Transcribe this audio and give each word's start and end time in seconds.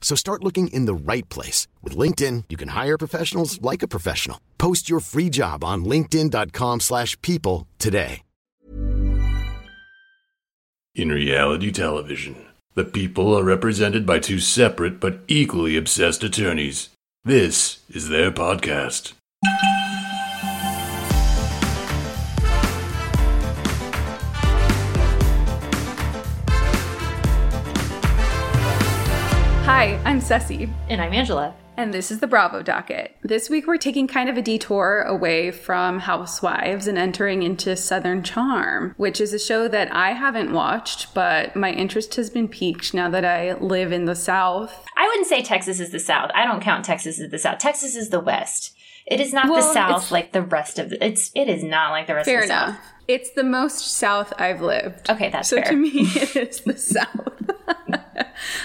So 0.00 0.16
start 0.16 0.42
looking 0.42 0.66
in 0.68 0.86
the 0.86 0.94
right 1.12 1.28
place. 1.28 1.68
With 1.84 1.96
LinkedIn, 1.96 2.44
you 2.48 2.56
can 2.56 2.70
hire 2.70 2.98
professionals 2.98 3.62
like 3.62 3.84
a 3.84 3.88
professional. 3.88 4.40
Post 4.58 4.90
your 4.90 4.98
free 4.98 5.30
job 5.30 5.62
on 5.62 5.84
linkedin.com 5.84 6.80
slash 6.80 7.16
people 7.22 7.68
today. 7.78 8.22
In 10.96 11.10
reality 11.10 11.70
television, 11.70 12.34
the 12.74 12.84
people 12.84 13.38
are 13.38 13.44
represented 13.44 14.04
by 14.04 14.18
two 14.18 14.40
separate 14.40 14.98
but 14.98 15.20
equally 15.28 15.76
obsessed 15.76 16.24
attorneys. 16.24 16.88
This 17.24 17.78
is 17.88 18.08
their 18.08 18.32
podcast. 18.32 19.12
Hi, 29.80 29.98
I'm 30.04 30.20
Ceci, 30.20 30.68
And 30.90 31.00
I'm 31.00 31.14
Angela. 31.14 31.54
and 31.78 31.94
this 31.94 32.10
is 32.10 32.20
the 32.20 32.26
Bravo 32.26 32.60
Docket. 32.60 33.16
This 33.22 33.48
week 33.48 33.66
we're 33.66 33.78
taking 33.78 34.06
kind 34.06 34.28
of 34.28 34.36
a 34.36 34.42
detour 34.42 35.00
away 35.00 35.50
from 35.52 36.00
Housewives 36.00 36.86
and 36.86 36.98
entering 36.98 37.42
into 37.42 37.74
Southern 37.76 38.22
Charm, 38.22 38.92
which 38.98 39.22
is 39.22 39.32
a 39.32 39.38
show 39.38 39.68
that 39.68 39.90
I 39.90 40.10
haven't 40.12 40.52
watched, 40.52 41.14
but 41.14 41.56
my 41.56 41.72
interest 41.72 42.16
has 42.16 42.28
been 42.28 42.46
piqued 42.46 42.92
now 42.92 43.08
that 43.08 43.24
I 43.24 43.54
live 43.54 43.90
in 43.90 44.04
the 44.04 44.14
South. 44.14 44.84
I 44.98 45.06
wouldn't 45.08 45.28
say 45.28 45.40
Texas 45.42 45.80
is 45.80 45.92
the 45.92 45.98
South. 45.98 46.30
I 46.34 46.44
don't 46.44 46.60
count 46.60 46.84
Texas 46.84 47.18
as 47.18 47.30
the 47.30 47.38
South. 47.38 47.56
Texas 47.56 47.96
is 47.96 48.10
the 48.10 48.20
West. 48.20 48.76
It 49.06 49.18
is 49.18 49.32
not 49.32 49.48
Well, 49.48 49.66
the 49.66 49.72
South 49.72 50.10
like 50.10 50.32
the 50.32 50.42
rest 50.42 50.78
of 50.78 50.90
the, 50.90 51.02
it's. 51.02 51.30
It 51.34 51.48
is 51.48 51.64
not 51.64 51.90
like 51.92 52.06
the 52.06 52.16
rest 52.16 52.26
Fair 52.28 52.42
of 52.42 52.48
the 52.48 52.52
enough. 52.54 52.76
South. 52.76 52.84
It's 53.08 53.30
the 53.30 53.44
most 53.44 53.92
South 53.92 54.34
I've 54.38 54.60
lived. 54.60 55.08
Okay, 55.08 55.30
that's 55.30 55.48
so 55.48 55.56
fair. 55.56 55.64
to 55.70 55.74
me, 55.74 55.90
it 55.94 56.36
is 56.36 56.60
the 56.60 56.76
South. 56.76 57.50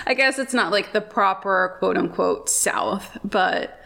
I 0.06 0.14
guess 0.14 0.40
it's 0.40 0.54
not 0.54 0.72
like 0.72 0.94
the 0.94 1.02
proper 1.02 1.76
quote 1.80 1.98
unquote 1.98 2.50
South, 2.50 3.18
but 3.24 3.82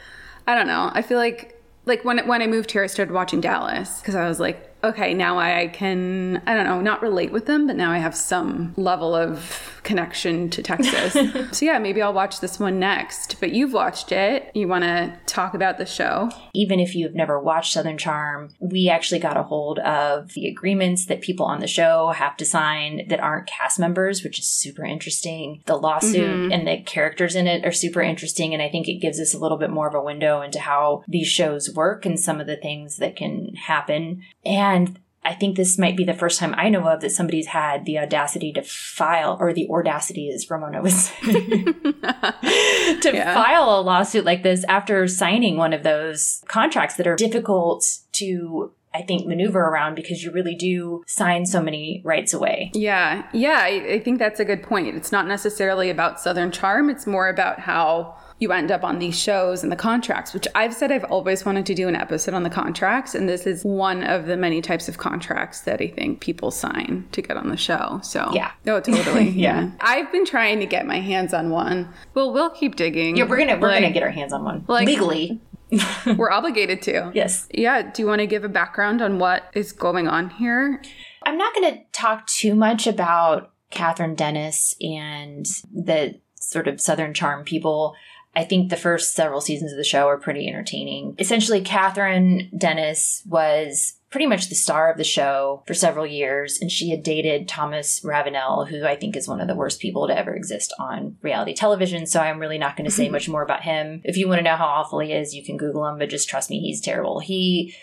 I 0.48 0.56
don't 0.56 0.68
know. 0.68 0.92
I 0.94 1.02
feel 1.02 1.18
like 1.18 1.62
like 1.86 2.06
when 2.06 2.26
when 2.28 2.42
I 2.42 2.48
moved 2.48 2.72
here, 2.72 2.84
I 2.84 2.88
started 2.88 3.14
watching 3.14 3.42
Dallas 3.42 4.00
because 4.00 4.16
I 4.16 4.28
was 4.28 4.40
like, 4.40 4.74
okay, 4.84 5.14
now 5.14 5.38
I 5.40 5.68
can 5.68 6.42
I 6.46 6.56
don't 6.56 6.66
know, 6.66 6.82
not 6.82 7.02
relate 7.02 7.32
with 7.32 7.46
them, 7.46 7.68
but 7.68 7.76
now 7.76 7.92
I 7.92 7.98
have 7.98 8.16
some 8.16 8.74
level 8.78 9.16
of 9.16 9.79
connection 9.90 10.52
to 10.52 10.62
Texas. 10.62 11.14
so 11.58 11.66
yeah, 11.66 11.80
maybe 11.80 12.00
I'll 12.00 12.14
watch 12.14 12.42
this 12.42 12.60
one 12.60 12.78
next. 12.78 13.40
But 13.40 13.54
you've 13.54 13.74
watched 13.74 14.12
it. 14.12 14.52
You 14.54 14.68
want 14.68 14.84
to 14.84 15.18
talk 15.26 15.56
about 15.56 15.80
the 15.80 15.86
show? 15.88 16.30
Even 16.54 16.80
if 16.80 16.94
you've 16.94 17.16
never 17.16 17.40
watched 17.40 17.74
Southern 17.74 17.98
Charm, 17.98 18.52
we 18.60 18.88
actually 18.88 19.20
got 19.20 19.36
a 19.36 19.42
hold 19.42 19.80
of 19.80 20.34
the 20.36 20.48
agreements 20.48 21.08
that 21.08 21.22
people 21.22 21.48
on 21.48 21.60
the 21.60 21.68
show 21.68 22.10
have 22.10 22.38
to 22.38 22.46
sign 22.46 23.08
that 23.08 23.20
aren't 23.20 23.48
cast 23.48 23.80
members, 23.80 24.24
which 24.24 24.38
is 24.38 24.46
super 24.46 24.86
interesting. 24.86 25.64
The 25.66 25.76
lawsuit 25.76 26.22
mm-hmm. 26.22 26.52
and 26.52 26.68
the 26.68 26.84
characters 26.84 27.36
in 27.36 27.48
it 27.48 27.66
are 27.66 27.72
super 27.72 28.02
interesting. 28.02 28.54
And 28.54 28.62
I 28.62 28.70
think 28.70 28.88
it 28.88 29.02
gives 29.02 29.20
us 29.20 29.34
a 29.34 29.40
little 29.40 29.58
bit 29.58 29.72
more 29.72 29.88
of 29.88 29.96
a 29.96 30.04
window 30.04 30.42
into 30.42 30.60
how 30.60 31.04
these 31.08 31.28
shows 31.28 31.74
work 31.74 32.06
and 32.06 32.20
some 32.20 32.40
of 32.40 32.46
the 32.46 32.58
things 32.58 32.98
that 32.98 33.16
can 33.16 33.56
happen. 33.56 34.22
And 34.46 35.00
I 35.24 35.34
think 35.34 35.58
this 35.58 35.78
might 35.78 35.98
be 35.98 36.04
the 36.06 36.14
first 36.14 36.40
time 36.40 36.56
I 36.58 36.70
know 36.70 36.88
of 36.88 37.02
that 37.02 37.10
somebody's 37.12 37.48
had 37.48 37.86
the 37.86 38.00
audacity 38.00 38.54
to 38.54 38.62
file, 38.64 39.38
or 39.40 39.54
the 39.54 39.68
audacity, 39.70 40.32
as 40.34 40.50
Ramona 40.50 40.82
was 40.82 41.06
saying, 41.10 41.66
to 41.74 43.12
Yeah. 43.14 43.34
file 43.34 43.80
a 43.80 43.82
lawsuit 43.82 44.26
like 44.26 44.44
this 44.44 44.64
after 44.68 45.08
signing 45.08 45.58
one 45.58 45.74
of 45.74 45.84
those 45.84 46.42
contracts 46.48 46.96
that 46.96 47.08
are 47.08 47.16
difficult 47.16 47.86
to, 48.14 48.72
I 48.94 49.02
think, 49.02 49.28
maneuver 49.28 49.60
around 49.60 49.96
because 49.96 50.24
you 50.24 50.32
really 50.32 50.56
do 50.56 51.04
sign 51.08 51.46
so 51.46 51.62
many 51.62 52.02
rights 52.06 52.34
away. 52.34 52.72
Yeah, 52.74 53.28
yeah, 53.34 53.60
I, 53.62 53.94
I 53.96 54.00
think 54.00 54.20
that's 54.20 54.40
a 54.40 54.46
good 54.46 54.64
point. 54.64 54.96
It's 54.96 55.12
not 55.12 55.28
necessarily 55.28 55.90
about 55.90 56.20
Southern 56.20 56.52
Charm, 56.52 56.90
it's 56.90 57.06
more 57.06 57.28
about 57.30 57.60
how 57.60 58.16
you 58.40 58.52
end 58.54 58.72
up 58.72 58.84
on 58.84 59.00
these 59.00 59.20
shows 59.20 59.64
and 59.64 59.72
the 59.72 59.76
contracts, 59.76 60.34
which 60.34 60.48
I've 60.56 60.74
said 60.74 60.92
I've 60.92 61.04
always 61.06 61.46
wanted 61.46 61.66
to 61.68 61.76
do 61.76 61.88
an 61.88 61.96
episode 61.96 62.34
on 62.34 62.44
the 62.44 62.50
contracts. 62.50 63.14
And 63.14 63.28
this 63.28 63.46
is 63.46 63.64
one 63.66 64.02
of 64.04 64.26
the 64.28 64.38
many 64.38 64.62
types 64.62 64.88
of 64.88 64.98
contracts 64.98 65.62
that 65.62 65.82
I 65.82 65.88
think 65.88 66.22
people 66.22 66.50
sign 66.50 67.06
to 67.12 67.22
get 67.22 67.36
on 67.38 67.50
the 67.50 67.58
show. 67.58 68.00
So, 68.02 68.32
Yeah. 68.34 68.52
Oh, 68.66 68.80
totally. 68.80 69.30
Yeah. 69.30 69.62
yeah. 69.64 69.72
I've 69.82 70.12
been 70.12 70.26
trying 70.26 70.60
to 70.62 70.66
get 70.66 70.88
my 70.88 71.00
hands 71.02 71.34
on 71.34 71.50
one. 71.50 71.94
Well, 72.14 72.32
we'll 72.32 72.50
keep 72.50 72.76
digging. 72.78 73.18
Yeah, 73.18 73.26
we're 73.26 73.38
gonna 73.38 73.58
we're 73.58 73.68
Like, 73.68 73.82
gonna 73.82 73.94
get 73.94 74.04
our 74.04 74.10
hands 74.10 74.32
on 74.34 74.44
one 74.44 74.64
like- 74.68 74.88
legally. 74.88 75.42
We're 76.18 76.32
obligated 76.32 76.82
to. 76.84 77.12
Yes. 77.14 77.48
Yeah. 77.54 77.92
Do 77.92 78.02
you 78.02 78.08
want 78.08 78.22
to 78.22 78.26
give 78.26 78.44
a 78.44 78.50
background 78.50 79.04
on 79.04 79.20
what 79.20 79.44
is 79.54 79.72
going 79.72 80.08
on 80.08 80.32
here? 80.32 80.82
I'm 81.22 81.38
not 81.38 81.54
going 81.54 81.72
to 81.72 81.82
talk 81.92 82.26
too 82.26 82.56
much 82.56 82.88
about 82.88 83.52
Kathryn 83.72 84.16
Dennis 84.16 84.74
and 84.82 85.46
the 85.72 86.20
sort 86.34 86.68
of 86.68 86.82
Southern 86.82 87.14
Charm 87.14 87.44
people. 87.44 87.94
I 88.40 88.46
think 88.46 88.70
the 88.70 88.78
first 88.78 89.16
several 89.16 89.42
seasons 89.42 89.74
of 89.74 89.78
the 89.78 89.84
show 89.84 90.08
are 90.08 90.18
pretty 90.18 90.48
entertaining. 90.48 91.16
Essentially, 91.20 91.62
Kathryn 91.62 92.58
Dennis 92.58 93.22
was 93.26 93.96
pretty 94.10 94.28
much 94.28 94.48
the 94.48 94.56
star 94.56 94.90
of 94.90 94.98
the 94.98 95.04
show 95.04 95.62
for 95.68 95.74
several 95.74 96.08
years, 96.08 96.58
and 96.62 96.72
she 96.72 96.90
had 96.90 97.04
dated 97.04 97.50
Thomas 97.50 98.02
Ravenel, 98.02 98.64
who 98.64 98.86
I 98.86 98.96
think 98.96 99.18
is 99.18 99.28
one 99.28 99.42
of 99.42 99.50
the 99.50 99.56
worst 99.56 99.82
people 99.82 100.08
to 100.08 100.18
ever 100.18 100.34
exist 100.34 100.74
on 100.80 101.18
reality 101.22 101.54
television. 101.54 102.06
So 102.06 102.22
I'm 102.22 102.40
really 102.40 102.58
not 102.58 102.78
going 102.78 102.90
to 102.90 102.96
say 102.96 103.08
mm-hmm. 103.08 103.12
much 103.12 103.28
more 103.28 103.44
about 103.44 103.64
him. 103.64 104.00
If 104.06 104.16
you 104.16 104.30
want 104.30 104.40
to 104.40 104.44
know 104.44 104.56
how 104.56 104.68
awful 104.68 105.00
he 105.00 105.12
is, 105.12 105.36
you 105.36 105.44
can 105.44 105.58
Google 105.58 105.86
him, 105.86 105.98
but 105.98 106.10
just 106.10 106.30
trust 106.30 106.50
me, 106.50 106.62
he's 106.62 106.80
terrible. 106.80 107.20
He 107.20 107.76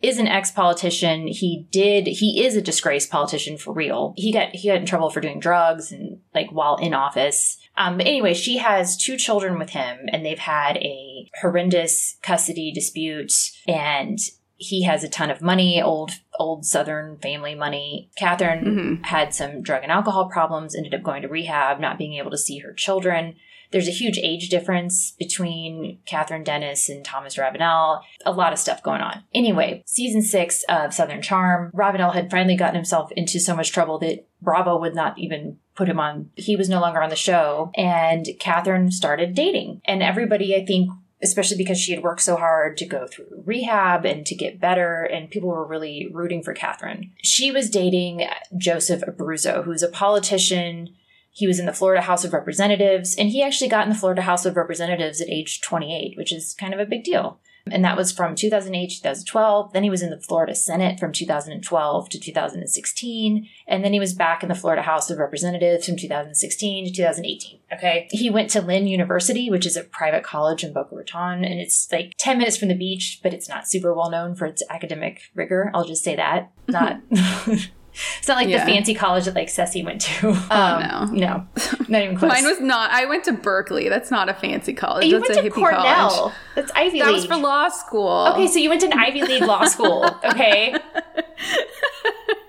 is 0.00 0.18
an 0.18 0.28
ex-politician. 0.28 1.26
He 1.26 1.66
did 1.70 2.06
he 2.06 2.44
is 2.44 2.56
a 2.56 2.62
disgraced 2.62 3.10
politician 3.10 3.56
for 3.56 3.72
real. 3.72 4.12
He 4.16 4.32
got 4.32 4.54
he 4.54 4.68
got 4.68 4.76
in 4.76 4.86
trouble 4.86 5.10
for 5.10 5.20
doing 5.20 5.40
drugs 5.40 5.90
and 5.90 6.13
like 6.34 6.50
while 6.50 6.76
in 6.76 6.94
office. 6.94 7.58
Um 7.76 7.98
but 7.98 8.06
anyway, 8.06 8.34
she 8.34 8.58
has 8.58 8.96
two 8.96 9.16
children 9.16 9.58
with 9.58 9.70
him 9.70 9.98
and 10.08 10.24
they've 10.24 10.38
had 10.38 10.76
a 10.78 11.30
horrendous 11.40 12.16
custody 12.22 12.72
dispute 12.72 13.32
and 13.68 14.18
he 14.56 14.84
has 14.84 15.02
a 15.02 15.08
ton 15.08 15.30
of 15.30 15.42
money, 15.42 15.82
old 15.82 16.12
old 16.38 16.64
southern 16.64 17.18
family 17.18 17.54
money. 17.54 18.10
Kathryn 18.20 19.04
had 19.04 19.34
some 19.34 19.62
drug 19.62 19.82
and 19.82 19.92
alcohol 19.92 20.28
problems, 20.28 20.74
ended 20.74 20.94
up 20.94 21.02
going 21.02 21.22
to 21.22 21.28
rehab, 21.28 21.80
not 21.80 21.98
being 21.98 22.14
able 22.14 22.30
to 22.30 22.38
see 22.38 22.58
her 22.58 22.72
children. 22.72 23.36
There's 23.74 23.88
a 23.88 23.90
huge 23.90 24.18
age 24.18 24.50
difference 24.50 25.10
between 25.18 25.98
Kathryn 26.06 26.44
Dennis 26.44 26.88
and 26.88 27.04
Thomas 27.04 27.36
Ravenel. 27.36 28.04
A 28.24 28.30
lot 28.30 28.52
of 28.52 28.60
stuff 28.60 28.84
going 28.84 29.00
on. 29.00 29.24
Anyway, 29.34 29.82
season 29.84 30.22
six 30.22 30.62
of 30.68 30.94
Southern 30.94 31.20
Charm, 31.20 31.72
Ravenel 31.74 32.12
had 32.12 32.30
finally 32.30 32.54
gotten 32.54 32.76
himself 32.76 33.10
into 33.16 33.40
so 33.40 33.56
much 33.56 33.72
trouble 33.72 33.98
that 33.98 34.28
Bravo 34.40 34.78
would 34.78 34.94
not 34.94 35.18
even 35.18 35.58
put 35.74 35.88
him 35.88 35.98
on. 35.98 36.30
He 36.36 36.54
was 36.54 36.68
no 36.68 36.80
longer 36.80 37.02
on 37.02 37.10
the 37.10 37.16
show, 37.16 37.72
and 37.74 38.24
Kathryn 38.38 38.92
started 38.92 39.34
dating. 39.34 39.80
And 39.84 40.04
everybody, 40.04 40.54
I 40.54 40.64
think, 40.64 40.88
especially 41.20 41.56
because 41.56 41.80
she 41.80 41.92
had 41.92 42.04
worked 42.04 42.22
so 42.22 42.36
hard 42.36 42.76
to 42.76 42.86
go 42.86 43.08
through 43.08 43.42
rehab 43.44 44.04
and 44.04 44.24
to 44.26 44.36
get 44.36 44.60
better, 44.60 45.02
and 45.02 45.30
people 45.30 45.48
were 45.48 45.66
really 45.66 46.08
rooting 46.12 46.44
for 46.44 46.54
Kathryn. 46.54 47.10
She 47.24 47.50
was 47.50 47.70
dating 47.70 48.28
Joseph 48.56 49.02
Abruzzo, 49.02 49.64
who's 49.64 49.82
a 49.82 49.88
politician. 49.88 50.94
He 51.34 51.46
was 51.46 51.58
in 51.58 51.66
the 51.66 51.72
Florida 51.72 52.00
House 52.00 52.24
of 52.24 52.32
Representatives, 52.32 53.16
and 53.16 53.28
he 53.28 53.42
actually 53.42 53.68
got 53.68 53.84
in 53.84 53.92
the 53.92 53.98
Florida 53.98 54.22
House 54.22 54.46
of 54.46 54.56
Representatives 54.56 55.20
at 55.20 55.28
age 55.28 55.60
28, 55.60 56.16
which 56.16 56.32
is 56.32 56.54
kind 56.54 56.72
of 56.72 56.80
a 56.80 56.86
big 56.86 57.02
deal. 57.02 57.40
And 57.70 57.84
that 57.84 57.96
was 57.96 58.12
from 58.12 58.34
2008 58.34 58.90
to 58.90 58.96
2012. 58.96 59.72
Then 59.72 59.82
he 59.82 59.90
was 59.90 60.02
in 60.02 60.10
the 60.10 60.20
Florida 60.20 60.54
Senate 60.54 61.00
from 61.00 61.12
2012 61.12 62.08
to 62.10 62.20
2016. 62.20 63.48
And 63.66 63.84
then 63.84 63.92
he 63.92 64.00
was 64.00 64.12
back 64.12 64.42
in 64.42 64.50
the 64.50 64.54
Florida 64.54 64.82
House 64.82 65.10
of 65.10 65.18
Representatives 65.18 65.86
from 65.86 65.96
2016 65.96 66.86
to 66.86 66.92
2018. 66.92 67.60
Okay. 67.72 68.08
He 68.10 68.28
went 68.28 68.50
to 68.50 68.60
Lynn 68.60 68.86
University, 68.86 69.50
which 69.50 69.66
is 69.66 69.76
a 69.76 69.82
private 69.82 70.22
college 70.22 70.62
in 70.62 70.74
Boca 70.74 70.94
Raton. 70.94 71.44
And 71.44 71.58
it's 71.58 71.90
like 71.90 72.12
10 72.18 72.36
minutes 72.36 72.58
from 72.58 72.68
the 72.68 72.76
beach, 72.76 73.20
but 73.22 73.32
it's 73.32 73.48
not 73.48 73.66
super 73.66 73.94
well 73.94 74.10
known 74.10 74.34
for 74.34 74.44
its 74.44 74.62
academic 74.68 75.22
rigor. 75.34 75.70
I'll 75.74 75.86
just 75.86 76.04
say 76.04 76.16
that. 76.16 76.52
Not. 76.68 77.00
It's 78.18 78.26
not 78.28 78.36
like 78.36 78.48
Yeah. 78.48 78.64
the 78.64 78.70
fancy 78.72 78.94
college 78.94 79.24
that 79.26 79.34
like 79.34 79.48
Ceci 79.48 79.82
went 79.84 80.00
to. 80.02 80.28
Um, 80.50 80.50
Oh, 80.50 81.04
no. 81.12 81.12
no, 81.12 81.46
not 81.88 82.02
even 82.02 82.16
close. 82.16 82.28
Mine 82.28 82.44
was 82.44 82.60
not. 82.60 82.90
I 82.90 83.04
went 83.06 83.24
to 83.24 83.32
Berkeley. 83.32 83.88
That's 83.88 84.10
not 84.10 84.28
a 84.28 84.34
fancy 84.34 84.72
college. 84.74 85.06
you 85.06 85.18
That's 85.18 85.28
went 85.28 85.40
a 85.40 85.42
to 85.42 85.50
hippie 85.50 85.54
Cornell. 85.54 86.10
college. 86.10 86.34
That's 86.54 86.70
Ivy 86.74 86.98
That 87.00 87.06
League. 87.06 87.14
was 87.16 87.26
for 87.26 87.36
law 87.36 87.68
school. 87.68 88.28
Okay, 88.32 88.46
so 88.48 88.58
you 88.58 88.68
went 88.68 88.80
to 88.82 88.88
an 88.88 88.98
Ivy 88.98 89.22
League 89.22 89.42
law 89.44 89.64
school. 89.66 90.04
Okay. 90.24 90.74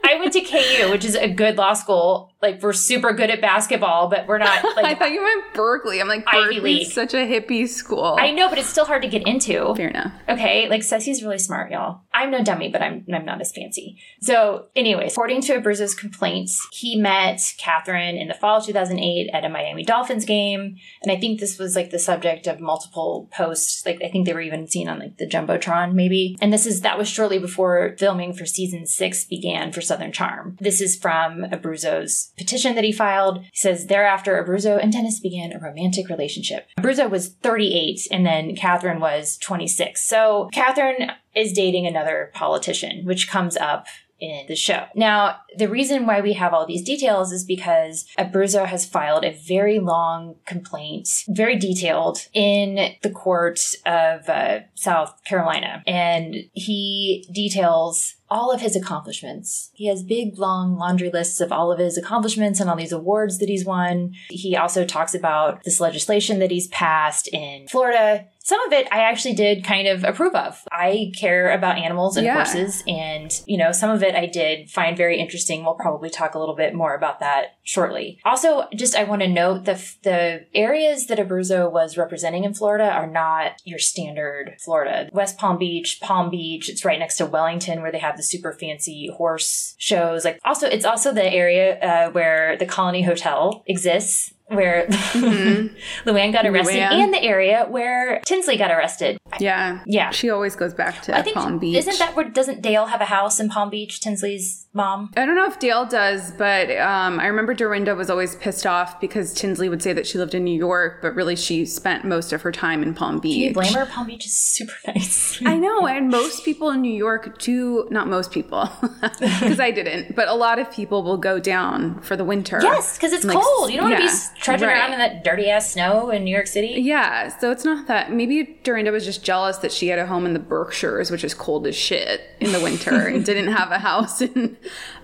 I 0.05 0.19
went 0.19 0.33
to 0.33 0.41
KU, 0.41 0.91
which 0.91 1.05
is 1.05 1.15
a 1.15 1.29
good 1.29 1.57
law 1.57 1.73
school. 1.73 2.31
Like 2.41 2.61
we're 2.61 2.73
super 2.73 3.11
good 3.13 3.29
at 3.29 3.41
basketball, 3.41 4.07
but 4.07 4.27
we're 4.27 4.37
not 4.37 4.63
I 4.77 4.93
thought 4.95 5.11
you 5.11 5.23
meant 5.23 5.53
Berkeley. 5.53 5.99
I'm 5.99 6.07
like 6.07 6.23
Ivy 6.27 6.59
League. 6.59 6.91
Such 6.91 7.13
a 7.13 7.17
hippie 7.17 7.67
school. 7.67 8.17
I 8.19 8.31
know, 8.31 8.49
but 8.49 8.59
it's 8.59 8.67
still 8.67 8.85
hard 8.85 9.01
to 9.01 9.07
get 9.07 9.25
into. 9.27 9.73
Fair 9.75 9.89
enough. 9.89 10.13
Okay, 10.29 10.69
like 10.69 10.81
Ceci's 10.81 11.23
really 11.23 11.39
smart, 11.39 11.71
y'all. 11.71 12.01
I'm 12.13 12.31
no 12.31 12.43
dummy, 12.43 12.69
but 12.69 12.81
I'm 12.81 13.05
I'm 13.13 13.25
not 13.25 13.41
as 13.41 13.51
fancy. 13.51 13.97
So, 14.21 14.67
anyways, 14.75 15.13
according 15.13 15.41
to 15.41 15.59
Abruzzo's 15.59 15.95
complaints, 15.95 16.65
he 16.71 16.95
met 16.95 17.37
Kathryn 17.37 18.19
in 18.19 18.27
the 18.27 18.33
fall 18.33 18.59
of 18.59 18.65
2008 18.65 19.29
at 19.33 19.43
a 19.43 19.49
Miami 19.49 19.83
Dolphins 19.83 20.25
game, 20.25 20.77
and 21.01 21.11
I 21.11 21.19
think 21.19 21.39
this 21.39 21.57
was 21.57 21.75
like 21.75 21.89
the 21.89 21.99
subject 21.99 22.47
of 22.47 22.59
multiple 22.59 23.29
posts. 23.33 23.85
Like 23.85 24.01
I 24.03 24.09
think 24.09 24.25
they 24.25 24.33
were 24.33 24.41
even 24.41 24.67
seen 24.67 24.87
on 24.87 24.99
like 24.99 25.17
the 25.17 25.27
jumbotron, 25.27 25.93
maybe. 25.93 26.37
And 26.41 26.53
this 26.53 26.65
is 26.65 26.81
that 26.81 26.97
was 26.97 27.09
shortly 27.09 27.39
before 27.39 27.95
filming 27.97 28.33
for 28.33 28.45
season 28.45 28.85
six 28.85 29.25
began 29.25 29.71
for 29.71 29.81
Southern 29.95 30.11
Charm. 30.11 30.57
This 30.59 30.81
is 30.81 30.97
from 30.97 31.43
Abruzzo's 31.43 32.33
petition 32.37 32.75
that 32.75 32.83
he 32.83 32.91
filed. 32.91 33.43
He 33.43 33.57
says 33.57 33.87
thereafter, 33.87 34.43
Abruzzo 34.43 34.77
and 34.81 34.91
Dennis 34.91 35.21
began 35.21 35.53
a 35.53 35.59
romantic 35.59 36.09
relationship. 36.09 36.67
Abruzzo 36.77 37.09
was 37.09 37.29
38, 37.29 38.07
and 38.11 38.25
then 38.25 38.57
Kathryn 38.57 38.99
was 38.99 39.37
26. 39.37 40.05
So 40.05 40.49
Kathryn 40.53 41.13
is 41.33 41.53
dating 41.53 41.87
another 41.87 42.29
politician, 42.33 43.05
which 43.05 43.29
comes 43.29 43.55
up 43.55 43.87
in 44.19 44.45
the 44.47 44.55
show. 44.55 44.85
Now, 44.95 45.37
the 45.57 45.67
reason 45.67 46.05
why 46.05 46.21
we 46.21 46.33
have 46.33 46.53
all 46.53 46.65
these 46.65 46.83
details 46.83 47.31
is 47.31 47.43
because 47.43 48.05
Abruzzo 48.17 48.65
has 48.65 48.85
filed 48.85 49.25
a 49.25 49.37
very 49.45 49.79
long 49.79 50.35
complaint, 50.45 51.09
very 51.27 51.57
detailed, 51.57 52.19
in 52.33 52.95
the 53.01 53.09
court 53.09 53.59
of 53.85 54.29
uh, 54.29 54.59
South 54.75 55.21
Carolina. 55.25 55.83
And 55.85 56.35
he 56.53 57.27
details 57.31 58.14
all 58.29 58.51
of 58.51 58.61
his 58.61 58.75
accomplishments. 58.75 59.71
He 59.73 59.87
has 59.87 60.03
big, 60.03 60.37
long 60.37 60.77
laundry 60.77 61.09
lists 61.09 61.39
of 61.41 61.51
all 61.51 61.71
of 61.71 61.79
his 61.79 61.97
accomplishments 61.97 62.59
and 62.59 62.69
all 62.69 62.75
these 62.75 62.91
awards 62.91 63.37
that 63.39 63.49
he's 63.49 63.65
won. 63.65 64.13
He 64.29 64.55
also 64.55 64.85
talks 64.85 65.13
about 65.13 65.63
this 65.63 65.79
legislation 65.79 66.39
that 66.39 66.51
he's 66.51 66.67
passed 66.67 67.27
in 67.27 67.67
Florida. 67.67 68.27
Some 68.45 68.61
of 68.67 68.73
it 68.73 68.87
I 68.91 68.99
actually 68.99 69.33
did 69.33 69.63
kind 69.63 69.87
of 69.87 70.03
approve 70.03 70.35
of. 70.35 70.61
I 70.71 71.11
care 71.17 71.51
about 71.51 71.79
animals 71.79 72.15
and 72.15 72.27
Yeah. 72.27 72.35
horses, 72.35 72.83
and 72.87 73.31
you 73.47 73.57
know, 73.57 73.71
some 73.71 73.89
of 73.89 74.03
it 74.03 74.13
I 74.13 74.27
did 74.27 74.69
find 74.69 74.95
very 74.95 75.19
interesting. 75.19 75.65
We'll 75.65 75.73
probably 75.73 76.11
talk 76.11 76.35
a 76.35 76.39
little 76.39 76.53
bit 76.55 76.75
more 76.75 76.93
about 76.93 77.19
that 77.21 77.55
shortly. 77.63 78.19
Also, 78.23 78.67
just 78.75 78.95
I 78.95 79.03
want 79.03 79.23
to 79.23 79.27
note 79.27 79.65
the 79.65 79.81
the 80.03 80.45
areas 80.53 81.07
that 81.07 81.17
Abruzzo 81.17 81.71
was 81.71 81.97
representing 81.97 82.43
in 82.43 82.53
Florida 82.53 82.87
are 82.87 83.07
not 83.07 83.53
your 83.63 83.79
standard 83.79 84.57
Florida. 84.63 85.09
West 85.11 85.39
Palm 85.39 85.57
Beach, 85.57 85.99
Palm 85.99 86.29
Beach. 86.29 86.69
It's 86.69 86.85
right 86.85 86.99
next 86.99 87.17
to 87.17 87.25
Wellington, 87.25 87.81
where 87.81 87.91
they 87.91 87.97
have 87.97 88.15
the 88.15 88.21
super 88.21 88.53
fancy 88.53 89.09
horse 89.17 89.73
shows. 89.79 90.23
Like, 90.23 90.39
also, 90.45 90.67
it's 90.67 90.85
also 90.85 91.11
the 91.11 91.25
area 91.25 91.79
uh, 91.79 92.11
where 92.11 92.55
the 92.57 92.67
Colony 92.67 93.01
Hotel 93.01 93.63
exists. 93.65 94.34
Where 94.47 94.85
Luann 96.05 96.31
got 96.31 96.45
arrested, 96.45 96.75
Luann. 96.75 96.91
and 97.03 97.13
the 97.13 97.21
area 97.23 97.65
where 97.69 98.21
Tinsley 98.25 98.57
got 98.57 98.71
arrested. 98.71 99.17
Yeah. 99.39 99.81
Yeah. 99.85 100.11
She 100.11 100.29
always 100.29 100.55
goes 100.55 100.73
back 100.73 101.01
to 101.03 101.17
I 101.17 101.21
think 101.23 101.35
Palm 101.35 101.57
Beach. 101.57 101.77
isn't 101.77 101.97
that 101.99 102.15
where 102.15 102.29
doesn't 102.29 102.61
Dale 102.61 102.85
have 102.85 103.01
a 103.01 103.05
house 103.05 103.39
in 103.39 103.49
Palm 103.49 103.69
Beach? 103.69 103.99
Tinsley's 103.99 104.67
mom. 104.73 105.11
I 105.17 105.25
don't 105.25 105.35
know 105.35 105.45
if 105.47 105.57
Dale 105.59 105.85
does, 105.85 106.31
but 106.31 106.69
um, 106.77 107.19
I 107.19 107.27
remember 107.27 107.53
Dorinda 107.53 107.95
was 107.95 108.09
always 108.09 108.35
pissed 108.35 108.65
off 108.67 108.99
because 109.01 109.33
Tinsley 109.33 109.67
would 109.69 109.81
say 109.81 109.93
that 109.93 110.05
she 110.05 110.17
lived 110.17 110.35
in 110.35 110.43
New 110.43 110.55
York, 110.57 111.01
but 111.01 111.15
really 111.15 111.35
she 111.35 111.65
spent 111.65 112.05
most 112.05 112.31
of 112.33 112.41
her 112.43 112.51
time 112.51 112.83
in 112.83 112.93
Palm 112.93 113.19
Beach. 113.19 113.33
Do 113.33 113.39
you 113.39 113.53
blame 113.53 113.73
her? 113.73 113.85
Palm 113.85 114.07
Beach 114.07 114.25
is 114.25 114.33
super 114.33 114.73
nice. 114.87 115.41
I 115.45 115.57
know, 115.57 115.87
and 115.87 116.09
most 116.09 116.45
people 116.45 116.69
in 116.69 116.81
New 116.81 116.93
York 116.93 117.39
do, 117.39 117.87
not 117.89 118.07
most 118.07 118.31
people, 118.31 118.69
because 119.19 119.59
I 119.59 119.71
didn't, 119.71 120.15
but 120.15 120.27
a 120.27 120.33
lot 120.35 120.59
of 120.59 120.71
people 120.71 121.03
will 121.03 121.17
go 121.17 121.39
down 121.39 121.99
for 122.01 122.15
the 122.15 122.25
winter. 122.25 122.59
yes, 122.61 122.97
because 122.97 123.11
it's 123.13 123.25
Like, 123.25 123.37
cold. 123.41 123.71
You 123.71 123.77
don't 123.79 123.89
want 123.89 124.01
to 124.03 124.07
be 124.07 124.34
trudging 124.35 124.67
right. 124.67 124.77
around 124.77 124.93
in 124.93 124.99
that 124.99 125.23
dirty 125.23 125.49
ass 125.49 125.71
snow 125.71 126.09
in 126.09 126.23
New 126.23 126.33
York 126.33 126.47
City. 126.47 126.79
Yeah, 126.81 127.27
so 127.37 127.51
it's 127.51 127.65
not 127.65 127.87
that. 127.87 128.11
Maybe 128.11 128.59
Dorinda 128.63 128.91
was 128.91 129.05
just 129.05 129.23
jealous 129.23 129.57
that 129.57 129.71
she 129.71 129.87
had 129.87 129.99
a 129.99 130.05
home 130.05 130.25
in 130.25 130.33
the 130.33 130.39
Berkshires, 130.39 131.11
which 131.11 131.23
is 131.23 131.33
cold 131.33 131.67
as 131.67 131.75
shit 131.75 132.21
in 132.39 132.51
the 132.51 132.59
winter, 132.59 132.95
and 133.07 133.25
didn't 133.25 133.51
have 133.53 133.71
a 133.71 133.79
house 133.79 134.21
in 134.21 134.57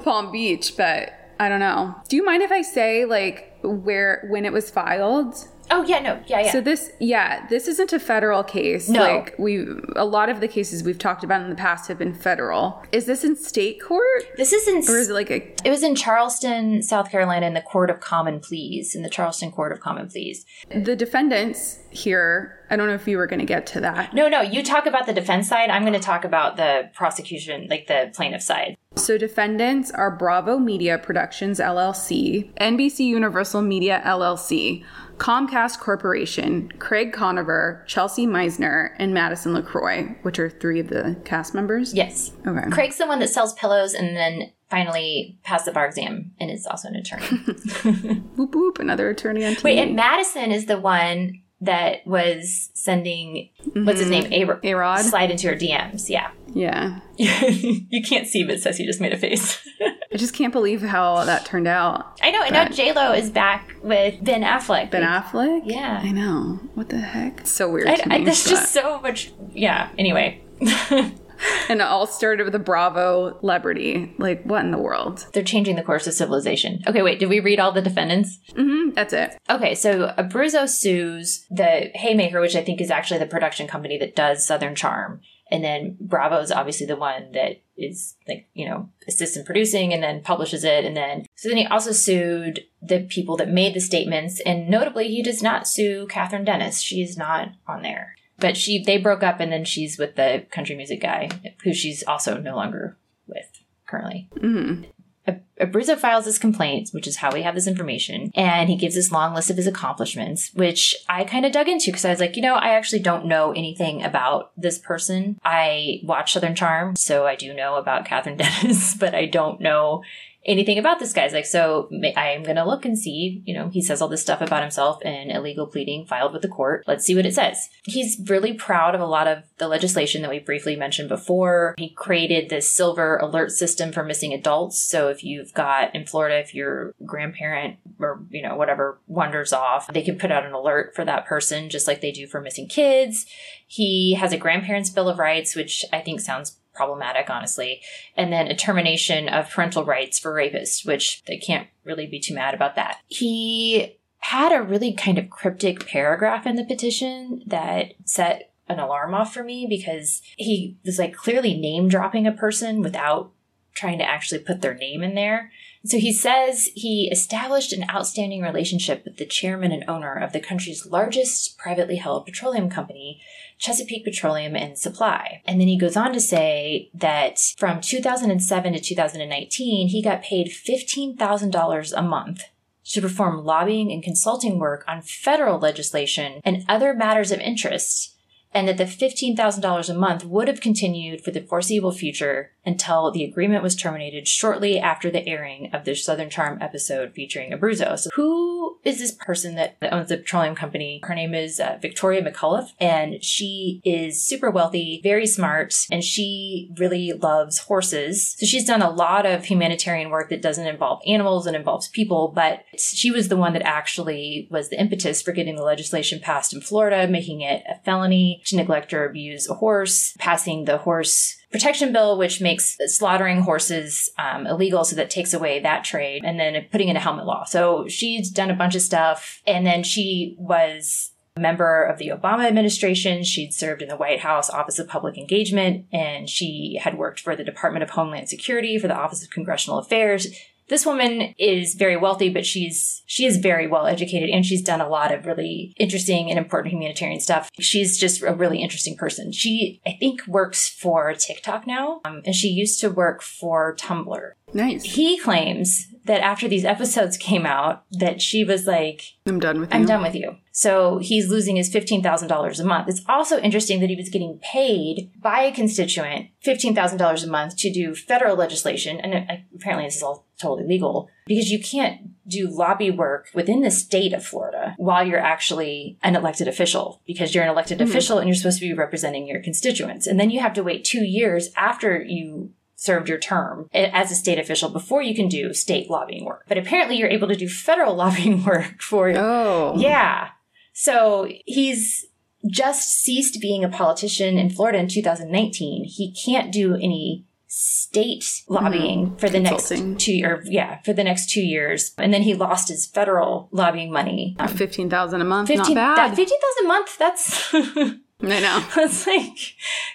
Palm 0.03 0.31
Beach. 0.31 0.75
But 0.77 1.13
I 1.39 1.49
don't 1.49 1.59
know. 1.59 1.95
Do 2.07 2.15
you 2.15 2.25
mind 2.25 2.43
if 2.43 2.51
I 2.51 2.61
say 2.61 3.05
like 3.05 3.57
where 3.63 4.27
when 4.29 4.45
it 4.45 4.53
was 4.53 4.69
filed? 4.69 5.35
Oh 5.71 5.83
yeah, 5.83 5.99
no, 5.99 6.21
yeah, 6.27 6.41
yeah. 6.41 6.51
So 6.51 6.59
this, 6.59 6.91
yeah, 6.99 7.47
this 7.47 7.67
isn't 7.67 7.93
a 7.93 7.99
federal 7.99 8.43
case. 8.43 8.89
No. 8.89 9.01
Like 9.01 9.35
we, 9.39 9.65
a 9.95 10.05
lot 10.05 10.29
of 10.29 10.41
the 10.41 10.47
cases 10.47 10.83
we've 10.83 10.99
talked 10.99 11.23
about 11.23 11.41
in 11.41 11.49
the 11.49 11.55
past 11.55 11.87
have 11.87 11.97
been 11.97 12.13
federal. 12.13 12.83
Is 12.91 13.05
this 13.05 13.23
in 13.23 13.37
state 13.37 13.81
court, 13.81 14.23
this 14.35 14.51
is 14.51 14.67
in. 14.67 14.77
or 14.93 14.99
is 14.99 15.09
it 15.09 15.13
like 15.13 15.31
a? 15.31 15.37
it 15.65 15.69
was 15.69 15.81
in 15.81 15.95
Charleston, 15.95 16.81
South 16.83 17.09
Carolina, 17.09 17.45
in 17.45 17.53
the 17.53 17.61
Court 17.61 17.89
of 17.89 18.01
Common 18.01 18.41
Pleas, 18.41 18.93
in 18.93 19.01
the 19.01 19.09
Charleston 19.09 19.51
Court 19.51 19.71
of 19.71 19.79
Common 19.79 20.09
Pleas. 20.09 20.45
The 20.69 20.95
defendants 20.95 21.79
here. 21.89 22.57
I 22.69 22.75
don't 22.75 22.87
know 22.87 22.93
if 22.93 23.07
you 23.07 23.17
were 23.17 23.27
going 23.27 23.39
to 23.39 23.45
get 23.45 23.65
to 23.67 23.81
that. 23.81 24.13
No, 24.13 24.27
no, 24.29 24.41
you 24.41 24.63
talk 24.63 24.85
about 24.85 25.05
the 25.05 25.13
defense 25.13 25.47
side. 25.47 25.69
I'm 25.69 25.83
going 25.83 25.93
to 25.93 25.99
talk 25.99 26.23
about 26.23 26.57
the 26.57 26.89
prosecution, 26.93 27.67
like 27.69 27.87
the 27.87 28.11
plaintiff 28.13 28.41
side. 28.41 28.77
So 28.95 29.17
defendants 29.17 29.89
are 29.91 30.11
Bravo 30.11 30.59
Media 30.59 30.97
Productions 30.97 31.59
LLC, 31.59 32.53
NBC 32.55 32.99
Universal 32.99 33.61
Media 33.61 34.01
LLC, 34.05 34.83
Comcast 35.17 35.79
Corporation, 35.79 36.69
Craig 36.77 37.13
Conover, 37.13 37.83
Chelsea 37.87 38.27
Meissner, 38.27 38.93
and 38.99 39.13
Madison 39.13 39.53
LaCroix, 39.53 40.15
which 40.23 40.39
are 40.39 40.49
three 40.49 40.79
of 40.79 40.89
the 40.89 41.15
cast 41.23 41.53
members. 41.53 41.93
Yes, 41.93 42.31
Okay. 42.45 42.69
Craig's 42.69 42.97
the 42.97 43.07
one 43.07 43.19
that 43.19 43.29
sells 43.29 43.53
pillows 43.53 43.93
and 43.93 44.15
then 44.15 44.51
finally 44.69 45.39
passed 45.43 45.65
the 45.65 45.71
bar 45.71 45.85
exam 45.85 46.31
and 46.39 46.51
is 46.51 46.67
also 46.67 46.89
an 46.89 46.95
attorney. 46.97 47.25
Whoop 48.35 48.53
whoop, 48.53 48.77
another 48.79 49.09
attorney 49.09 49.45
on 49.45 49.53
TV. 49.53 49.63
Wait, 49.63 49.79
and 49.79 49.95
Madison 49.95 50.51
is 50.51 50.65
the 50.65 50.77
one 50.79 51.41
that 51.61 52.05
was 52.07 52.71
sending 52.73 53.49
what's 53.73 53.99
his 53.99 54.09
mm-hmm. 54.09 54.29
name, 54.29 54.49
A- 54.49 54.69
A-Rod? 54.69 55.01
slide 55.01 55.31
into 55.31 55.47
her 55.47 55.55
DMs. 55.55 56.09
Yeah, 56.09 56.31
yeah. 56.53 57.01
you 57.17 58.01
can't 58.03 58.27
see, 58.27 58.43
but 58.43 58.59
Ceci 58.59 58.85
just 58.85 58.99
made 58.99 59.13
a 59.13 59.17
face. 59.17 59.65
I 60.13 60.17
just 60.17 60.33
can't 60.33 60.51
believe 60.51 60.81
how 60.81 61.23
that 61.23 61.45
turned 61.45 61.67
out. 61.67 62.19
I 62.21 62.31
know, 62.31 62.41
and 62.41 62.51
now 62.51 62.67
J 62.67 62.91
Lo 62.93 63.13
is 63.13 63.29
back 63.29 63.75
with 63.81 64.21
Ben 64.23 64.41
Affleck. 64.41 64.91
Ben 64.91 65.03
Affleck? 65.03 65.61
Yeah. 65.65 66.01
I 66.03 66.11
know. 66.11 66.59
What 66.73 66.89
the 66.89 66.97
heck? 66.97 67.41
It's 67.41 67.51
so 67.51 67.71
weird 67.71 67.87
I, 67.87 67.97
I, 68.09 68.23
there's 68.23 68.43
but- 68.43 68.49
just 68.49 68.73
so 68.73 68.99
much. 68.99 69.31
Yeah. 69.53 69.89
Anyway, 69.97 70.41
and 71.69 71.81
it 71.81 71.85
all 71.85 72.07
started 72.07 72.43
with 72.43 72.55
a 72.55 72.59
Bravo 72.59 73.39
celebrity. 73.39 74.13
Like, 74.17 74.43
what 74.43 74.65
in 74.65 74.71
the 74.71 74.77
world? 74.77 75.27
they're 75.33 75.43
changing 75.43 75.75
the 75.75 75.83
course 75.83 76.07
of 76.07 76.13
civilization. 76.13 76.83
Okay, 76.87 77.01
wait. 77.01 77.19
Did 77.19 77.29
we 77.29 77.39
read 77.39 77.59
all 77.59 77.71
the 77.71 77.81
defendants? 77.81 78.39
Mm-hmm, 78.51 78.91
that's 78.91 79.13
it. 79.13 79.37
Okay, 79.49 79.75
so 79.75 80.13
Abruzzo 80.17 80.67
sues 80.67 81.45
the 81.49 81.91
Haymaker, 81.95 82.41
which 82.41 82.55
I 82.55 82.63
think 82.63 82.81
is 82.81 82.91
actually 82.91 83.19
the 83.19 83.25
production 83.25 83.67
company 83.67 83.97
that 83.97 84.15
does 84.15 84.45
Southern 84.45 84.75
Charm. 84.75 85.21
And 85.51 85.63
then 85.63 85.97
Bravo 85.99 86.39
is 86.39 86.51
obviously 86.51 86.87
the 86.87 86.95
one 86.95 87.33
that 87.33 87.61
is 87.77 88.15
like, 88.27 88.47
you 88.53 88.65
know, 88.65 88.89
assists 89.07 89.35
in 89.35 89.43
producing 89.43 89.93
and 89.93 90.01
then 90.01 90.21
publishes 90.21 90.63
it. 90.63 90.85
And 90.85 90.95
then, 90.95 91.25
so 91.35 91.49
then 91.49 91.57
he 91.57 91.65
also 91.65 91.91
sued 91.91 92.61
the 92.81 93.01
people 93.01 93.35
that 93.37 93.49
made 93.49 93.73
the 93.73 93.81
statements. 93.81 94.39
And 94.45 94.69
notably, 94.69 95.09
he 95.09 95.21
does 95.21 95.43
not 95.43 95.67
sue 95.67 96.07
Kathryn 96.09 96.45
Dennis. 96.45 96.81
She 96.81 97.01
is 97.01 97.17
not 97.17 97.49
on 97.67 97.81
there. 97.81 98.15
But 98.41 98.57
she, 98.57 98.83
they 98.83 98.97
broke 98.97 99.23
up 99.23 99.39
and 99.39 99.51
then 99.51 99.63
she's 99.63 99.97
with 99.97 100.15
the 100.15 100.45
country 100.51 100.75
music 100.75 101.01
guy 101.01 101.29
who 101.63 101.73
she's 101.73 102.03
also 102.03 102.37
no 102.37 102.55
longer 102.55 102.97
with 103.27 103.61
currently. 103.87 104.27
Mm-hmm. 104.35 104.83
Ab- 105.27 105.43
Abruzzo 105.59 105.97
files 105.97 106.25
his 106.25 106.39
complaints, 106.39 106.93
which 106.93 107.07
is 107.07 107.17
how 107.17 107.31
we 107.31 107.43
have 107.43 107.53
this 107.53 107.67
information, 107.67 108.31
and 108.33 108.69
he 108.69 108.75
gives 108.75 108.95
this 108.95 109.11
long 109.11 109.35
list 109.35 109.51
of 109.51 109.57
his 109.57 109.67
accomplishments, 109.67 110.51
which 110.55 110.95
I 111.07 111.23
kind 111.23 111.45
of 111.45 111.51
dug 111.51 111.69
into 111.69 111.91
because 111.91 112.05
I 112.05 112.09
was 112.09 112.19
like, 112.19 112.35
you 112.35 112.41
know, 112.41 112.55
I 112.55 112.69
actually 112.69 113.01
don't 113.01 113.27
know 113.27 113.51
anything 113.51 114.01
about 114.01 114.51
this 114.57 114.79
person. 114.79 115.39
I 115.43 115.99
watch 116.03 116.33
Southern 116.33 116.55
Charm, 116.55 116.95
so 116.95 117.27
I 117.27 117.35
do 117.35 117.53
know 117.53 117.75
about 117.75 118.05
Kathryn 118.05 118.37
Dennis, 118.63 118.95
but 118.95 119.13
I 119.13 119.27
don't 119.27 119.61
know 119.61 120.01
anything 120.45 120.77
about 120.77 120.99
this 120.99 121.13
guy's 121.13 121.33
like 121.33 121.45
so 121.45 121.89
i'm 122.15 122.43
gonna 122.43 122.65
look 122.65 122.85
and 122.85 122.97
see 122.97 123.41
you 123.45 123.53
know 123.53 123.69
he 123.69 123.81
says 123.81 124.01
all 124.01 124.07
this 124.07 124.21
stuff 124.21 124.41
about 124.41 124.61
himself 124.61 125.01
in 125.03 125.29
illegal 125.31 125.67
pleading 125.67 126.05
filed 126.05 126.33
with 126.33 126.41
the 126.41 126.47
court. 126.47 126.83
Let's 126.87 127.05
see 127.05 127.15
what 127.15 127.25
it 127.25 127.33
says. 127.33 127.69
He's 127.83 128.19
really 128.27 128.53
proud 128.53 128.95
of 128.95 129.01
a 129.01 129.05
lot 129.05 129.27
of 129.27 129.43
the 129.57 129.67
legislation 129.67 130.21
that 130.21 130.31
we 130.31 130.39
briefly 130.39 130.75
mentioned 130.75 131.09
before. 131.09 131.75
He 131.77 131.89
created 131.89 132.49
this 132.49 132.73
silver 132.73 133.17
alert 133.17 133.51
system 133.51 133.91
for 133.91 134.03
missing 134.03 134.33
adults. 134.33 134.81
So 134.81 135.09
if 135.09 135.23
you've 135.23 135.53
got 135.53 135.95
in 135.95 136.05
florida 136.05 136.39
if 136.39 136.53
your 136.53 136.93
grandparent 137.05 137.77
or 137.99 138.23
you 138.29 138.41
know 138.41 138.55
whatever 138.55 138.99
wanders 139.07 139.53
off 139.53 139.87
they 139.87 140.01
can 140.01 140.17
put 140.17 140.31
out 140.31 140.45
an 140.45 140.53
alert 140.53 140.93
for 140.95 141.05
that 141.05 141.25
person 141.25 141.69
just 141.69 141.87
like 141.87 142.01
they 142.01 142.11
do 142.11 142.27
for 142.27 142.41
missing 142.41 142.67
kids. 142.67 143.25
He 143.67 144.15
has 144.15 144.33
a 144.33 144.37
grandparents 144.37 144.89
bill 144.89 145.09
of 145.09 145.17
rights 145.17 145.55
which 145.55 145.85
i 145.93 145.99
think 145.99 146.19
sounds 146.19 146.57
problematic, 146.73 147.29
honestly. 147.29 147.81
And 148.15 148.31
then 148.31 148.47
a 148.47 148.55
termination 148.55 149.27
of 149.29 149.49
parental 149.49 149.85
rights 149.85 150.19
for 150.19 150.33
rapists, 150.33 150.85
which 150.85 151.23
they 151.25 151.37
can't 151.37 151.67
really 151.83 152.07
be 152.07 152.19
too 152.19 152.33
mad 152.33 152.53
about 152.53 152.75
that. 152.75 152.99
He 153.07 153.97
had 154.19 154.51
a 154.51 154.63
really 154.63 154.93
kind 154.93 155.17
of 155.17 155.29
cryptic 155.29 155.87
paragraph 155.87 156.45
in 156.45 156.55
the 156.55 156.63
petition 156.63 157.43
that 157.47 157.93
set 158.05 158.53
an 158.69 158.79
alarm 158.79 159.13
off 159.13 159.33
for 159.33 159.43
me 159.43 159.65
because 159.67 160.21
he 160.37 160.77
was 160.85 160.99
like 160.99 161.13
clearly 161.13 161.57
name 161.57 161.89
dropping 161.89 162.25
a 162.25 162.31
person 162.31 162.81
without 162.81 163.31
trying 163.73 163.97
to 163.97 164.05
actually 164.05 164.39
put 164.39 164.61
their 164.61 164.75
name 164.75 165.03
in 165.03 165.15
there. 165.15 165.51
So 165.83 165.97
he 165.97 166.13
says 166.13 166.69
he 166.75 167.09
established 167.11 167.73
an 167.73 167.89
outstanding 167.89 168.41
relationship 168.41 169.03
with 169.03 169.17
the 169.17 169.25
chairman 169.25 169.71
and 169.71 169.83
owner 169.87 170.13
of 170.13 170.31
the 170.31 170.39
country's 170.39 170.85
largest 170.85 171.57
privately 171.57 171.95
held 171.95 172.25
petroleum 172.25 172.69
company, 172.69 173.19
Chesapeake 173.57 174.05
Petroleum 174.05 174.55
and 174.55 174.77
Supply. 174.77 175.41
And 175.45 175.59
then 175.59 175.67
he 175.67 175.79
goes 175.79 175.97
on 175.97 176.13
to 176.13 176.19
say 176.19 176.91
that 176.93 177.39
from 177.57 177.81
2007 177.81 178.73
to 178.73 178.79
2019, 178.79 179.87
he 179.87 180.03
got 180.03 180.21
paid 180.21 180.49
$15,000 180.49 181.93
a 181.97 182.01
month 182.03 182.43
to 182.83 183.01
perform 183.01 183.43
lobbying 183.43 183.91
and 183.91 184.03
consulting 184.03 184.59
work 184.59 184.83
on 184.87 185.01
federal 185.01 185.59
legislation 185.59 186.41
and 186.43 186.63
other 186.67 186.93
matters 186.93 187.31
of 187.31 187.39
interest 187.39 188.10
and 188.53 188.67
that 188.67 188.77
the 188.77 188.83
$15,000 188.83 189.89
a 189.89 189.93
month 189.93 190.25
would 190.25 190.47
have 190.47 190.61
continued 190.61 191.23
for 191.23 191.31
the 191.31 191.41
foreseeable 191.41 191.91
future 191.91 192.51
until 192.65 193.11
the 193.11 193.23
agreement 193.23 193.63
was 193.63 193.75
terminated 193.75 194.27
shortly 194.27 194.79
after 194.79 195.09
the 195.09 195.25
airing 195.27 195.73
of 195.73 195.83
the 195.85 195.95
Southern 195.95 196.29
Charm 196.29 196.59
episode 196.61 197.13
featuring 197.13 197.51
Abruzzo. 197.51 197.97
So, 197.97 198.09
who 198.13 198.77
is 198.83 198.99
this 198.99 199.11
person 199.11 199.55
that 199.55 199.77
owns 199.81 200.09
the 200.09 200.17
petroleum 200.17 200.55
company? 200.55 201.01
Her 201.03 201.15
name 201.15 201.33
is 201.33 201.59
uh, 201.59 201.77
Victoria 201.81 202.21
McCullough, 202.21 202.69
and 202.79 203.23
she 203.23 203.81
is 203.83 204.23
super 204.23 204.51
wealthy, 204.51 204.99
very 205.03 205.25
smart, 205.25 205.73
and 205.91 206.03
she 206.03 206.71
really 206.77 207.13
loves 207.13 207.59
horses. 207.59 208.35
So, 208.37 208.45
she's 208.45 208.65
done 208.65 208.81
a 208.81 208.91
lot 208.91 209.25
of 209.25 209.45
humanitarian 209.45 210.09
work 210.09 210.29
that 210.29 210.41
doesn't 210.41 210.67
involve 210.67 211.01
animals 211.07 211.47
and 211.47 211.55
involves 211.55 211.87
people, 211.87 212.31
but 212.35 212.63
she 212.77 213.11
was 213.11 213.29
the 213.29 213.37
one 213.37 213.53
that 213.53 213.63
actually 213.63 214.47
was 214.51 214.69
the 214.69 214.79
impetus 214.79 215.21
for 215.21 215.31
getting 215.31 215.55
the 215.55 215.63
legislation 215.63 216.19
passed 216.19 216.53
in 216.53 216.61
Florida, 216.61 217.07
making 217.07 217.41
it 217.41 217.63
a 217.67 217.79
felony 217.83 218.40
to 218.45 218.55
neglect 218.55 218.93
or 218.93 219.05
abuse 219.05 219.49
a 219.49 219.55
horse, 219.55 220.15
passing 220.19 220.65
the 220.65 220.77
horse 220.77 221.37
protection 221.51 221.91
bill, 221.91 222.17
which 222.17 222.41
makes 222.41 222.77
slaughtering 222.87 223.41
horses 223.41 224.09
um, 224.17 224.47
illegal. 224.47 224.83
So 224.83 224.95
that 224.95 225.09
takes 225.09 225.33
away 225.33 225.59
that 225.59 225.83
trade 225.83 226.23
and 226.23 226.39
then 226.39 226.65
putting 226.71 226.87
in 226.87 226.95
a 226.95 227.01
helmet 227.01 227.25
law. 227.25 227.43
So 227.43 227.87
she's 227.87 228.29
done 228.29 228.49
a 228.49 228.55
bunch 228.55 228.75
of 228.75 228.81
stuff. 228.81 229.41
And 229.45 229.65
then 229.65 229.83
she 229.83 230.35
was 230.39 231.11
a 231.35 231.39
member 231.39 231.83
of 231.83 231.97
the 231.97 232.09
Obama 232.09 232.45
administration. 232.45 233.23
She'd 233.23 233.53
served 233.53 233.81
in 233.81 233.89
the 233.89 233.97
White 233.97 234.21
House 234.21 234.49
Office 234.49 234.79
of 234.79 234.87
Public 234.87 235.17
Engagement 235.17 235.85
and 235.91 236.29
she 236.29 236.79
had 236.81 236.97
worked 236.97 237.19
for 237.19 237.35
the 237.35 237.43
Department 237.43 237.83
of 237.83 237.91
Homeland 237.91 238.29
Security 238.29 238.77
for 238.77 238.87
the 238.87 238.97
Office 238.97 239.23
of 239.23 239.29
Congressional 239.29 239.79
Affairs. 239.79 240.27
This 240.71 240.85
woman 240.85 241.35
is 241.37 241.73
very 241.73 241.97
wealthy, 241.97 242.29
but 242.29 242.45
she's 242.45 243.03
she 243.05 243.25
is 243.25 243.35
very 243.35 243.67
well 243.67 243.87
educated 243.87 244.29
and 244.29 244.45
she's 244.45 244.61
done 244.61 244.79
a 244.79 244.87
lot 244.87 245.13
of 245.13 245.25
really 245.25 245.73
interesting 245.77 246.29
and 246.29 246.39
important 246.39 246.73
humanitarian 246.73 247.19
stuff. 247.19 247.49
She's 247.59 247.97
just 247.97 248.21
a 248.21 248.33
really 248.33 248.63
interesting 248.63 248.95
person. 248.95 249.33
She 249.33 249.81
I 249.85 249.97
think 249.99 250.25
works 250.27 250.69
for 250.69 251.13
TikTok 251.13 251.67
now, 251.67 251.99
um, 252.05 252.21
and 252.25 252.33
she 252.33 252.47
used 252.47 252.79
to 252.79 252.89
work 252.89 253.21
for 253.21 253.75
Tumblr. 253.75 254.31
Nice. 254.53 254.83
He 254.83 255.17
claims 255.17 255.87
that 256.05 256.21
after 256.21 256.47
these 256.47 256.65
episodes 256.65 257.17
came 257.17 257.45
out, 257.45 257.83
that 257.91 258.21
she 258.21 258.43
was 258.43 258.65
like, 258.65 259.03
I'm 259.25 259.39
done 259.39 259.59
with 259.59 259.71
you. 259.71 259.79
I'm 259.79 259.85
done 259.85 260.01
with 260.01 260.15
you. 260.15 260.37
So 260.51 260.97
he's 260.97 261.29
losing 261.29 261.55
his 261.55 261.73
$15,000 261.73 262.59
a 262.59 262.63
month. 262.63 262.89
It's 262.89 263.01
also 263.07 263.39
interesting 263.39 263.79
that 263.79 263.89
he 263.89 263.95
was 263.95 264.09
getting 264.09 264.39
paid 264.39 265.11
by 265.21 265.41
a 265.41 265.51
constituent 265.51 266.29
$15,000 266.45 267.23
a 267.23 267.27
month 267.27 267.55
to 267.57 267.71
do 267.71 267.93
federal 267.93 268.35
legislation. 268.35 268.99
And 268.99 269.43
apparently 269.55 269.85
this 269.85 269.97
is 269.97 270.03
all 270.03 270.25
totally 270.41 270.67
legal 270.67 271.09
because 271.25 271.51
you 271.51 271.61
can't 271.61 272.27
do 272.27 272.47
lobby 272.47 272.91
work 272.91 273.29
within 273.33 273.61
the 273.61 273.71
state 273.71 274.13
of 274.13 274.25
Florida 274.25 274.75
while 274.77 275.05
you're 275.05 275.19
actually 275.19 275.97
an 276.03 276.15
elected 276.15 276.47
official 276.47 277.01
because 277.05 277.33
you're 277.33 277.43
an 277.43 277.49
elected 277.49 277.79
mm-hmm. 277.79 277.89
official 277.89 278.17
and 278.17 278.27
you're 278.27 278.35
supposed 278.35 278.59
to 278.59 278.67
be 278.67 278.73
representing 278.73 279.27
your 279.27 279.41
constituents. 279.41 280.07
And 280.07 280.19
then 280.19 280.29
you 280.29 280.39
have 280.39 280.53
to 280.53 280.63
wait 280.63 280.83
two 280.83 281.03
years 281.03 281.49
after 281.55 282.01
you 282.01 282.51
served 282.75 283.07
your 283.07 283.19
term 283.19 283.69
as 283.73 284.11
a 284.11 284.15
state 284.15 284.39
official 284.39 284.67
before 284.67 285.03
you 285.03 285.13
can 285.13 285.27
do 285.27 285.53
state 285.53 285.89
lobbying 285.89 286.25
work. 286.25 286.45
But 286.47 286.57
apparently 286.57 286.97
you're 286.97 287.09
able 287.09 287.27
to 287.27 287.35
do 287.35 287.47
federal 287.47 287.95
lobbying 288.03 288.43
work 288.43 288.81
for 288.81 289.09
Oh. 289.15 289.75
Yeah. 289.77 290.29
So 290.73 291.29
he's 291.45 292.05
just 292.49 293.03
ceased 293.03 293.39
being 293.39 293.63
a 293.63 293.69
politician 293.69 294.37
in 294.37 294.49
Florida 294.49 294.79
in 294.79 294.87
2019. 294.87 295.85
He 295.85 296.11
can't 296.25 296.51
do 296.51 296.75
any 296.75 297.25
state 297.53 298.43
lobbying 298.47 299.07
mm-hmm. 299.07 299.15
for 299.17 299.27
the 299.27 299.41
Consulting. 299.41 299.91
next 299.91 300.05
two 300.05 300.21
or 300.23 300.41
yeah 300.45 300.79
for 300.83 300.93
the 300.93 301.03
next 301.03 301.29
two 301.29 301.41
years 301.41 301.93
and 301.97 302.13
then 302.13 302.21
he 302.21 302.33
lost 302.33 302.69
his 302.69 302.87
federal 302.87 303.49
lobbying 303.51 303.91
money 303.91 304.37
um, 304.39 304.47
15000 304.47 305.19
a 305.19 305.25
month 305.25 305.49
15, 305.49 305.75
not 305.75 305.97
bad 305.97 306.15
15000 306.15 306.63
a 306.63 306.67
month 306.67 306.97
that's 306.97 307.53
i 307.53 307.95
know 308.21 308.65
it's 308.77 309.05
like 309.05 309.37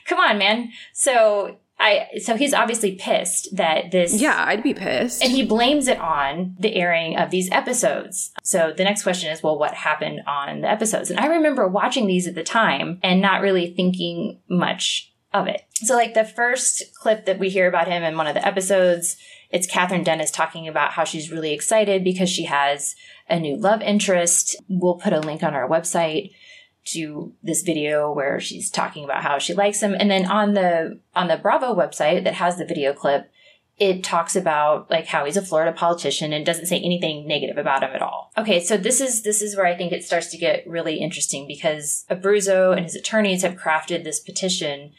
come 0.06 0.18
on 0.20 0.36
man 0.36 0.70
so 0.92 1.56
I 1.78 2.08
so 2.22 2.36
he's 2.36 2.54
obviously 2.54 2.94
pissed 2.94 3.54
that 3.56 3.90
this 3.90 4.18
Yeah, 4.20 4.44
I'd 4.46 4.62
be 4.62 4.72
pissed. 4.72 5.22
And 5.22 5.30
he 5.30 5.44
blames 5.44 5.88
it 5.88 5.98
on 5.98 6.56
the 6.58 6.74
airing 6.74 7.18
of 7.18 7.30
these 7.30 7.50
episodes. 7.50 8.32
So 8.42 8.72
the 8.74 8.84
next 8.84 9.02
question 9.02 9.30
is, 9.30 9.42
well, 9.42 9.58
what 9.58 9.74
happened 9.74 10.22
on 10.26 10.62
the 10.62 10.70
episodes? 10.70 11.10
And 11.10 11.20
I 11.20 11.26
remember 11.26 11.68
watching 11.68 12.06
these 12.06 12.26
at 12.26 12.34
the 12.34 12.42
time 12.42 12.98
and 13.02 13.20
not 13.20 13.42
really 13.42 13.74
thinking 13.74 14.40
much 14.48 15.12
of 15.36 15.46
it. 15.48 15.62
So 15.74 15.94
like 15.94 16.14
the 16.14 16.24
first 16.24 16.94
clip 16.94 17.26
that 17.26 17.38
we 17.38 17.50
hear 17.50 17.68
about 17.68 17.88
him 17.88 18.02
in 18.02 18.16
one 18.16 18.26
of 18.26 18.34
the 18.34 18.46
episodes, 18.46 19.16
it's 19.50 19.70
Kathryn 19.70 20.04
Dennis 20.04 20.30
talking 20.30 20.66
about 20.66 20.92
how 20.92 21.04
she's 21.04 21.30
really 21.30 21.52
excited 21.52 22.02
because 22.02 22.28
she 22.28 22.44
has 22.44 22.96
a 23.28 23.38
new 23.38 23.56
love 23.56 23.82
interest. 23.82 24.56
We'll 24.68 24.94
put 24.94 25.12
a 25.12 25.20
link 25.20 25.42
on 25.42 25.54
our 25.54 25.68
website 25.68 26.32
to 26.86 27.32
this 27.42 27.62
video 27.62 28.12
where 28.12 28.40
she's 28.40 28.70
talking 28.70 29.04
about 29.04 29.22
how 29.22 29.38
she 29.38 29.54
likes 29.54 29.82
him. 29.82 29.94
And 29.98 30.10
then 30.10 30.26
on 30.26 30.54
the 30.54 31.00
on 31.14 31.28
the 31.28 31.36
Bravo 31.36 31.74
website 31.74 32.24
that 32.24 32.34
has 32.34 32.56
the 32.56 32.64
video 32.64 32.92
clip, 32.92 33.30
it 33.78 34.02
talks 34.02 34.36
about 34.36 34.90
like 34.90 35.06
how 35.06 35.24
he's 35.24 35.36
a 35.36 35.42
Florida 35.42 35.72
politician 35.72 36.32
and 36.32 36.46
doesn't 36.46 36.66
say 36.66 36.78
anything 36.78 37.26
negative 37.26 37.58
about 37.58 37.82
him 37.82 37.90
at 37.92 38.02
all. 38.02 38.32
Okay, 38.38 38.60
so 38.60 38.76
this 38.76 39.00
is 39.00 39.22
this 39.22 39.42
is 39.42 39.56
where 39.56 39.66
I 39.66 39.76
think 39.76 39.92
it 39.92 40.04
starts 40.04 40.28
to 40.28 40.38
get 40.38 40.66
really 40.66 40.96
interesting 40.96 41.46
because 41.46 42.06
Abruzzo 42.10 42.74
and 42.74 42.84
his 42.84 42.94
attorneys 42.94 43.42
have 43.42 43.56
crafted 43.56 44.04
this 44.04 44.20
petition 44.20 44.92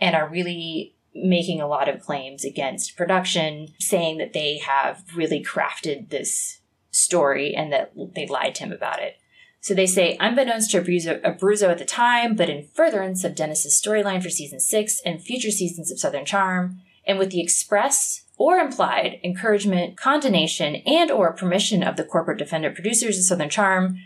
and 0.00 0.14
are 0.14 0.28
really 0.28 0.94
making 1.14 1.60
a 1.60 1.68
lot 1.68 1.88
of 1.88 2.00
claims 2.00 2.44
against 2.44 2.96
production, 2.96 3.68
saying 3.78 4.18
that 4.18 4.32
they 4.32 4.58
have 4.58 5.04
really 5.14 5.44
crafted 5.44 6.10
this 6.10 6.60
story 6.90 7.54
and 7.54 7.72
that 7.72 7.92
they 8.14 8.26
lied 8.26 8.54
to 8.56 8.64
him 8.64 8.72
about 8.72 9.00
it. 9.00 9.16
So 9.60 9.72
they 9.72 9.86
say, 9.86 10.18
unbeknownst 10.20 10.72
to 10.72 10.82
Abruzzo, 10.82 11.22
Abruzzo 11.22 11.70
at 11.70 11.78
the 11.78 11.86
time, 11.86 12.36
but 12.36 12.50
in 12.50 12.68
furtherance 12.74 13.24
of 13.24 13.34
Dennis's 13.34 13.80
storyline 13.80 14.22
for 14.22 14.28
season 14.28 14.60
six 14.60 15.00
and 15.06 15.22
future 15.22 15.50
seasons 15.50 15.90
of 15.90 15.98
Southern 15.98 16.26
Charm, 16.26 16.82
and 17.06 17.18
with 17.18 17.30
the 17.30 17.40
express 17.40 18.24
or 18.36 18.58
implied 18.58 19.20
encouragement, 19.22 19.96
condonation, 19.96 20.76
and 20.86 21.10
or 21.10 21.32
permission 21.32 21.82
of 21.82 21.96
the 21.96 22.04
corporate 22.04 22.38
defendant 22.38 22.74
producers 22.74 23.16
of 23.16 23.24
Southern 23.24 23.48
Charm, 23.48 23.96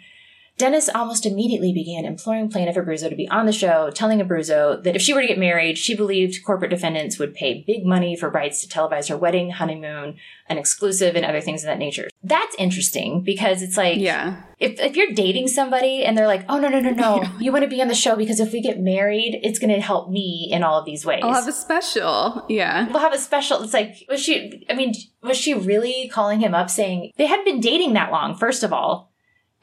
Dennis 0.59 0.89
almost 0.93 1.25
immediately 1.25 1.73
began 1.73 2.05
imploring 2.05 2.51
plaintiff 2.51 2.77
Abruzzo 2.77 3.09
to 3.09 3.17
be 3.17 3.29
on 3.29 3.47
the 3.47 3.53
show, 3.53 3.91
telling 3.91 4.19
Abruzzo 4.19 4.83
that 4.83 4.97
if 4.97 5.03
she 5.03 5.15
were 5.15 5.21
to 5.23 5.27
get 5.29 5.39
married, 5.39 5.79
she 5.79 5.95
believed 5.95 6.45
corporate 6.45 6.71
defendants 6.71 7.19
would 7.19 7.33
pay 7.35 7.63
big 7.67 7.87
money 7.87 8.17
for 8.17 8.29
rights 8.29 8.61
to 8.61 8.69
televise 8.69 9.09
her 9.09 9.17
wedding, 9.17 9.51
honeymoon, 9.51 10.17
an 10.49 10.59
exclusive, 10.59 11.15
and 11.15 11.25
other 11.25 11.41
things 11.41 11.63
of 11.63 11.69
that 11.69 11.79
nature. 11.79 12.09
That's 12.25 12.55
interesting 12.59 13.23
because 13.23 13.63
it's 13.63 13.77
like, 13.77 13.99
Yeah. 13.99 14.43
if, 14.59 14.81
if 14.81 14.97
you're 14.97 15.13
dating 15.13 15.47
somebody 15.49 16.05
and 16.05 16.19
they're 16.19 16.27
like, 16.27 16.45
oh, 16.49 16.59
no, 16.59 16.69
no, 16.69 16.81
no, 16.81 16.91
no, 16.91 17.25
you 17.39 17.53
want 17.53 17.63
to 17.63 17.69
be 17.71 17.81
on 17.81 17.89
the 17.89 17.95
show 17.95 18.17
because 18.17 18.41
if 18.41 18.53
we 18.53 18.61
get 18.61 18.81
married, 18.81 19.39
it's 19.45 19.59
going 19.61 19.73
to 19.73 19.81
help 19.81 20.11
me 20.11 20.49
in 20.51 20.65
all 20.65 20.79
of 20.81 20.85
these 20.85 21.07
ways. 21.07 21.21
I'll 21.23 21.35
have 21.35 21.47
a 21.49 21.53
special. 21.53 22.45
Yeah. 22.49 22.89
we'll 22.89 22.99
have 22.99 23.15
a 23.15 23.19
special. 23.19 23.63
It's 23.63 23.73
like, 23.75 23.95
was 24.09 24.21
she, 24.21 24.67
I 24.69 24.75
mean, 24.75 24.95
was 25.23 25.37
she 25.37 25.55
really 25.55 26.09
calling 26.13 26.41
him 26.41 26.55
up 26.55 26.69
saying 26.69 27.13
they 27.17 27.27
hadn't 27.27 27.45
been 27.45 27.61
dating 27.61 27.93
that 27.93 28.11
long, 28.11 28.35
first 28.37 28.65
of 28.65 28.73
all? 28.73 29.08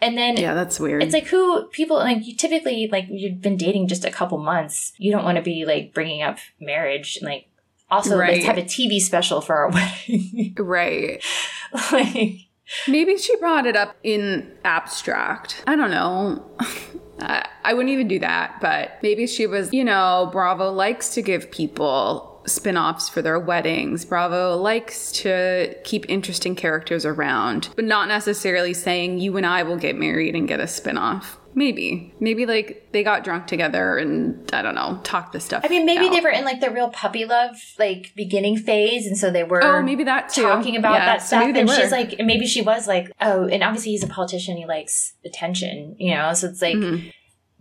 And 0.01 0.17
then 0.17 0.37
Yeah, 0.37 0.53
that's 0.53 0.79
weird. 0.79 1.01
it's 1.03 1.13
like 1.13 1.27
who 1.27 1.67
people 1.69 1.97
like 1.97 2.25
you 2.25 2.35
typically 2.35 2.87
like 2.91 3.05
you've 3.09 3.41
been 3.41 3.57
dating 3.57 3.87
just 3.87 4.05
a 4.05 4.11
couple 4.11 4.37
months. 4.37 4.91
You 4.97 5.11
don't 5.11 5.23
want 5.23 5.37
to 5.37 5.41
be 5.43 5.65
like 5.65 5.93
bringing 5.93 6.21
up 6.21 6.37
marriage 6.59 7.17
and 7.17 7.25
like 7.25 7.47
also 7.89 8.17
Right. 8.17 8.33
let's 8.33 8.45
have 8.45 8.57
a 8.57 8.63
TV 8.63 8.99
special 8.99 9.41
for 9.41 9.55
our 9.55 9.69
wedding. 9.71 10.55
right. 10.57 11.23
like 11.91 12.39
Maybe 12.87 13.15
she 13.17 13.35
brought 13.37 13.67
it 13.67 13.75
up 13.75 13.95
in 14.03 14.51
abstract. 14.65 15.63
I 15.67 15.75
don't 15.75 15.91
know. 15.91 16.43
I, 17.19 17.47
I 17.63 17.73
wouldn't 17.73 17.91
even 17.93 18.07
do 18.07 18.17
that, 18.19 18.57
but 18.59 18.93
maybe 19.03 19.27
she 19.27 19.45
was, 19.47 19.71
you 19.71 19.83
know, 19.83 20.29
Bravo 20.31 20.71
likes 20.71 21.13
to 21.13 21.21
give 21.21 21.49
people 21.51 22.34
spin 22.45 22.77
offs 22.77 23.09
for 23.09 23.21
their 23.21 23.39
weddings. 23.39 24.05
Bravo 24.05 24.55
likes 24.57 25.11
to 25.13 25.75
keep 25.83 26.05
interesting 26.09 26.55
characters 26.55 27.05
around, 27.05 27.69
but 27.75 27.85
not 27.85 28.07
necessarily 28.07 28.73
saying 28.73 29.19
you 29.19 29.35
and 29.37 29.45
I 29.45 29.63
will 29.63 29.77
get 29.77 29.95
married 29.97 30.35
and 30.35 30.47
get 30.47 30.59
a 30.59 30.67
spin 30.67 30.97
off. 30.97 31.37
Maybe. 31.57 32.13
Maybe 32.19 32.45
like 32.45 32.89
they 32.91 33.01
got 33.01 33.23
drunk 33.23 33.47
together 33.47 33.97
and 33.97 34.49
I 34.53 34.61
don't 34.61 34.75
know, 34.75 34.99
talked 35.03 35.31
this 35.31 35.45
stuff. 35.45 35.63
I 35.63 35.69
mean, 35.69 35.85
maybe 35.85 36.07
out. 36.07 36.11
they 36.11 36.19
were 36.19 36.29
in 36.29 36.43
like 36.43 36.59
the 36.59 36.69
real 36.69 36.89
puppy 36.89 37.23
love 37.23 37.55
like 37.79 38.11
beginning 38.13 38.57
phase, 38.57 39.07
and 39.07 39.17
so 39.17 39.31
they 39.31 39.45
were. 39.45 39.63
Oh, 39.63 39.81
maybe 39.81 40.03
that 40.03 40.27
too. 40.29 40.41
talking 40.41 40.75
about 40.75 40.95
Yeah, 40.95 41.05
that 41.05 41.21
stuff. 41.21 41.43
and 41.45 41.67
were. 41.69 41.73
she's 41.73 41.91
like, 41.91 42.15
and 42.19 42.27
maybe 42.27 42.45
she 42.45 42.61
was 42.61 42.87
like, 42.87 43.09
oh, 43.21 43.47
and 43.47 43.63
obviously 43.63 43.91
he's 43.91 44.03
a 44.03 44.07
politician. 44.07 44.57
He 44.57 44.65
likes 44.65 45.13
attention, 45.23 45.95
you 45.97 46.13
know. 46.13 46.33
So 46.33 46.47
it's 46.49 46.61
like, 46.61 46.75
Mm-hmm. 46.75 47.07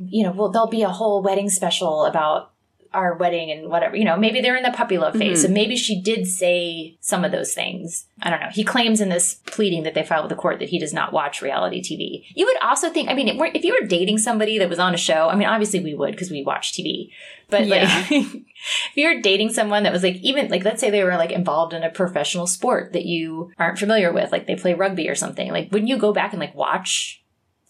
you 0.08 0.24
know, 0.24 0.32
well, 0.32 0.48
there'll 0.50 0.66
be 0.66 0.82
a 0.82 0.88
whole 0.88 1.22
wedding 1.22 1.48
special 1.48 2.04
about 2.06 2.50
our 2.94 3.14
wedding 3.16 3.50
and 3.50 3.68
whatever. 3.68 3.96
You 3.96 4.04
know, 4.04 4.16
maybe 4.16 4.40
they're 4.40 4.56
in 4.56 4.62
the 4.62 4.70
puppy 4.70 4.98
love 4.98 5.14
phase. 5.14 5.38
Mm-hmm. 5.38 5.48
So 5.48 5.52
maybe 5.52 5.76
she 5.76 6.00
did 6.00 6.26
say 6.26 6.96
some 7.00 7.24
of 7.24 7.32
those 7.32 7.52
things. 7.54 8.06
I 8.22 8.30
don't 8.30 8.40
know. 8.40 8.48
He 8.52 8.64
claims 8.64 9.00
in 9.00 9.08
this 9.08 9.34
pleading 9.46 9.82
that 9.82 9.94
they 9.94 10.02
filed 10.02 10.24
with 10.24 10.30
the 10.30 10.40
court 10.40 10.58
that 10.60 10.68
he 10.68 10.78
does 10.78 10.92
not 10.92 11.12
watch 11.12 11.42
reality 11.42 11.80
TV. 11.82 12.24
You 12.34 12.46
would 12.46 12.62
also 12.62 12.90
think, 12.90 13.08
I 13.08 13.14
mean, 13.14 13.28
if 13.28 13.54
if 13.54 13.64
you 13.64 13.76
were 13.80 13.86
dating 13.86 14.18
somebody 14.18 14.58
that 14.58 14.68
was 14.68 14.78
on 14.78 14.94
a 14.94 14.98
show, 14.98 15.28
I 15.28 15.34
mean, 15.34 15.48
obviously 15.48 15.80
we 15.80 15.94
would 15.94 16.12
because 16.12 16.30
we 16.30 16.42
watch 16.44 16.72
TV. 16.72 17.10
But 17.50 17.66
Yeah. 17.66 17.84
like, 18.10 18.10
if 18.10 18.96
you're 18.96 19.20
dating 19.20 19.52
someone 19.52 19.82
that 19.82 19.92
was 19.92 20.02
like, 20.02 20.16
even 20.16 20.48
like, 20.48 20.64
let's 20.64 20.80
say 20.80 20.90
they 20.90 21.04
were 21.04 21.16
like 21.16 21.32
involved 21.32 21.74
in 21.74 21.82
a 21.82 21.90
professional 21.90 22.46
sport 22.46 22.92
that 22.92 23.04
you 23.04 23.50
aren't 23.58 23.78
familiar 23.78 24.12
with, 24.12 24.32
like 24.32 24.46
they 24.46 24.56
play 24.56 24.74
rugby 24.74 25.08
or 25.08 25.14
something, 25.14 25.50
like, 25.50 25.70
wouldn't 25.72 25.88
you 25.88 25.98
go 25.98 26.12
back 26.12 26.32
and 26.32 26.40
like 26.40 26.54
watch 26.54 27.22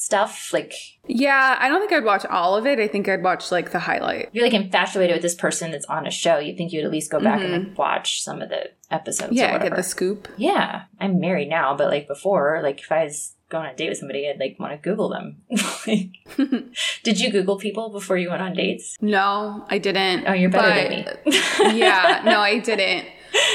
stuff? 0.05 0.51
Like, 0.53 0.73
Yeah, 1.07 1.57
I 1.59 1.69
don't 1.69 1.81
think 1.81 1.93
I'd 1.93 2.05
watch 2.05 2.25
all 2.27 2.57
of 2.57 2.67
it. 2.67 2.79
I 2.79 2.87
think 2.89 3.09
I'd 3.09 3.23
watch 3.23 3.51
like 3.51 3.73
the 3.73 3.79
highlight. 3.81 4.27
if 4.29 4.35
you're 4.35 4.45
like 4.45 4.55
infatuated 4.55 5.15
with 5.17 5.23
this 5.23 5.35
person 5.35 5.71
that's 5.71 5.87
on 5.87 6.07
a 6.07 6.11
show, 6.11 6.39
you 6.39 6.57
think 6.57 6.73
you'd 6.73 6.85
at 6.85 6.91
least 6.91 7.11
go 7.11 7.21
back 7.21 7.41
and 7.41 7.53
like 7.69 7.79
watch 7.79 8.23
some 8.23 8.41
of 8.43 8.49
the 8.49 8.71
episodes. 8.91 9.31
Mm-hmm. 9.31 9.39
Yeah, 9.39 9.59
get 9.59 9.77
the 9.77 9.83
scoop. 9.83 10.29
Yeah, 10.37 10.83
I'm 11.01 11.21
married 11.21 11.49
now, 11.49 11.77
but 11.77 11.89
like 11.89 12.07
before, 12.07 12.61
like 12.63 12.81
if 12.81 12.91
I 12.93 13.05
was 13.05 13.33
going 13.49 13.67
on 13.67 13.73
a 13.73 13.77
date 13.77 13.89
with 13.91 13.99
somebody, 13.99 14.29
I'd 14.29 14.39
like 14.41 14.57
want 14.59 14.73
to 14.73 14.79
Google 14.89 15.09
them. 15.11 15.43
like, 15.87 16.11
did 17.05 17.21
you 17.21 17.31
Google 17.31 17.57
people 17.59 17.91
before 17.91 18.17
you 18.17 18.31
went 18.31 18.43
on 18.43 18.55
dates? 18.55 18.97
No, 19.01 19.65
I 19.71 19.79
didn't. 19.79 20.27
Oh, 20.27 20.33
you're 20.33 20.51
better 20.51 20.69
But- 21.05 21.25
than 21.25 21.33
me. 21.73 21.79
yeah, 21.81 22.23
no, 22.25 22.41
I 22.41 22.59
didn't. 22.59 23.07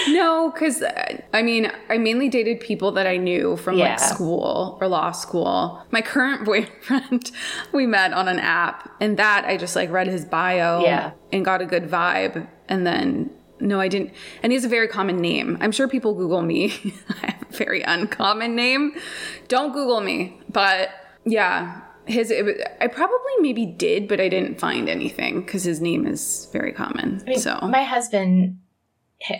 No, 0.09 0.51
because 0.53 0.81
uh, 0.81 1.21
I 1.33 1.41
mean, 1.41 1.71
I 1.89 1.98
mainly 1.98 2.29
dated 2.29 2.59
people 2.59 2.91
that 2.93 3.07
I 3.07 3.17
knew 3.17 3.55
from 3.57 3.77
Yeah. 3.77 3.89
like 3.91 4.00
school 4.00 4.77
or 4.81 4.88
law 4.88 5.12
school. 5.12 5.81
My 5.91 6.01
current 6.01 6.45
boyfriend, 6.50 7.31
we 7.74 7.86
met 7.86 8.13
on 8.13 8.27
an 8.27 8.39
app, 8.39 8.89
and 9.00 9.17
that 9.17 9.45
I 9.45 9.57
just 9.57 9.75
like 9.75 9.89
read 9.91 10.07
his 10.07 10.25
bio 10.25 10.81
Yeah. 10.83 11.12
and 11.31 11.45
got 11.45 11.62
a 11.62 11.65
good 11.65 11.83
vibe. 11.89 12.48
And 12.67 12.86
then, 12.86 13.29
no, 13.59 13.79
I 13.79 13.88
didn't. 13.88 14.12
And 14.43 14.51
he 14.51 14.55
has 14.55 14.65
a 14.65 14.69
very 14.69 14.88
common 14.88 15.17
name. 15.17 15.57
I'm 15.62 15.71
sure 15.71 15.88
people 15.88 16.13
Google 16.13 16.41
me. 16.41 16.71
I 17.24 17.31
have 17.31 17.45
a 17.50 17.55
very 17.55 17.81
uncommon 17.81 18.55
name. 18.55 18.93
Don't 19.48 19.71
Google 19.74 20.01
me. 20.01 20.39
But 20.50 20.89
yeah. 21.25 21.81
His, 22.05 22.31
it, 22.31 22.43
was- 22.43 22.55
I 22.81 22.88
probably 22.88 23.33
maybe 23.39 23.67
did, 23.67 24.07
but 24.07 24.19
I 24.19 24.29
didn't 24.29 24.59
find 24.59 24.89
anything 24.89 25.41
because 25.41 25.63
his 25.63 25.79
name 25.79 26.07
is 26.07 26.48
very 26.51 26.71
common. 26.71 27.21
I 27.27 27.29
mean, 27.29 27.39
so, 27.39 27.59
my 27.62 27.83
husband, 27.83 28.57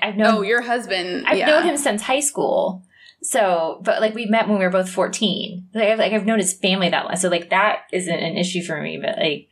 I've 0.02 0.18
known 0.18 0.36
Oh, 0.36 0.42
your 0.42 0.62
husband. 0.62 1.26
I've 1.28 1.38
yeah. 1.38 1.48
known 1.48 1.64
him 1.64 1.78
since 1.78 2.02
high 2.02 2.20
school. 2.20 2.84
So, 3.22 3.82
but 3.84 4.02
like 4.02 4.16
we 4.16 4.26
met 4.26 4.48
when 4.48 4.60
we 4.60 4.64
were 4.66 4.72
both 4.72 4.90
14. 4.90 5.70
Like 5.74 5.90
I've, 5.90 6.00
like 6.00 6.14
I've 6.14 6.26
known 6.26 6.40
his 6.40 6.54
family 6.54 6.90
that 6.90 7.06
long. 7.06 7.16
So 7.18 7.30
like 7.30 7.50
that 7.50 7.84
isn't 7.92 8.14
an 8.20 8.38
issue 8.38 8.64
for 8.64 8.82
me, 8.82 8.98
but 8.98 9.18
like 9.18 9.50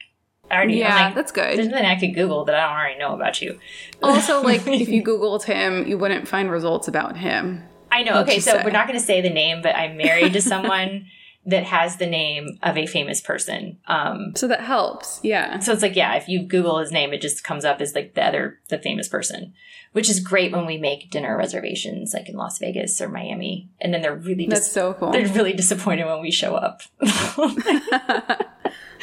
I 0.50 0.56
already, 0.56 0.76
Yeah, 0.76 1.08
like, 1.08 1.16
that's 1.16 1.32
good. 1.32 1.58
There's 1.58 1.68
nothing 1.68 1.86
I 1.86 2.00
could 2.00 2.16
Google 2.16 2.46
that 2.46 2.56
I 2.56 2.68
don't 2.68 2.78
already 2.78 3.00
know 3.00 3.13
about 3.13 3.42
you. 3.42 3.60
Also, 4.02 4.42
like 4.42 4.66
if 4.68 4.88
you 4.88 5.04
Googled 5.04 5.44
him, 5.44 5.86
you 5.88 5.98
wouldn't 5.98 6.28
find 6.28 6.50
results 6.50 6.88
about 6.88 7.18
him. 7.18 7.63
I 7.92 8.04
know. 8.04 8.20
Okay, 8.22 8.40
so 8.40 8.52
say? 8.52 8.63
we're 8.63 8.72
not 8.72 8.88
going 8.88 9.00
to 9.00 9.06
say 9.06 9.22
the 9.22 9.30
name, 9.30 9.62
but 9.62 9.76
I'm 9.76 9.98
married 9.98 10.34
to 10.34 10.42
someone 10.42 11.08
that 11.48 11.64
has 11.64 11.96
the 11.98 12.06
name 12.06 12.60
of 12.62 12.78
a 12.78 12.86
famous 12.86 13.22
person. 13.22 13.78
Um, 13.88 14.34
So 14.36 14.48
that 14.50 14.62
helps. 14.62 15.20
Yeah. 15.24 15.60
so 15.60 15.72
it's 15.74 15.82
like, 15.82 15.96
yeah, 15.96 16.16
if 16.16 16.28
you 16.28 16.44
Google 16.44 16.78
his 16.80 16.92
name, 16.92 17.14
it 17.14 17.22
just 17.22 17.44
comes 17.44 17.64
up 17.66 17.80
as 17.82 17.96
like 17.96 18.14
the 18.16 18.24
other, 18.26 18.60
the 18.68 18.78
famous 18.78 19.08
person, 19.08 19.54
which 19.94 20.10
is 20.10 20.20
great 20.20 20.52
when 20.52 20.66
we 20.66 20.78
make 20.78 21.10
dinner 21.10 21.38
reservations, 21.38 22.14
like 22.14 22.28
in 22.28 22.36
Las 22.36 22.60
Vegas 22.60 23.00
or 23.00 23.08
Miami, 23.08 23.70
and 23.80 23.94
then 23.94 24.02
they're 24.02 24.14
really 24.16 24.46
That's 24.48 24.70
so 24.72 24.94
cool. 24.94 25.12
they're 25.12 25.28
really 25.30 25.54
disappointed 25.54 26.06
when 26.06 26.22
we 26.22 26.32
show 26.32 26.54
up. 26.56 26.82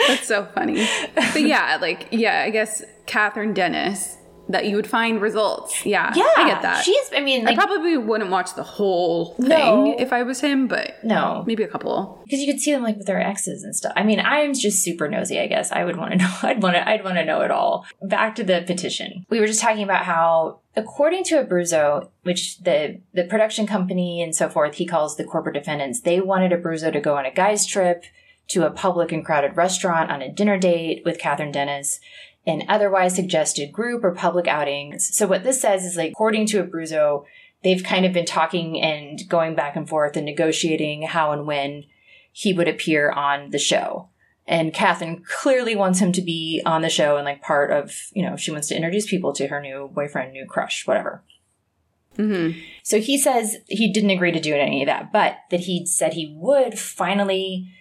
That's 0.07 0.26
so 0.26 0.44
funny. 0.54 0.87
But 1.14 1.42
yeah, 1.42 1.78
like 1.80 2.09
yeah, 2.11 2.42
I 2.42 2.50
guess 2.50 2.83
Kathryn 3.07 3.54
Dennis 3.54 4.16
that 4.48 4.66
you 4.66 4.76
would 4.76 4.87
find 4.87 5.20
results. 5.22 5.87
Yeah. 5.87 6.12
yeah, 6.14 6.28
I 6.37 6.46
get 6.48 6.61
that. 6.62 6.85
She's, 6.85 7.11
I 7.16 7.20
mean, 7.20 7.48
I 7.48 7.54
probably 7.54 7.96
wouldn't 7.96 8.30
watch 8.30 8.54
the 8.54 8.62
whole 8.62 9.35
thing 9.37 9.48
No. 9.48 9.96
if 9.98 10.12
I 10.12 10.22
was 10.22 10.40
him, 10.40 10.66
but 10.68 11.02
no, 11.02 11.42
maybe 11.46 11.62
a 11.62 11.68
couple. 11.68 12.20
because 12.24 12.40
you 12.40 12.52
could 12.52 12.61
see 12.61 12.72
them 12.72 12.83
like 12.83 12.98
with 12.98 13.07
their 13.07 13.20
exes 13.20 13.62
and 13.64 13.74
stuff. 13.74 13.92
I 13.96 14.02
mean, 14.02 14.20
I'm 14.20 14.52
just 14.52 14.83
super 14.83 15.09
nosy. 15.09 15.40
I 15.40 15.46
guess 15.46 15.72
I 15.72 15.85
would 15.85 15.96
want 15.96 16.12
to 16.12 16.16
know. 16.18 16.35
I'd 16.42 16.62
want 16.62 16.74
to. 16.76 16.87
I'd 16.87 17.02
want 17.04 17.16
to 17.16 17.24
know 17.24 17.40
it 17.40 17.50
all. 17.50 17.87
Back 18.02 18.35
to 18.37 18.44
the 18.44 18.62
petition. 18.66 19.24
We 19.30 19.40
were 19.40 19.46
just 19.46 19.61
talking 19.62 19.83
about 19.83 20.04
how, 20.04 20.61
according 20.76 21.24
to 21.24 21.42
Abruzzo, 21.42 22.09
which 22.22 22.59
the 22.61 23.00
the 23.14 23.24
production 23.24 23.66
company 23.66 24.20
and 24.22 24.35
so 24.37 24.50
forth, 24.50 24.74
he 24.74 24.85
calls 24.87 25.16
the 25.16 25.24
corporate 25.24 25.54
defendants. 25.54 26.02
They 26.02 26.20
wanted 26.20 26.52
Abruzzo 26.52 26.92
to 26.92 27.00
go 27.00 27.16
on 27.16 27.24
a 27.24 27.33
guy's 27.33 27.64
trip 27.66 28.04
to 28.48 28.66
a 28.66 28.70
public 28.70 29.11
and 29.11 29.24
crowded 29.24 29.57
restaurant 29.57 30.11
on 30.11 30.20
a 30.20 30.30
dinner 30.30 30.59
date 30.59 31.00
with 31.07 31.18
Kathryn 31.18 31.50
Dennis. 31.50 31.98
And 32.46 32.64
otherwise 32.68 33.14
suggested 33.14 33.72
group 33.72 34.04
or 34.04 34.12
public 34.12 34.46
outings. 34.46 35.16
So 35.16 35.26
what 35.26 35.44
this 35.44 35.61
says 35.61 35.85
is 35.85 35.96
like, 35.96 36.12
according 36.12 36.46
to 36.48 36.62
Abruzzo, 36.62 37.24
they've 37.62 37.83
kind 37.83 38.04
of 38.04 38.12
been 38.12 38.26
talking 38.26 38.80
and 38.80 39.26
going 39.28 39.54
back 39.54 39.76
and 39.76 39.88
forth 39.88 40.16
and 40.16 40.26
negotiating 40.26 41.02
how 41.02 41.33
and 41.33 41.46
when 41.46 41.85
he 42.33 42.52
would 42.52 42.68
appear 42.68 43.11
on 43.11 43.50
the 43.50 43.59
show. 43.59 44.09
And 44.46 44.74
Catherine 44.74 45.24
clearly 45.26 45.74
wants 45.74 46.00
him 46.00 46.12
to 46.12 46.20
be 46.20 46.61
on 46.66 46.83
the 46.83 46.90
show 46.90 47.16
and 47.16 47.24
like 47.24 47.40
part 47.40 47.70
of, 47.70 47.94
you 48.12 48.22
know, 48.22 48.37
she 48.37 48.50
wants 48.50 48.68
to 48.68 48.76
introduce 48.76 49.09
people 49.09 49.33
to 49.33 49.46
her 49.46 49.61
new 49.61 49.90
boyfriend, 49.94 50.33
new 50.33 50.44
crush, 50.44 50.87
whatever. 50.87 51.22
Mm-hmm. 52.18 52.59
So 52.83 53.00
he 53.00 53.18
says 53.18 53.57
he 53.68 53.90
didn't 53.90 54.11
agree 54.11 54.33
to 54.33 54.40
do 54.40 54.54
any 54.54 54.83
of 54.83 54.87
that, 54.87 55.12
but 55.12 55.38
that 55.50 55.61
he 55.61 55.87
said 55.87 56.12
he 56.12 56.35
would 56.37 56.78
finally 56.78 57.73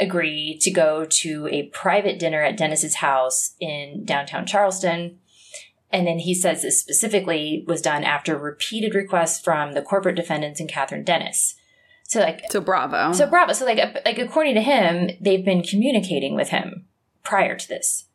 agree 0.00 0.58
to 0.62 0.70
go 0.70 1.04
to 1.04 1.48
a 1.50 1.68
private 1.68 2.18
dinner 2.18 2.42
at 2.42 2.56
Dennis's 2.56 2.96
house 2.96 3.54
in 3.60 4.04
downtown 4.04 4.46
Charleston. 4.46 5.18
And 5.92 6.06
then 6.06 6.20
he 6.20 6.34
says 6.34 6.62
this 6.62 6.80
specifically 6.80 7.64
was 7.66 7.82
done 7.82 8.04
after 8.04 8.38
repeated 8.38 8.94
requests 8.94 9.40
from 9.40 9.72
the 9.72 9.82
corporate 9.82 10.16
defendants 10.16 10.60
and 10.60 10.70
Kathryn 10.70 11.04
Dennis. 11.04 11.56
So 12.04 12.20
like 12.20 12.42
So 12.50 12.60
bravo. 12.60 13.12
so 13.12 13.26
Bravo. 13.26 13.52
So 13.52 13.64
like 13.64 13.78
like 14.04 14.18
according 14.18 14.54
to 14.54 14.62
him, 14.62 15.10
they've 15.20 15.44
been 15.44 15.62
communicating 15.62 16.34
with 16.34 16.48
him 16.48 16.86
prior 17.22 17.56
to 17.56 17.68
this. 17.68 18.06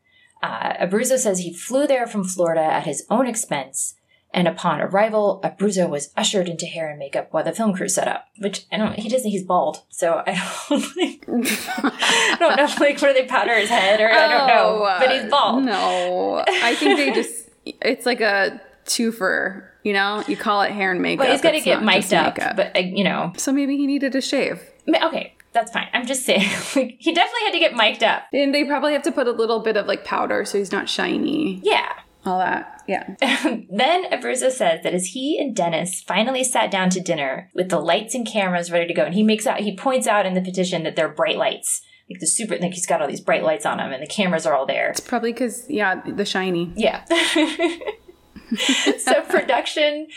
Uh, 0.43 0.73
Abruzzo 0.85 1.17
says 1.17 1.39
he 1.39 1.53
flew 1.53 1.87
there 1.87 2.05
from 2.05 2.23
Florida 2.23 2.61
at 2.61 2.85
his 2.85 3.05
own 3.09 3.25
expense, 3.25 3.95
and 4.35 4.47
upon 4.47 4.81
arrival, 4.81 5.39
Abruzzo 5.43 5.89
was 5.89 6.11
ushered 6.15 6.47
into 6.49 6.65
hair 6.65 6.89
and 6.89 6.99
makeup 6.99 7.29
while 7.31 7.43
the 7.43 7.53
film 7.53 7.73
crew 7.73 7.87
set 7.87 8.07
up. 8.07 8.27
Which 8.37 8.65
I 8.71 8.77
don't. 8.77 8.93
He 8.99 9.09
doesn't. 9.09 9.31
He's 9.31 9.43
bald, 9.43 9.81
so 9.89 10.21
I 10.27 10.33
don't. 10.69 10.85
Like, 10.95 11.25
I 11.27 12.35
don't 12.39 12.57
know. 12.57 12.85
Like 12.85 13.01
where 13.01 13.13
they 13.13 13.25
powder 13.25 13.55
his 13.55 13.69
head, 13.69 13.99
or 14.01 14.09
I 14.09 14.27
don't 14.27 14.47
know. 14.47 14.85
Oh, 14.85 14.97
But 14.99 15.11
he's 15.11 15.29
bald. 15.31 15.63
No. 15.63 16.43
I 16.47 16.75
think 16.75 16.97
they 16.97 17.11
just 17.11 17.49
it's 17.65 18.05
like 18.05 18.21
a 18.21 18.61
twofer, 18.85 19.63
you 19.83 19.93
know? 19.93 20.23
You 20.27 20.37
call 20.37 20.61
it 20.61 20.71
hair 20.71 20.91
and 20.91 21.01
makeup. 21.01 21.25
But 21.25 21.31
he's 21.31 21.41
got 21.41 21.51
to 21.51 21.61
get 21.61 21.83
mic'd 21.83 22.13
up. 22.13 22.37
makeup. 22.37 22.55
But 22.55 22.75
uh, 22.75 22.79
you 22.79 23.03
know, 23.03 23.33
so 23.37 23.51
maybe 23.51 23.77
he 23.77 23.87
needed 23.87 24.15
a 24.15 24.21
shave. 24.21 24.61
Okay, 24.87 25.33
that's 25.53 25.71
fine. 25.71 25.87
I'm 25.93 26.05
just 26.05 26.25
saying, 26.25 26.41
like, 26.75 26.97
he 26.99 27.13
definitely 27.13 27.45
had 27.45 27.51
to 27.53 27.59
get 27.59 27.73
mic'd 27.75 28.03
up. 28.03 28.23
And 28.33 28.53
they 28.53 28.65
probably 28.65 28.93
have 28.93 29.03
to 29.03 29.11
put 29.11 29.27
a 29.27 29.31
little 29.31 29.59
bit 29.61 29.77
of 29.77 29.85
like 29.87 30.03
powder 30.03 30.45
so 30.45 30.57
he's 30.57 30.71
not 30.71 30.89
shiny. 30.89 31.59
Yeah. 31.63 31.91
All 32.25 32.39
that. 32.39 32.83
Yeah. 32.87 33.15
then 33.19 34.09
Abruzzo 34.11 34.51
says 34.51 34.81
that 34.83 34.93
as 34.93 35.07
he 35.07 35.39
and 35.39 35.55
Dennis 35.55 36.01
finally 36.01 36.43
sat 36.43 36.71
down 36.71 36.89
to 36.91 36.99
dinner 36.99 37.51
with 37.53 37.69
the 37.69 37.79
lights 37.79 38.15
and 38.15 38.25
cameras 38.25 38.71
ready 38.71 38.87
to 38.87 38.93
go, 38.93 39.03
and 39.03 39.13
he 39.13 39.23
makes 39.23 39.45
out, 39.45 39.59
he 39.59 39.75
points 39.75 40.07
out 40.07 40.25
in 40.25 40.33
the 40.33 40.41
petition 40.41 40.83
that 40.83 40.95
they're 40.95 41.09
bright 41.09 41.37
lights. 41.37 41.81
Like 42.09 42.19
the 42.19 42.27
super, 42.27 42.57
like 42.57 42.73
he's 42.73 42.85
got 42.85 43.01
all 43.01 43.07
these 43.07 43.21
bright 43.21 43.43
lights 43.43 43.65
on 43.65 43.79
him 43.79 43.91
and 43.91 44.01
the 44.01 44.07
cameras 44.07 44.45
are 44.45 44.55
all 44.55 44.65
there. 44.65 44.89
It's 44.89 44.99
probably 44.99 45.33
because, 45.33 45.69
yeah, 45.69 46.01
the 46.05 46.25
shiny. 46.25 46.71
Yeah. 46.75 47.03
so 48.99 49.21
production 49.23 50.07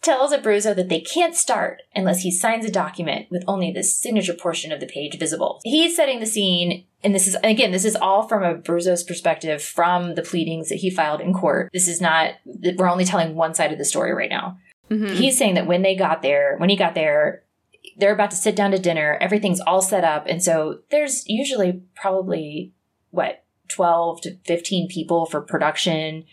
tells 0.00 0.32
Abruzzo 0.32 0.76
that 0.76 0.88
they 0.88 1.00
can't 1.00 1.34
start 1.34 1.82
unless 1.94 2.20
he 2.20 2.30
signs 2.30 2.64
a 2.64 2.70
document 2.70 3.26
with 3.30 3.42
only 3.48 3.72
the 3.72 3.82
signature 3.82 4.34
portion 4.34 4.70
of 4.70 4.80
the 4.80 4.86
page 4.86 5.18
visible. 5.18 5.60
He's 5.64 5.96
setting 5.96 6.20
the 6.20 6.26
scene, 6.26 6.84
and 7.02 7.14
this 7.14 7.26
is, 7.26 7.36
again, 7.42 7.72
this 7.72 7.84
is 7.84 7.96
all 7.96 8.28
from 8.28 8.42
Abruzzo's 8.42 9.02
perspective 9.02 9.62
from 9.62 10.14
the 10.14 10.22
pleadings 10.22 10.68
that 10.68 10.76
he 10.76 10.90
filed 10.90 11.20
in 11.20 11.34
court. 11.34 11.70
This 11.72 11.88
is 11.88 12.00
not, 12.00 12.34
we're 12.44 12.88
only 12.88 13.04
telling 13.04 13.34
one 13.34 13.54
side 13.54 13.72
of 13.72 13.78
the 13.78 13.84
story 13.84 14.12
right 14.12 14.30
now. 14.30 14.58
Mm-hmm. 14.90 15.14
He's 15.14 15.36
saying 15.36 15.54
that 15.54 15.66
when 15.66 15.82
they 15.82 15.96
got 15.96 16.22
there, 16.22 16.56
when 16.58 16.70
he 16.70 16.76
got 16.76 16.94
there, 16.94 17.42
they're 17.96 18.14
about 18.14 18.30
to 18.30 18.36
sit 18.36 18.54
down 18.54 18.70
to 18.70 18.78
dinner, 18.78 19.18
everything's 19.20 19.60
all 19.60 19.82
set 19.82 20.04
up, 20.04 20.26
and 20.28 20.42
so 20.42 20.80
there's 20.90 21.28
usually 21.28 21.82
probably, 21.96 22.72
what, 23.10 23.44
12 23.68 24.20
to 24.22 24.36
15 24.44 24.88
people 24.88 25.26
for 25.26 25.40
production 25.40 26.24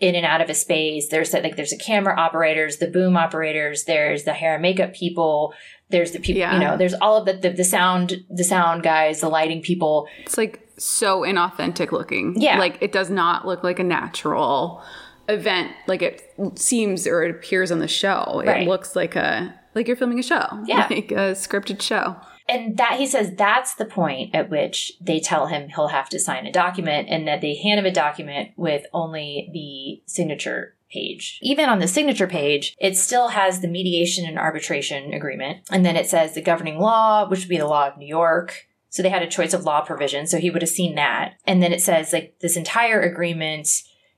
in 0.00 0.14
and 0.14 0.24
out 0.24 0.40
of 0.40 0.48
a 0.48 0.54
space. 0.54 1.08
There's 1.08 1.32
like 1.32 1.56
there's 1.56 1.70
the 1.70 1.78
camera 1.78 2.18
operators, 2.18 2.78
the 2.78 2.88
boom 2.88 3.16
operators, 3.16 3.84
there's 3.84 4.24
the 4.24 4.32
hair 4.32 4.54
and 4.54 4.62
makeup 4.62 4.94
people, 4.94 5.54
there's 5.90 6.12
the 6.12 6.18
people, 6.18 6.40
yeah. 6.40 6.54
you 6.54 6.60
know, 6.60 6.76
there's 6.76 6.94
all 6.94 7.18
of 7.18 7.26
the, 7.26 7.34
the, 7.34 7.50
the 7.50 7.64
sound 7.64 8.24
the 8.30 8.44
sound 8.44 8.82
guys, 8.82 9.20
the 9.20 9.28
lighting 9.28 9.62
people. 9.62 10.08
It's 10.22 10.38
like 10.38 10.66
so 10.78 11.20
inauthentic 11.20 11.92
looking. 11.92 12.40
Yeah, 12.40 12.58
like 12.58 12.78
it 12.80 12.92
does 12.92 13.10
not 13.10 13.46
look 13.46 13.62
like 13.62 13.78
a 13.78 13.84
natural 13.84 14.82
event. 15.28 15.72
Like 15.86 16.02
it 16.02 16.22
seems 16.54 17.06
or 17.06 17.22
it 17.22 17.30
appears 17.30 17.70
on 17.70 17.78
the 17.78 17.88
show. 17.88 18.42
Right. 18.44 18.62
It 18.62 18.68
looks 18.68 18.96
like 18.96 19.16
a 19.16 19.54
like 19.74 19.86
you're 19.86 19.96
filming 19.96 20.18
a 20.18 20.22
show. 20.22 20.46
Yeah, 20.64 20.86
like 20.90 21.12
a 21.12 21.34
scripted 21.34 21.82
show 21.82 22.16
and 22.50 22.76
that 22.76 22.98
he 22.98 23.06
says 23.06 23.32
that's 23.36 23.74
the 23.74 23.84
point 23.84 24.34
at 24.34 24.50
which 24.50 24.92
they 25.00 25.20
tell 25.20 25.46
him 25.46 25.68
he'll 25.68 25.88
have 25.88 26.08
to 26.08 26.18
sign 26.18 26.46
a 26.46 26.52
document 26.52 27.08
and 27.08 27.26
that 27.28 27.40
they 27.40 27.54
hand 27.54 27.78
him 27.78 27.86
a 27.86 27.92
document 27.92 28.50
with 28.56 28.86
only 28.92 29.48
the 29.52 30.02
signature 30.10 30.74
page. 30.90 31.38
Even 31.42 31.68
on 31.68 31.78
the 31.78 31.86
signature 31.86 32.26
page, 32.26 32.74
it 32.80 32.96
still 32.96 33.28
has 33.28 33.60
the 33.60 33.68
mediation 33.68 34.26
and 34.26 34.38
arbitration 34.38 35.14
agreement. 35.14 35.58
And 35.70 35.86
then 35.86 35.94
it 35.94 36.08
says 36.08 36.34
the 36.34 36.42
governing 36.42 36.78
law, 36.78 37.28
which 37.28 37.40
would 37.40 37.48
be 37.48 37.58
the 37.58 37.68
law 37.68 37.86
of 37.86 37.96
New 37.96 38.08
York. 38.08 38.66
So 38.88 39.02
they 39.02 39.08
had 39.08 39.22
a 39.22 39.28
choice 39.28 39.54
of 39.54 39.64
law 39.64 39.82
provision. 39.82 40.26
So 40.26 40.38
he 40.38 40.50
would 40.50 40.62
have 40.62 40.68
seen 40.68 40.96
that. 40.96 41.34
And 41.46 41.62
then 41.62 41.72
it 41.72 41.80
says 41.80 42.12
like 42.12 42.40
this 42.40 42.56
entire 42.56 43.00
agreement, 43.00 43.68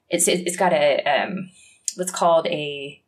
it's, 0.09 0.27
it's 0.27 0.57
got 0.57 0.73
a, 0.73 1.03
um, 1.05 1.51
what's 1.97 2.11
called 2.11 2.47
a 2.47 3.02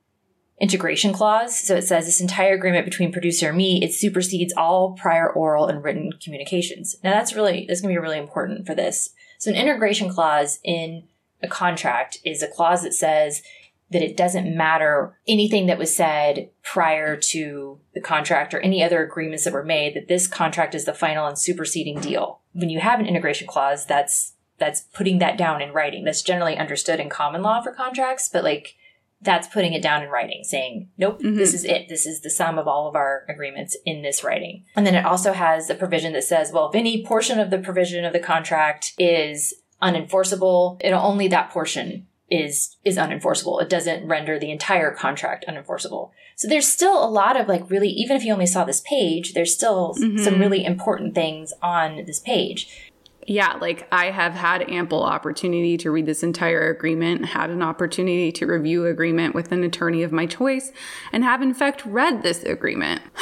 integration 0.61 1.13
clause. 1.13 1.59
So 1.59 1.77
it 1.77 1.83
says 1.83 2.07
this 2.07 2.21
entire 2.21 2.55
agreement 2.55 2.85
between 2.85 3.13
producer 3.13 3.49
and 3.49 3.59
me, 3.59 3.83
it 3.83 3.93
supersedes 3.93 4.55
all 4.57 4.93
prior 4.93 5.29
oral 5.29 5.67
and 5.67 5.83
written 5.83 6.13
communications. 6.23 6.97
Now 7.03 7.11
that's 7.11 7.35
really, 7.35 7.65
that's 7.67 7.81
going 7.81 7.95
to 7.95 8.01
be 8.01 8.03
really 8.03 8.19
important 8.19 8.67
for 8.67 8.75
this. 8.75 9.11
So 9.39 9.51
an 9.51 9.57
integration 9.57 10.09
clause 10.09 10.61
in 10.63 11.05
a 11.43 11.49
contract 11.49 12.19
is 12.25 12.43
a 12.43 12.49
clause 12.49 12.83
that 12.83 12.95
says 12.95 13.43
that 13.91 14.03
it 14.03 14.17
doesn't 14.17 14.57
matter 14.57 15.19
anything 15.29 15.67
that 15.67 15.79
was 15.79 15.95
said 15.95 16.51
prior 16.63 17.17
to 17.17 17.79
the 17.93 18.01
contract 18.01 18.55
or 18.55 18.61
any 18.61 18.83
other 18.83 19.05
agreements 19.05 19.45
that 19.45 19.53
were 19.53 19.65
made, 19.65 19.95
that 19.95 20.09
this 20.09 20.27
contract 20.27 20.75
is 20.75 20.85
the 20.85 20.95
final 20.95 21.27
and 21.27 21.39
superseding 21.39 22.01
deal. 22.01 22.41
When 22.53 22.71
you 22.71 22.81
have 22.81 22.99
an 22.99 23.07
integration 23.07 23.47
clause, 23.47 23.87
that's 23.87 24.33
that's 24.57 24.83
putting 24.83 25.19
that 25.19 25.37
down 25.37 25.61
in 25.61 25.73
writing. 25.73 26.05
That's 26.05 26.23
generally 26.23 26.57
understood 26.57 27.01
in 27.01 27.09
common 27.09 27.43
law 27.43 27.61
for 27.61 27.73
contracts, 27.73 28.29
but 28.33 28.45
like 28.45 28.77
that's 29.25 29.49
putting 29.49 29.73
it 29.73 29.83
down 29.83 30.03
in 30.03 30.11
writing, 30.11 30.45
saying, 30.45 30.91
nope, 30.99 31.21
mm-hmm. 31.21 31.37
this 31.37 31.55
is 31.55 31.65
it. 31.65 31.89
This 31.89 32.07
is 32.07 32.21
the 32.21 32.31
sum 32.31 32.59
of 32.59 32.69
all 32.69 32.89
of 32.89 32.95
our 32.95 33.25
agreements 33.29 33.77
in 33.85 34.03
this 34.03 34.23
writing. 34.23 34.65
And 34.77 34.87
then 34.87 34.95
it 34.95 35.05
also 35.05 35.33
has 35.33 35.71
a 35.71 35.75
provision 35.75 36.13
that 36.13 36.25
says, 36.25 36.53
well, 36.53 36.69
if 36.69 36.75
any 36.75 37.05
portion 37.05 37.39
of 37.39 37.51
the 37.51 37.59
provision 37.59 38.05
of 38.05 38.13
the 38.13 38.21
contract 38.21 38.93
is 38.99 39.55
unenforceable, 39.83 40.81
it 40.83 40.93
only 40.93 41.29
that 41.29 41.51
portion 41.51 42.07
is 42.31 42.77
is 42.85 42.97
unenforceable. 42.97 43.61
It 43.61 43.69
doesn't 43.69 44.07
render 44.07 44.39
the 44.39 44.51
entire 44.51 44.93
contract 44.93 45.45
unenforceable. 45.47 46.11
So 46.37 46.49
there's 46.49 46.67
still 46.67 47.05
a 47.05 47.09
lot 47.09 47.39
of 47.39 47.49
like 47.49 47.71
really 47.71 47.91
even 47.91 48.17
if 48.17 48.25
you 48.25 48.33
only 48.33 48.47
saw 48.47 48.65
this 48.65 48.81
page, 48.81 49.35
there's 49.35 49.55
still 49.55 49.95
mm-hmm. 49.95 50.19
some 50.19 50.41
really 50.41 50.65
important 50.65 51.15
things 51.15 51.53
on 51.63 52.05
this 52.07 52.21
page 52.21 52.91
yeah, 53.27 53.55
like 53.61 53.89
I 53.91 54.11
have 54.11 54.35
had 54.35 54.69
ample 54.69 55.03
opportunity 55.03 55.77
to 55.79 55.91
read 55.91 56.07
this 56.07 56.23
entire 56.23 56.71
agreement, 56.71 57.25
had 57.27 57.51
an 57.51 57.63
opportunity 57.63 58.31
to 58.33 58.47
review 58.47 58.87
agreement 58.87 59.35
with 59.35 59.51
an 59.53 59.63
attorney 59.65 60.03
of 60.03 60.13
my 60.13 60.27
choice, 60.27 60.73
and 61.13 61.25
have 61.25 61.41
in 61.41 61.55
fact 61.55 61.85
read 61.87 62.23
this 62.23 62.43
agreement. 62.43 63.03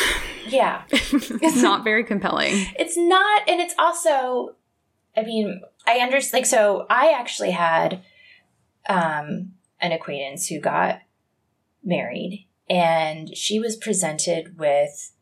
Yeah. 0.49 0.83
it's 0.91 1.63
not 1.63 1.85
very 1.85 2.03
compelling. 2.03 2.67
It's 2.77 2.97
not, 2.97 3.49
and 3.49 3.61
it's 3.61 3.75
also, 3.79 4.57
I 5.17 5.23
mean, 5.23 5.61
I 5.87 5.99
understand, 5.99 6.41
like, 6.41 6.47
so 6.47 6.85
I 6.91 7.13
actually 7.13 7.53
had 7.53 8.03
um, 8.89 9.53
an 9.81 9.93
acquaintance 9.93 10.49
who 10.49 10.59
got 10.59 10.99
married, 11.85 12.49
and 12.69 13.35
she 13.37 13.61
was 13.61 13.77
presented 13.77 14.59
with 14.59 15.13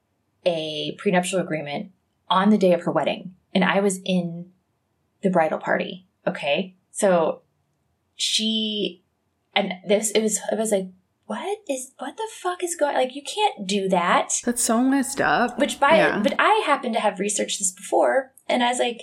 a 0.47 0.97
prenuptial 0.97 1.39
agreement 1.39 1.93
on 2.31 2.49
the 2.49 2.59
day 2.59 2.73
of 2.73 2.83
her 2.85 2.91
wedding. 2.91 3.35
And 3.55 3.63
I 3.63 3.81
was 3.81 4.01
in 4.07 4.50
the 5.23 5.31
bridal 5.31 5.59
party. 5.59 6.07
Okay. 6.27 6.77
So 6.91 7.43
she, 8.17 9.03
and 9.55 9.75
this, 9.87 10.11
it 10.13 10.23
was, 10.23 10.41
it 10.51 10.59
was 10.59 10.73
like, 10.73 10.89
what 11.27 11.59
is, 11.69 11.93
what 11.99 12.17
the 12.17 12.29
fuck 12.43 12.65
is 12.65 12.77
going, 12.77 12.97
like, 12.97 13.15
you 13.15 13.23
can't 13.23 13.67
do 13.67 13.89
that. 13.89 14.33
That's 14.45 14.63
so 14.63 14.83
messed 14.83 15.21
up. 15.21 15.59
Which 15.59 15.79
by, 15.79 15.97
yeah. 15.97 16.21
but 16.21 16.35
I 16.39 16.63
happen 16.67 16.93
to 16.93 17.01
have 17.01 17.21
researched 17.21 17.59
this 17.59 17.71
before 17.71 18.33
and 18.49 18.63
I 18.63 18.69
was 18.69 18.79
like, 18.79 19.03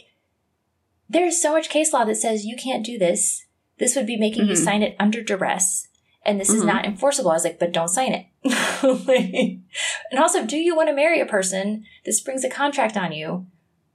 there's 1.10 1.42
so 1.42 1.54
much 1.54 1.70
case 1.70 1.94
law 1.94 2.04
that 2.06 2.18
says 2.18 2.46
you 2.46 2.56
can't 2.58 2.86
do 2.86 2.98
this. 2.98 3.46
This 3.80 3.96
would 3.96 4.08
be 4.08 4.18
making 4.18 4.44
mm-hmm. 4.44 4.52
you 4.52 4.56
sign 4.56 4.84
it 4.84 4.96
under 5.00 5.24
duress. 5.24 5.88
And 6.26 6.40
this 6.40 6.50
mm-hmm. 6.50 6.58
is 6.58 6.64
not 6.66 6.86
enforceable. 6.86 7.32
I 7.32 7.36
was 7.36 7.46
like, 7.46 7.60
but 7.60 7.72
don't 7.72 7.88
sign 7.88 8.14
it. 8.14 8.26
and 10.12 10.20
also, 10.20 10.46
do 10.46 10.58
you 10.58 10.76
want 10.76 10.90
to 10.90 10.96
marry 10.96 11.22
a 11.22 11.26
person 11.26 11.86
that 12.06 12.14
springs 12.14 12.44
a 12.44 12.50
contract 12.50 12.98
on 12.98 13.14
you 13.14 13.46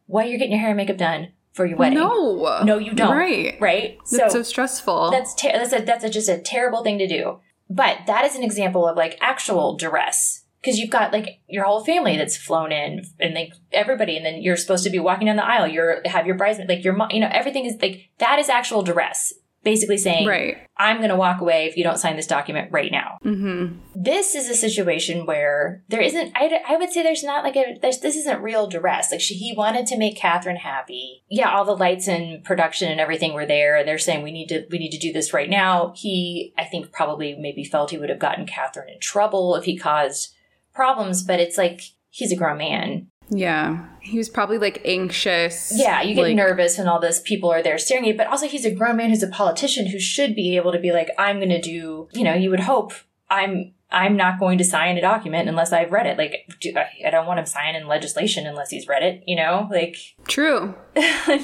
while 0.06 0.26
you're 0.26 0.38
getting 0.38 0.52
your 0.52 0.60
hair 0.60 0.70
and 0.70 0.76
makeup 0.78 0.96
done 0.96 1.28
for 1.52 1.66
your 1.66 1.76
wedding. 1.76 1.98
No, 1.98 2.62
no, 2.64 2.78
you 2.78 2.92
don't. 2.92 3.16
Right, 3.16 3.56
right. 3.60 3.98
That's 4.10 4.32
so, 4.32 4.40
so 4.40 4.42
stressful. 4.42 5.10
That's 5.10 5.34
ter- 5.34 5.52
that's 5.52 5.72
a, 5.72 5.80
that's 5.84 6.04
a, 6.04 6.10
just 6.10 6.28
a 6.28 6.38
terrible 6.38 6.82
thing 6.82 6.98
to 6.98 7.06
do. 7.06 7.40
But 7.68 7.98
that 8.06 8.24
is 8.24 8.36
an 8.36 8.42
example 8.42 8.86
of 8.86 8.96
like 8.96 9.18
actual 9.20 9.76
duress 9.76 10.44
because 10.60 10.78
you've 10.78 10.90
got 10.90 11.12
like 11.12 11.40
your 11.48 11.64
whole 11.64 11.84
family 11.84 12.16
that's 12.16 12.36
flown 12.36 12.72
in 12.72 13.02
and 13.18 13.34
like 13.34 13.52
everybody, 13.72 14.16
and 14.16 14.24
then 14.24 14.42
you're 14.42 14.56
supposed 14.56 14.84
to 14.84 14.90
be 14.90 14.98
walking 14.98 15.26
down 15.26 15.36
the 15.36 15.44
aisle. 15.44 15.66
You're 15.66 16.02
have 16.06 16.26
your 16.26 16.36
bridesmaid, 16.36 16.68
like 16.68 16.84
your 16.84 16.94
mom. 16.94 17.10
You 17.10 17.20
know, 17.20 17.30
everything 17.30 17.64
is 17.64 17.76
like 17.80 18.10
that 18.18 18.38
is 18.38 18.48
actual 18.48 18.82
duress 18.82 19.32
basically 19.62 19.98
saying, 19.98 20.26
right. 20.26 20.58
I'm 20.76 20.98
going 20.98 21.10
to 21.10 21.16
walk 21.16 21.40
away 21.40 21.66
if 21.66 21.76
you 21.76 21.84
don't 21.84 21.98
sign 21.98 22.16
this 22.16 22.26
document 22.26 22.72
right 22.72 22.90
now. 22.90 23.18
Mm-hmm. 23.24 23.78
This 23.94 24.34
is 24.34 24.48
a 24.48 24.54
situation 24.54 25.26
where 25.26 25.84
there 25.88 26.00
isn't, 26.00 26.32
I, 26.34 26.60
I 26.68 26.76
would 26.76 26.90
say 26.90 27.02
there's 27.02 27.22
not 27.22 27.44
like 27.44 27.56
a, 27.56 27.78
this 27.80 28.02
isn't 28.02 28.42
real 28.42 28.66
duress. 28.66 29.12
Like 29.12 29.20
she, 29.20 29.34
he 29.34 29.54
wanted 29.56 29.86
to 29.86 29.98
make 29.98 30.18
Kathryn 30.18 30.58
happy. 30.58 31.22
Yeah, 31.30 31.50
all 31.50 31.64
the 31.64 31.76
lights 31.76 32.08
and 32.08 32.42
production 32.42 32.90
and 32.90 33.00
everything 33.00 33.34
were 33.34 33.46
there. 33.46 33.76
And 33.76 33.86
they're 33.86 33.98
saying 33.98 34.22
we 34.22 34.32
need 34.32 34.48
to, 34.48 34.66
we 34.70 34.78
need 34.78 34.92
to 34.92 34.98
do 34.98 35.12
this 35.12 35.32
right 35.32 35.50
now. 35.50 35.92
He, 35.96 36.52
I 36.58 36.64
think 36.64 36.92
probably 36.92 37.36
maybe 37.36 37.64
felt 37.64 37.90
he 37.90 37.98
would 37.98 38.10
have 38.10 38.18
gotten 38.18 38.46
Kathryn 38.46 38.92
in 38.92 39.00
trouble 39.00 39.54
if 39.54 39.64
he 39.64 39.76
caused 39.76 40.34
problems, 40.74 41.22
but 41.22 41.38
it's 41.38 41.58
like, 41.58 41.82
he's 42.14 42.32
a 42.32 42.36
grown 42.36 42.58
man. 42.58 43.08
Yeah. 43.32 43.86
He 44.00 44.18
was 44.18 44.28
probably 44.28 44.58
like 44.58 44.82
anxious. 44.84 45.72
Yeah, 45.74 46.02
you 46.02 46.14
get 46.14 46.22
like, 46.22 46.36
nervous 46.36 46.78
and 46.78 46.88
all 46.88 47.00
this 47.00 47.20
people 47.20 47.50
are 47.50 47.62
there 47.62 47.78
staring 47.78 48.04
at 48.04 48.08
you, 48.08 48.16
but 48.16 48.26
also 48.26 48.46
he's 48.46 48.64
a 48.64 48.74
grown 48.74 48.96
man 48.96 49.10
who's 49.10 49.22
a 49.22 49.28
politician 49.28 49.86
who 49.86 49.98
should 49.98 50.34
be 50.34 50.56
able 50.56 50.72
to 50.72 50.78
be 50.78 50.92
like, 50.92 51.08
I'm 51.18 51.38
going 51.38 51.50
to 51.50 51.60
do, 51.60 52.08
you 52.12 52.24
know, 52.24 52.34
you 52.34 52.50
would 52.50 52.60
hope 52.60 52.92
I'm 53.30 53.74
I'm 53.92 54.16
not 54.16 54.40
going 54.40 54.58
to 54.58 54.64
sign 54.64 54.96
a 54.96 55.00
document 55.00 55.48
unless 55.48 55.72
I've 55.72 55.92
read 55.92 56.06
it. 56.06 56.16
Like, 56.16 56.50
do, 56.60 56.74
I 57.06 57.10
don't 57.10 57.26
want 57.26 57.38
him 57.38 57.46
signing 57.46 57.86
legislation 57.86 58.46
unless 58.46 58.70
he's 58.70 58.88
read 58.88 59.02
it, 59.02 59.22
you 59.26 59.36
know? 59.36 59.68
Like, 59.70 59.96
true. 60.26 60.74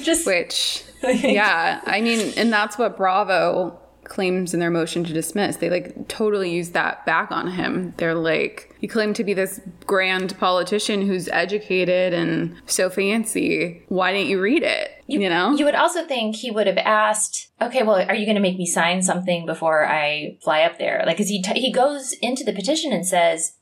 just, 0.01 0.25
which, 0.25 0.83
yeah. 1.03 1.79
I 1.85 2.01
mean, 2.01 2.33
and 2.37 2.51
that's 2.51 2.77
what 2.77 2.97
Bravo 2.97 3.78
claims 4.09 4.53
in 4.53 4.59
their 4.59 4.71
motion 4.71 5.03
to 5.05 5.13
dismiss. 5.13 5.57
They 5.57 5.69
like 5.69 6.07
totally 6.07 6.51
use 6.51 6.71
that 6.71 7.05
back 7.05 7.31
on 7.31 7.51
him. 7.51 7.93
They're 7.97 8.15
like, 8.15 8.75
you 8.81 8.89
claim 8.89 9.13
to 9.13 9.23
be 9.23 9.33
this 9.33 9.61
grand 9.85 10.37
politician 10.37 11.05
who's 11.05 11.29
educated 11.29 12.13
and 12.13 12.55
so 12.65 12.89
fancy. 12.89 13.83
Why 13.87 14.11
didn't 14.11 14.27
you 14.27 14.41
read 14.41 14.63
it? 14.63 14.91
You, 15.07 15.21
you 15.21 15.29
know? 15.29 15.55
You 15.55 15.65
would 15.65 15.75
also 15.75 16.05
think 16.05 16.35
he 16.35 16.51
would 16.51 16.67
have 16.67 16.77
asked, 16.77 17.49
okay, 17.61 17.83
well, 17.83 18.01
are 18.07 18.15
you 18.15 18.25
going 18.25 18.35
to 18.35 18.41
make 18.41 18.57
me 18.57 18.65
sign 18.65 19.01
something 19.01 19.45
before 19.45 19.87
I 19.87 20.37
fly 20.41 20.63
up 20.63 20.77
there? 20.77 21.03
Like, 21.05 21.17
cause 21.17 21.29
he, 21.29 21.41
t- 21.41 21.59
he 21.59 21.71
goes 21.71 22.13
into 22.21 22.43
the 22.43 22.53
petition 22.53 22.91
and 22.91 23.07
says, 23.07 23.53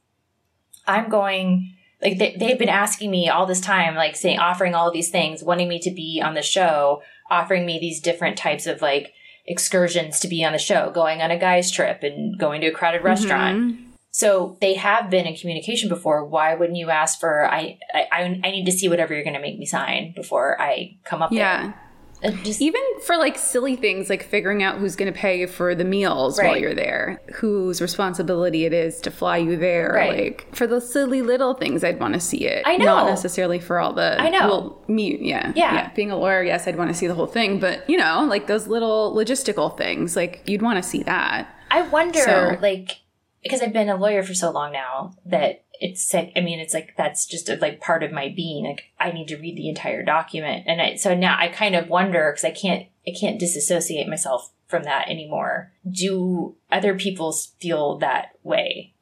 I'm 0.88 1.10
going 1.10 1.74
like 2.02 2.20
they, 2.20 2.36
they've 2.40 2.60
been 2.60 2.70
asking 2.70 3.10
me 3.10 3.28
all 3.28 3.48
this 3.48 3.60
time, 3.60 3.96
like 3.96 4.16
saying, 4.16 4.40
offering 4.40 4.76
all 4.76 4.92
these 4.92 5.10
things, 5.10 5.44
wanting 5.44 5.68
me 5.68 5.80
to 5.80 5.92
be 5.92 6.22
on 6.24 6.36
the 6.36 6.44
show, 6.44 7.02
offering 7.30 7.66
me 7.66 7.80
these 7.80 8.00
different 8.00 8.38
types 8.38 8.68
of 8.68 8.82
like 8.82 9.14
excursions 9.48 10.20
to 10.20 10.28
be 10.28 10.44
on 10.44 10.54
the 10.54 10.60
show, 10.60 10.92
going 10.92 11.22
on 11.22 11.32
a 11.32 11.40
guy's 11.40 11.72
trip 11.72 12.04
and 12.04 12.38
going 12.38 12.62
to 12.62 12.68
a 12.68 12.72
crowded 12.72 13.00
mm-hmm. 13.00 13.08
restaurant. 13.08 13.80
So 14.12 14.58
they 14.62 14.74
have 14.74 15.10
been 15.10 15.28
in 15.28 15.36
communication 15.36 15.90
before. 15.90 16.26
Why 16.26 16.56
wouldn't 16.56 16.78
you 16.78 16.90
ask 16.90 17.20
for 17.20 17.46
I 17.46 17.78
I, 17.94 18.40
I 18.44 18.52
need 18.52 18.66
to 18.66 18.72
see 18.72 18.90
whatever 18.90 19.14
you're 19.14 19.24
going 19.24 19.36
to 19.36 19.42
make 19.42 19.60
me 19.60 19.66
sign 19.66 20.14
before 20.16 20.60
I 20.60 20.98
come 21.04 21.22
up 21.22 21.32
Yeah. 21.32 21.62
there? 21.62 21.82
It 22.24 22.44
Just, 22.44 22.62
Even 22.62 22.82
for 23.06 23.16
like 23.18 23.38
silly 23.38 23.76
things 23.76 24.10
like 24.10 24.24
figuring 24.24 24.64
out 24.64 24.80
who's 24.80 24.96
going 24.96 25.12
to 25.12 25.18
pay 25.18 25.46
for 25.46 25.76
the 25.76 25.84
meals 25.86 26.38
while 26.40 26.58
you're 26.58 26.74
there, 26.74 27.22
whose 27.36 27.82
responsibility 27.82 28.66
it 28.66 28.74
is 28.74 29.00
to 29.02 29.12
fly 29.12 29.38
you 29.38 29.56
there. 29.56 29.92
Right. 29.94 30.18
Like 30.18 30.56
for 30.56 30.66
those 30.66 30.92
silly 30.92 31.22
little 31.22 31.54
things, 31.54 31.84
I'd 31.84 32.00
want 32.00 32.16
to 32.16 32.20
see 32.20 32.46
it. 32.48 32.64
I 32.66 32.78
know. 32.78 32.86
Not 32.86 33.06
necessarily 33.08 33.60
for 33.60 33.80
all 33.80 33.94
the. 33.94 34.20
I 34.20 34.30
know. 34.30 34.48
Well, 34.48 34.84
me, 34.88 35.18
yeah. 35.20 35.52
Yeah. 35.56 35.92
Being 35.94 36.10
a 36.12 36.18
lawyer, 36.18 36.44
yes, 36.44 36.68
I'd 36.68 36.76
want 36.78 36.90
to 36.90 36.96
see 36.96 37.08
the 37.08 37.14
whole 37.16 37.28
thing. 37.28 37.60
But, 37.60 37.88
you 37.90 37.98
know, 37.98 38.26
like 38.28 38.48
those 38.48 38.68
little 38.68 39.16
logistical 39.16 39.78
things, 39.78 40.16
like 40.16 40.42
you'd 40.48 40.62
want 40.64 40.82
to 40.82 40.90
see 40.90 41.04
that. 41.04 41.54
I 41.70 41.84
wonder, 41.84 42.20
So- 42.20 42.58
like, 42.62 43.02
because 43.44 43.62
I've 43.62 43.74
been 43.74 43.90
a 43.90 43.96
lawyer 43.96 44.24
for 44.24 44.34
so 44.34 44.50
long 44.52 44.72
now 44.74 45.14
that 45.26 45.64
it's 45.80 46.14
like, 46.14 46.32
I 46.36 46.42
mean, 46.42 46.60
it's 46.60 46.74
like 46.74 46.96
that's 46.98 47.26
just 47.26 47.50
like 47.62 47.80
part 47.82 48.04
of 48.04 48.12
my 48.12 48.30
being. 48.36 48.66
Like, 48.66 48.86
I 49.00 49.12
need 49.12 49.28
to 49.30 49.38
read 49.38 49.56
the 49.58 49.70
entire 49.70 50.04
document, 50.04 50.64
and 50.68 50.82
I, 50.82 50.96
so 50.96 51.16
now 51.16 51.36
I 51.40 51.48
kind 51.48 51.76
of 51.76 51.90
wonder 51.90 52.32
because 52.32 52.46
I 52.46 52.52
can't, 52.52 52.88
I 53.08 53.12
can't 53.20 53.40
disassociate 53.40 54.08
myself 54.08 54.52
from 54.68 54.84
that 54.84 55.08
anymore. 55.10 55.72
Do 55.90 56.56
other 56.72 56.96
people 56.96 57.32
feel 57.32 57.98
that 58.00 58.32
way? 58.44 58.94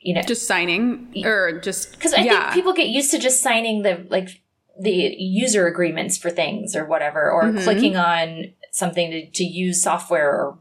You 0.00 0.14
know, 0.14 0.22
Just 0.22 0.46
signing 0.46 1.12
or 1.24 1.60
just. 1.60 1.92
because 1.92 2.14
I 2.14 2.20
yeah. 2.22 2.42
think 2.44 2.54
people 2.54 2.72
get 2.72 2.88
used 2.88 3.10
to 3.12 3.18
just 3.18 3.42
signing 3.42 3.82
the 3.82 4.06
like 4.10 4.42
the 4.80 4.92
user 5.18 5.66
agreements 5.66 6.16
for 6.16 6.30
things 6.30 6.76
or 6.76 6.84
whatever, 6.84 7.30
or 7.30 7.44
Mhm. 7.44 7.64
clicking 7.64 7.96
on 7.96 8.52
something 8.70 9.10
to, 9.10 9.26
to 9.30 9.42
use 9.44 9.82
software 9.82 10.30
or 10.30 10.58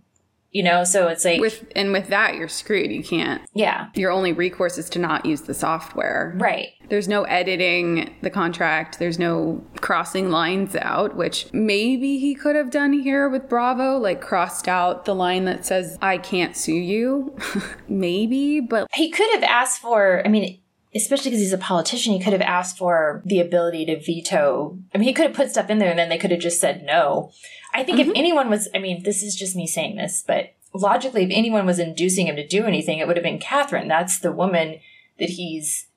you 0.51 0.63
know. 0.63 0.83
So 0.83 1.07
it's 1.07 1.25
like, 1.25 1.39
With 1.41 1.65
and 1.75 1.91
with 1.91 2.07
that, 2.07 2.35
you're 2.35 2.47
screwed. 2.47 2.91
You 2.91 3.03
can't. 3.03 3.41
yeah, 3.53 3.87
Your 3.95 4.11
only 4.11 4.33
recourse 4.33 4.77
is 4.77 4.89
to 4.91 4.99
not 4.99 5.25
use 5.25 5.41
the 5.41 5.53
software. 5.53 6.35
right. 6.39 6.69
There's 6.89 7.09
no 7.09 7.23
editing 7.23 8.15
the 8.21 8.29
contract. 8.29 8.97
There's 8.97 9.19
no 9.19 9.61
crossing 9.81 10.29
lines 10.31 10.73
out, 10.73 11.17
which 11.17 11.51
maybe 11.51 12.17
he 12.17 12.33
could 12.33 12.55
have 12.55 12.71
done 12.71 12.93
here 12.93 13.27
with 13.27 13.49
Bravo, 13.49 13.97
like 13.97 14.21
crossed 14.21 14.69
out 14.69 15.03
the 15.03 15.13
line 15.13 15.43
that 15.45 15.65
says, 15.65 15.97
I 16.01 16.17
can't 16.17 16.55
sue 16.55 16.71
you. 16.75 17.35
maybe, 17.89 18.61
but 18.61 18.87
he 18.93 19.09
could 19.09 19.29
have 19.33 19.43
asked 19.43 19.81
for 19.81 20.21
i 20.25 20.29
mean 20.29 20.59
especially 20.95 21.29
because 21.29 21.41
he's 21.41 21.53
a 21.53 21.57
politician 21.57 22.13
he 22.13 22.19
could 22.19 22.33
have 22.33 22.41
asked 22.41 22.77
for 22.77 23.21
the 23.25 23.39
ability 23.39 23.85
to 23.85 23.99
veto 23.99 24.77
i 24.93 24.97
mean 24.97 25.07
he 25.07 25.13
could 25.13 25.25
have 25.27 25.35
put 25.35 25.49
stuff 25.51 25.69
in 25.69 25.77
there 25.79 25.89
and 25.89 25.99
then 25.99 26.09
they 26.09 26.17
could 26.17 26.31
have 26.31 26.39
just 26.39 26.59
said 26.59 26.83
no 26.83 27.31
i 27.77 27.83
think 27.83 27.99
if 27.99 28.07
mm-hmm. 28.07 28.17
anyone 28.17 28.49
was 28.49 28.67
i 28.75 28.79
mean 28.79 29.03
this 29.03 29.23
is 29.23 29.35
just 29.35 29.55
me 29.55 29.65
saying 29.65 29.95
this 29.95 30.23
but 30.25 30.53
logically 30.73 31.23
if 31.23 31.31
anyone 31.31 31.65
was 31.65 31.79
inducing 31.79 32.27
him 32.27 32.35
to 32.35 32.47
do 32.47 32.65
anything 32.65 32.99
it 32.99 33.07
would 33.07 33.17
have 33.17 33.23
been 33.23 33.39
kathryn. 33.39 33.87
That's 33.87 34.19
the 34.19 34.31
woman 34.31 34.79
that 35.19 35.29
he's 35.31 35.87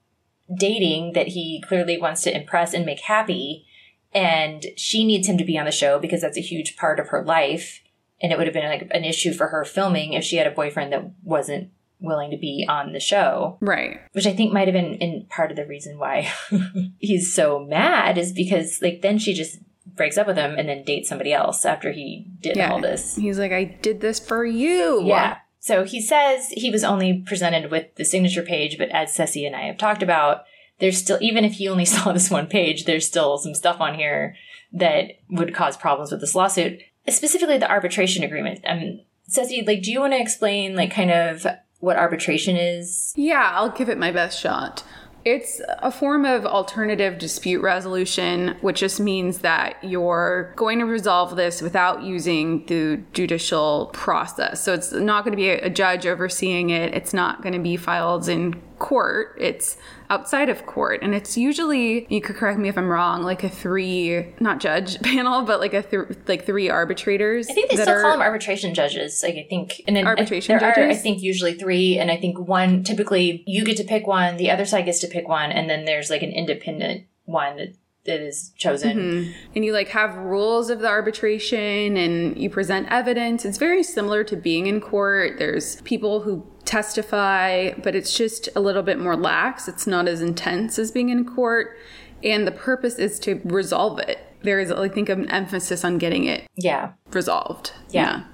dating 0.53 1.13
that 1.13 1.29
he 1.29 1.63
clearly 1.67 1.99
wants 1.99 2.23
to 2.23 2.35
impress 2.35 2.75
and 2.75 2.87
make 2.87 3.01
happy. 3.01 3.67
And 4.13 4.67
she 4.77 5.05
needs 5.05 5.29
him 5.29 5.39
to 5.39 5.45
be 5.45 5.59
on 5.59 5.67
the 5.67 5.73
show 5.73 5.99
because 5.99 6.21
that's 6.21 6.39
a 6.39 6.43
huge 6.43 6.77
part 6.77 6.99
of 6.99 7.09
her 7.09 7.23
life. 7.23 7.81
And 8.21 8.33
it 8.33 8.39
would 8.39 8.47
have 8.47 8.55
been 8.55 8.69
like 8.69 8.89
an 8.91 9.05
issue 9.05 9.33
for 9.33 9.49
her 9.49 9.65
filming 9.65 10.15
if 10.15 10.25
she 10.25 10.37
had 10.37 10.47
a 10.47 10.51
boyfriend 10.51 10.93
that 10.93 11.11
wasn't 11.23 11.71
willing 12.01 12.31
to 12.31 12.37
be 12.37 12.67
on 12.69 12.93
the 12.93 13.01
show. 13.01 13.59
Right. 13.61 14.01
which 14.13 14.27
i 14.27 14.33
think 14.33 14.53
might 14.53 14.67
have 14.67 14.73
been 14.73 14.95
in 14.95 15.27
part 15.29 15.51
of 15.51 15.57
the 15.57 15.67
reason 15.67 15.99
why 15.99 16.33
he's 16.99 17.33
so 17.33 17.61
mad 17.61 18.17
is 18.17 18.33
because 18.33 18.81
like 18.81 19.03
then 19.03 19.19
she 19.19 19.35
just 19.35 19.59
breaks 20.01 20.17
up 20.17 20.27
with 20.27 20.37
him 20.39 20.55
and 20.59 20.67
then 20.67 20.83
dates 20.83 21.09
somebody 21.11 21.33
else 21.33 21.65
after 21.67 21.93
he 21.93 22.27
did 22.41 22.57
Yeah. 22.57 22.73
all 22.73 22.81
this 22.81 23.17
He's 23.17 23.39
like, 23.39 23.53
I 23.53 23.65
did 23.65 24.01
this 24.01 24.19
for 24.19 24.45
you. 24.47 25.03
yeah. 25.05 25.37
So 25.63 25.85
he 25.85 26.01
says 26.01 26.49
he 26.53 26.71
was 26.71 26.83
only 26.85 27.23
presented 27.27 27.71
with 27.71 27.95
the 27.97 28.05
signature 28.07 28.43
page, 28.43 28.79
but 28.79 28.89
as 28.89 29.15
Ceci 29.15 29.45
and 29.45 29.55
I 29.55 29.65
have 29.67 29.77
talked 29.77 30.03
about, 30.03 30.45
there's 30.79 30.97
still, 30.97 31.19
even 31.21 31.45
if 31.45 31.53
he 31.53 31.69
only 31.69 31.85
saw 31.95 32.13
this 32.13 32.31
one 32.31 32.47
page, 32.47 32.87
there's 32.87 33.07
still 33.07 33.37
some 33.37 33.55
stuff 33.55 33.79
on 33.79 33.95
here 33.95 34.35
that 34.73 35.19
would 35.29 35.55
cause 35.55 35.77
problems 35.77 36.11
with 36.11 36.23
this 36.23 36.35
lawsuit, 36.35 36.81
specifically 37.11 37.59
the 37.59 37.71
arbitration 37.71 38.25
agreement. 38.25 38.61
Um, 38.67 39.01
Ceci, 39.29 39.63
like, 39.67 39.83
do 39.83 39.93
you 39.93 40.01
want 40.01 40.15
to 40.15 40.21
explain, 40.21 40.75
like, 40.75 40.93
kind 40.95 41.11
of 41.11 41.47
what 41.81 41.97
arbitration 41.99 42.57
is? 42.57 43.13
Yeah, 43.17 43.51
I'll 43.55 43.71
give 43.71 43.89
it 43.91 43.99
my 43.99 44.11
best 44.13 44.41
shot. 44.41 44.83
It's 45.25 45.61
a 45.81 45.91
form 45.91 46.25
of 46.25 46.47
alternative 46.47 47.19
dispute 47.19 47.61
resolution, 47.61 48.57
which 48.63 48.81
just 48.81 49.01
means 49.01 49.39
that 49.39 49.77
you're 49.83 50.53
going 50.57 50.79
to 50.79 50.87
resolve 50.87 51.37
this 51.37 51.61
without 51.61 52.03
using 52.03 52.65
the 52.67 53.03
judicial 53.13 53.91
process. 53.93 54.63
So 54.63 54.73
it's 54.73 54.93
not 54.93 55.25
going 55.25 55.33
to 55.33 55.37
be 55.37 55.51
a 55.51 55.69
judge 55.69 56.07
overseeing 56.07 56.71
it. 56.71 56.95
It's 56.95 57.13
not 57.13 57.43
going 57.43 57.53
to 57.53 57.59
be 57.59 57.77
filed 57.77 58.29
in 58.29 58.61
court. 58.81 59.37
It's 59.39 59.77
outside 60.09 60.49
of 60.49 60.67
court. 60.67 61.01
And 61.03 61.15
it's 61.15 61.39
usually, 61.39 62.07
you 62.13 62.21
could 62.21 62.35
correct 62.35 62.59
me 62.59 62.69
if 62.69 62.77
I'm 62.77 62.89
wrong, 62.89 63.23
like 63.23 63.45
a 63.45 63.49
three, 63.49 64.35
not 64.41 64.59
judge 64.59 65.01
panel, 65.03 65.43
but 65.43 65.61
like 65.61 65.73
a 65.73 65.83
th- 65.83 66.19
like 66.27 66.45
three 66.45 66.69
arbitrators. 66.69 67.49
I 67.49 67.55
think 67.55 67.71
they 67.71 67.77
still 67.77 68.01
call 68.01 68.11
them 68.11 68.21
arbitration 68.21 68.75
judges. 68.75 69.23
Like 69.23 69.37
I 69.37 69.47
think, 69.49 69.81
and 69.87 69.95
then 69.95 70.07
Arbitration 70.07 70.59
there 70.59 70.69
are, 70.69 70.91
I 70.91 70.97
think 70.97 71.23
usually 71.23 71.55
three, 71.55 71.99
and 71.99 72.11
I 72.11 72.17
think 72.17 72.39
one. 72.39 72.83
Typically, 72.83 73.45
you 73.47 73.65
get 73.65 73.77
to 73.77 73.85
pick 73.85 74.09
one, 74.09 74.37
the 74.37 74.51
other 74.51 74.65
side 74.65 74.87
gets 74.87 74.99
to 75.01 75.07
pick 75.07 75.29
one, 75.29 75.53
and 75.53 75.71
then 75.71 75.85
there's 75.85 76.11
like 76.11 76.23
an 76.23 76.33
independent 76.33 77.05
one 77.27 77.57
that 77.59 77.77
that 78.07 78.21
is 78.21 78.53
chosen. 78.57 78.97
Mm-hmm. 78.97 79.33
and 79.55 79.65
you 79.65 79.73
like 79.73 79.89
have 79.89 80.17
rules 80.17 80.71
of 80.71 80.81
the 80.81 80.89
arbitration 80.89 81.97
and 81.97 82.37
you 82.39 82.49
present 82.49 82.89
evidence. 82.91 83.45
It's 83.45 83.59
very 83.59 83.83
similar 83.83 84.25
to 84.25 84.37
being 84.37 84.67
in 84.67 84.81
court. 84.81 85.39
There's 85.39 85.81
people 85.83 86.23
who 86.23 86.47
testify, 86.65 87.73
but 87.83 87.95
it's 87.95 88.17
just 88.17 88.49
a 88.55 88.61
little 88.61 88.83
bit 88.83 88.99
more 88.99 89.17
lax. 89.17 89.69
It's 89.69 89.87
not 89.87 90.09
as 90.09 90.23
intense 90.23 90.79
as 90.79 90.91
being 90.91 91.09
in 91.09 91.25
court. 91.25 91.77
And 92.23 92.47
the 92.47 92.53
purpose 92.53 92.97
is 92.99 93.19
to 93.21 93.41
resolve 93.45 93.99
it. 93.99 94.19
There 94.43 94.61
is, 94.61 94.71
I 94.71 94.89
think, 94.89 95.09
an 95.09 95.29
emphasis 95.31 95.85
on 95.85 95.99
getting 95.99 96.25
it 96.25 96.47
Yeah, 96.57 96.93
resolved. 97.13 97.73
Yeah. 97.91 98.25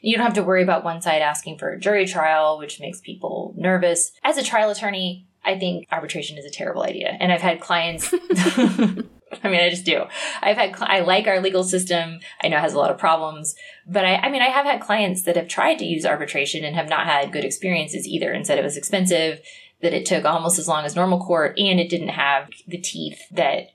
you 0.00 0.16
don't 0.16 0.24
have 0.24 0.34
to 0.34 0.42
worry 0.42 0.62
about 0.62 0.84
one 0.84 1.02
side 1.02 1.22
asking 1.22 1.58
for 1.58 1.70
a 1.70 1.78
jury 1.78 2.06
trial, 2.06 2.58
which 2.58 2.80
makes 2.80 3.00
people 3.00 3.54
nervous. 3.56 4.12
As 4.24 4.36
a 4.38 4.42
trial 4.42 4.70
attorney, 4.70 5.26
I 5.44 5.58
think 5.58 5.86
arbitration 5.90 6.38
is 6.38 6.44
a 6.44 6.50
terrible 6.50 6.82
idea, 6.82 7.16
and 7.20 7.32
I've 7.32 7.40
had 7.42 7.60
clients. 7.60 8.12
I 9.44 9.48
mean, 9.48 9.60
I 9.60 9.70
just 9.70 9.84
do. 9.84 10.04
I've 10.42 10.56
had, 10.56 10.74
cli- 10.74 10.88
I 10.88 11.00
like 11.00 11.26
our 11.26 11.40
legal 11.40 11.64
system. 11.64 12.20
I 12.42 12.48
know 12.48 12.56
it 12.56 12.60
has 12.60 12.74
a 12.74 12.78
lot 12.78 12.90
of 12.90 12.98
problems, 12.98 13.54
but 13.86 14.04
I, 14.04 14.16
I 14.16 14.30
mean, 14.30 14.42
I 14.42 14.48
have 14.48 14.66
had 14.66 14.80
clients 14.80 15.22
that 15.22 15.36
have 15.36 15.48
tried 15.48 15.78
to 15.78 15.84
use 15.84 16.04
arbitration 16.04 16.64
and 16.64 16.74
have 16.76 16.88
not 16.88 17.06
had 17.06 17.32
good 17.32 17.44
experiences 17.44 18.06
either 18.06 18.32
and 18.32 18.46
said 18.46 18.58
it 18.58 18.64
was 18.64 18.76
expensive, 18.76 19.40
that 19.82 19.94
it 19.94 20.04
took 20.04 20.24
almost 20.24 20.58
as 20.58 20.68
long 20.68 20.84
as 20.84 20.94
normal 20.96 21.20
court, 21.24 21.58
and 21.58 21.80
it 21.80 21.88
didn't 21.88 22.08
have 22.08 22.50
the 22.66 22.78
teeth 22.78 23.20
that 23.30 23.68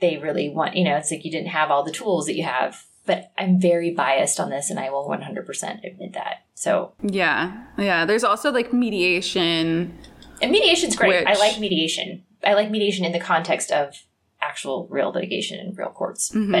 they 0.00 0.16
really 0.18 0.48
want. 0.48 0.76
You 0.76 0.84
know, 0.84 0.96
it's 0.96 1.10
like 1.10 1.24
you 1.24 1.30
didn't 1.30 1.48
have 1.48 1.70
all 1.70 1.82
the 1.82 1.90
tools 1.92 2.26
that 2.26 2.36
you 2.36 2.44
have. 2.44 2.84
But 3.06 3.32
I'm 3.36 3.58
very 3.60 3.90
biased 3.92 4.38
on 4.38 4.50
this, 4.50 4.70
and 4.70 4.78
I 4.78 4.90
will 4.90 5.08
100% 5.08 5.84
admit 5.84 6.12
that. 6.12 6.44
So, 6.54 6.92
Yeah. 7.02 7.64
Yeah. 7.78 8.04
There's 8.04 8.22
also 8.22 8.52
like 8.52 8.72
mediation. 8.72 9.98
and 10.40 10.50
mediation's 10.52 10.94
great. 10.94 11.26
I 11.26 11.34
like 11.34 11.58
mediation. 11.58 12.24
I 12.44 12.54
like 12.54 12.70
mediation 12.70 13.04
in 13.04 13.12
the 13.12 13.18
context 13.18 13.72
of 13.72 13.96
actual 14.50 14.86
real 14.90 15.10
litigation 15.12 15.58
in 15.60 15.74
real 15.74 15.90
courts. 15.90 16.30
Mm-hmm. 16.30 16.52
But 16.52 16.60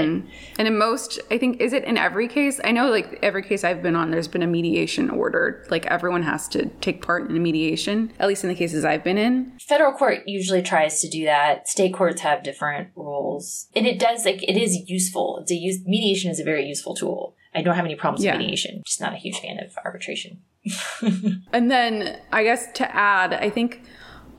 And 0.58 0.68
in 0.68 0.78
most, 0.78 1.18
I 1.30 1.38
think, 1.38 1.60
is 1.60 1.72
it 1.72 1.84
in 1.84 1.96
every 1.96 2.28
case? 2.28 2.60
I 2.62 2.70
know, 2.72 2.88
like, 2.88 3.18
every 3.22 3.42
case 3.42 3.64
I've 3.64 3.82
been 3.82 3.96
on, 3.96 4.10
there's 4.12 4.28
been 4.28 4.42
a 4.42 4.46
mediation 4.46 5.10
ordered. 5.10 5.66
Like, 5.70 5.86
everyone 5.86 6.22
has 6.22 6.46
to 6.48 6.66
take 6.80 7.02
part 7.02 7.28
in 7.28 7.36
a 7.36 7.40
mediation, 7.40 8.12
at 8.20 8.28
least 8.28 8.44
in 8.44 8.48
the 8.48 8.54
cases 8.54 8.84
I've 8.84 9.02
been 9.02 9.18
in. 9.18 9.52
federal 9.60 9.92
court 9.92 10.18
usually 10.26 10.62
tries 10.62 11.00
to 11.02 11.08
do 11.08 11.24
that. 11.24 11.68
State 11.68 11.92
courts 11.94 12.20
have 12.22 12.42
different 12.44 12.88
rules, 12.94 13.68
and 13.74 13.86
it 13.86 13.98
does 13.98 14.24
like 14.24 14.40
it 14.42 14.56
is 14.56 14.72
useful. 14.88 15.38
It's 15.42 15.50
a 15.50 15.56
use 15.56 15.78
mediation 15.84 16.30
is 16.30 16.38
a 16.40 16.44
very 16.44 16.64
useful 16.66 16.94
tool. 16.94 17.34
I 17.54 17.62
don't 17.62 17.74
have 17.74 17.84
any 17.84 17.96
problems 17.96 18.24
Yeah. 18.24 18.32
with 18.32 18.40
mediation. 18.42 18.82
Just 18.86 19.00
not 19.00 19.12
a 19.12 19.16
huge 19.16 19.38
fan 19.40 19.58
of 19.58 19.70
arbitration. 19.84 20.32
And 21.52 21.70
then, 21.70 22.18
I 22.32 22.44
guess 22.44 22.70
to 22.74 22.94
add, 22.94 23.32
I 23.34 23.50
think 23.50 23.82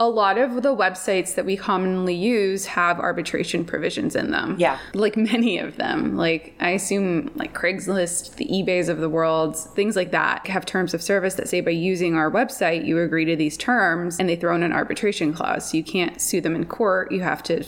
a 0.01 0.09
lot 0.09 0.39
of 0.39 0.63
the 0.63 0.75
websites 0.75 1.35
that 1.35 1.45
we 1.45 1.55
commonly 1.55 2.15
use 2.15 2.65
have 2.65 2.99
arbitration 2.99 3.63
provisions 3.63 4.15
in 4.15 4.31
them. 4.31 4.55
Yeah. 4.57 4.79
Like 4.95 5.15
many 5.15 5.59
of 5.59 5.77
them. 5.77 6.17
Like, 6.17 6.55
I 6.59 6.71
assume, 6.71 7.29
like 7.35 7.53
Craigslist, 7.53 8.37
the 8.37 8.47
eBays 8.47 8.89
of 8.89 8.97
the 8.97 9.09
world, 9.09 9.55
things 9.55 9.95
like 9.95 10.09
that 10.09 10.47
have 10.47 10.65
terms 10.65 10.95
of 10.95 11.03
service 11.03 11.35
that 11.35 11.47
say 11.47 11.61
by 11.61 11.69
using 11.69 12.15
our 12.15 12.31
website, 12.31 12.83
you 12.83 12.97
agree 12.99 13.25
to 13.25 13.35
these 13.35 13.55
terms, 13.55 14.17
and 14.17 14.27
they 14.27 14.35
throw 14.35 14.55
in 14.55 14.63
an 14.63 14.73
arbitration 14.73 15.33
clause. 15.33 15.69
So 15.69 15.77
you 15.77 15.83
can't 15.83 16.19
sue 16.19 16.41
them 16.41 16.55
in 16.55 16.65
court. 16.65 17.11
You 17.11 17.21
have 17.21 17.43
to 17.43 17.63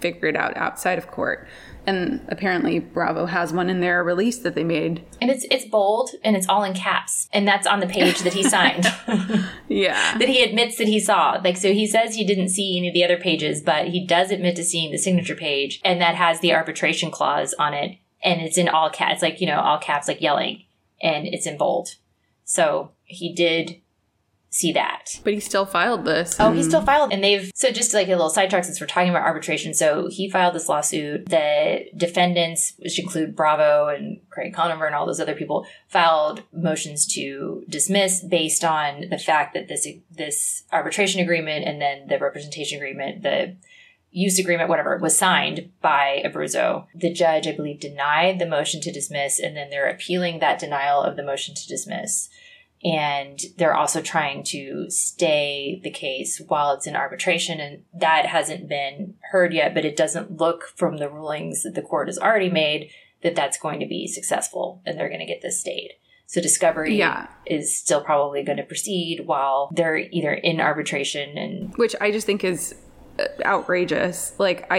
figure 0.00 0.28
it 0.28 0.36
out 0.36 0.56
outside 0.56 0.98
of 0.98 1.06
court. 1.06 1.46
And 1.86 2.24
apparently, 2.28 2.78
Bravo 2.78 3.26
has 3.26 3.52
one 3.52 3.68
in 3.68 3.80
their 3.80 4.02
release 4.02 4.38
that 4.38 4.54
they 4.54 4.64
made. 4.64 5.04
And 5.20 5.30
it's 5.30 5.44
it's 5.50 5.66
bold 5.66 6.10
and 6.22 6.34
it's 6.34 6.48
all 6.48 6.64
in 6.64 6.72
caps, 6.72 7.28
and 7.32 7.46
that's 7.46 7.66
on 7.66 7.80
the 7.80 7.86
page 7.86 8.20
that 8.20 8.32
he 8.32 8.42
signed. 8.48 8.86
Yeah. 9.68 10.16
that 10.18 10.28
he 10.28 10.42
admits 10.42 10.78
that 10.78 10.88
he 10.88 10.98
saw. 10.98 11.40
Like, 11.44 11.56
so 11.56 11.72
he 11.72 11.86
says 11.86 12.14
he 12.14 12.24
didn't 12.24 12.48
see 12.48 12.78
any 12.78 12.88
of 12.88 12.94
the 12.94 13.04
other 13.04 13.18
pages, 13.18 13.60
but 13.60 13.88
he 13.88 14.06
does 14.06 14.30
admit 14.30 14.56
to 14.56 14.64
seeing 14.64 14.92
the 14.92 14.98
signature 14.98 15.34
page, 15.34 15.80
and 15.84 16.00
that 16.00 16.14
has 16.14 16.40
the 16.40 16.54
arbitration 16.54 17.10
clause 17.10 17.54
on 17.58 17.74
it, 17.74 17.98
and 18.22 18.40
it's 18.40 18.56
in 18.56 18.68
all 18.68 18.88
caps, 18.88 19.20
like, 19.20 19.40
you 19.40 19.46
know, 19.46 19.60
all 19.60 19.78
caps, 19.78 20.08
like 20.08 20.22
yelling, 20.22 20.64
and 21.02 21.26
it's 21.26 21.46
in 21.46 21.58
bold. 21.58 21.96
So 22.44 22.92
he 23.04 23.34
did 23.34 23.80
see 24.54 24.72
that. 24.72 25.20
But 25.24 25.32
he 25.32 25.40
still 25.40 25.66
filed 25.66 26.04
this. 26.04 26.36
Oh, 26.38 26.52
he 26.52 26.62
still 26.62 26.80
filed, 26.80 27.12
and 27.12 27.24
they've 27.24 27.50
so 27.56 27.72
just 27.72 27.92
like 27.92 28.06
a 28.06 28.12
little 28.12 28.30
sidetrack 28.30 28.64
since 28.64 28.80
we're 28.80 28.86
talking 28.86 29.10
about 29.10 29.24
arbitration. 29.24 29.74
So 29.74 30.06
he 30.08 30.30
filed 30.30 30.54
this 30.54 30.68
lawsuit. 30.68 31.28
The 31.28 31.86
defendants, 31.96 32.74
which 32.78 33.00
include 33.00 33.34
Bravo 33.34 33.88
and 33.88 34.20
Craig 34.30 34.54
Conover 34.54 34.86
and 34.86 34.94
all 34.94 35.06
those 35.06 35.18
other 35.18 35.34
people, 35.34 35.66
filed 35.88 36.44
motions 36.52 37.04
to 37.14 37.64
dismiss 37.68 38.22
based 38.22 38.64
on 38.64 39.08
the 39.10 39.18
fact 39.18 39.54
that 39.54 39.66
this 39.66 39.88
this 40.08 40.62
arbitration 40.72 41.20
agreement 41.20 41.66
and 41.66 41.82
then 41.82 42.06
the 42.06 42.20
representation 42.20 42.78
agreement, 42.78 43.22
the 43.24 43.56
use 44.12 44.38
agreement, 44.38 44.68
whatever, 44.68 44.96
was 44.98 45.18
signed 45.18 45.72
by 45.82 46.22
Abruzzo. 46.24 46.86
The 46.94 47.12
judge, 47.12 47.48
I 47.48 47.56
believe, 47.56 47.80
denied 47.80 48.38
the 48.38 48.46
motion 48.46 48.80
to 48.82 48.92
dismiss, 48.92 49.40
and 49.40 49.56
then 49.56 49.70
they're 49.70 49.90
appealing 49.90 50.38
that 50.38 50.60
denial 50.60 51.02
of 51.02 51.16
the 51.16 51.24
motion 51.24 51.56
to 51.56 51.66
dismiss 51.66 52.28
and 52.84 53.40
they're 53.56 53.74
also 53.74 54.00
trying 54.02 54.42
to 54.44 54.90
stay 54.90 55.80
the 55.82 55.90
case 55.90 56.40
while 56.48 56.72
it's 56.74 56.86
in 56.86 56.94
arbitration 56.94 57.58
and 57.60 57.82
that 57.98 58.26
hasn't 58.26 58.68
been 58.68 59.14
heard 59.32 59.52
yet 59.54 59.72
but 59.74 59.84
it 59.84 59.96
doesn't 59.96 60.36
look 60.38 60.64
from 60.76 60.98
the 60.98 61.08
rulings 61.08 61.62
that 61.62 61.74
the 61.74 61.82
court 61.82 62.08
has 62.08 62.18
already 62.18 62.50
made 62.50 62.90
that 63.22 63.34
that's 63.34 63.56
going 63.58 63.80
to 63.80 63.86
be 63.86 64.06
successful 64.06 64.82
and 64.84 64.98
they're 64.98 65.08
going 65.08 65.20
to 65.20 65.26
get 65.26 65.40
this 65.42 65.58
stayed 65.60 65.92
so 66.26 66.40
discovery 66.40 66.96
Yeah. 66.96 67.28
is 67.46 67.76
still 67.76 68.02
probably 68.02 68.42
going 68.42 68.58
to 68.58 68.64
proceed 68.64 69.22
while 69.26 69.70
they're 69.74 69.96
either 69.96 70.32
in 70.32 70.60
arbitration 70.60 71.38
and 71.38 71.74
which 71.76 71.94
I 72.00 72.10
just 72.10 72.26
think 72.26 72.44
is 72.44 72.74
outrageous. 73.44 74.32
Like 74.38 74.66
I, 74.70 74.78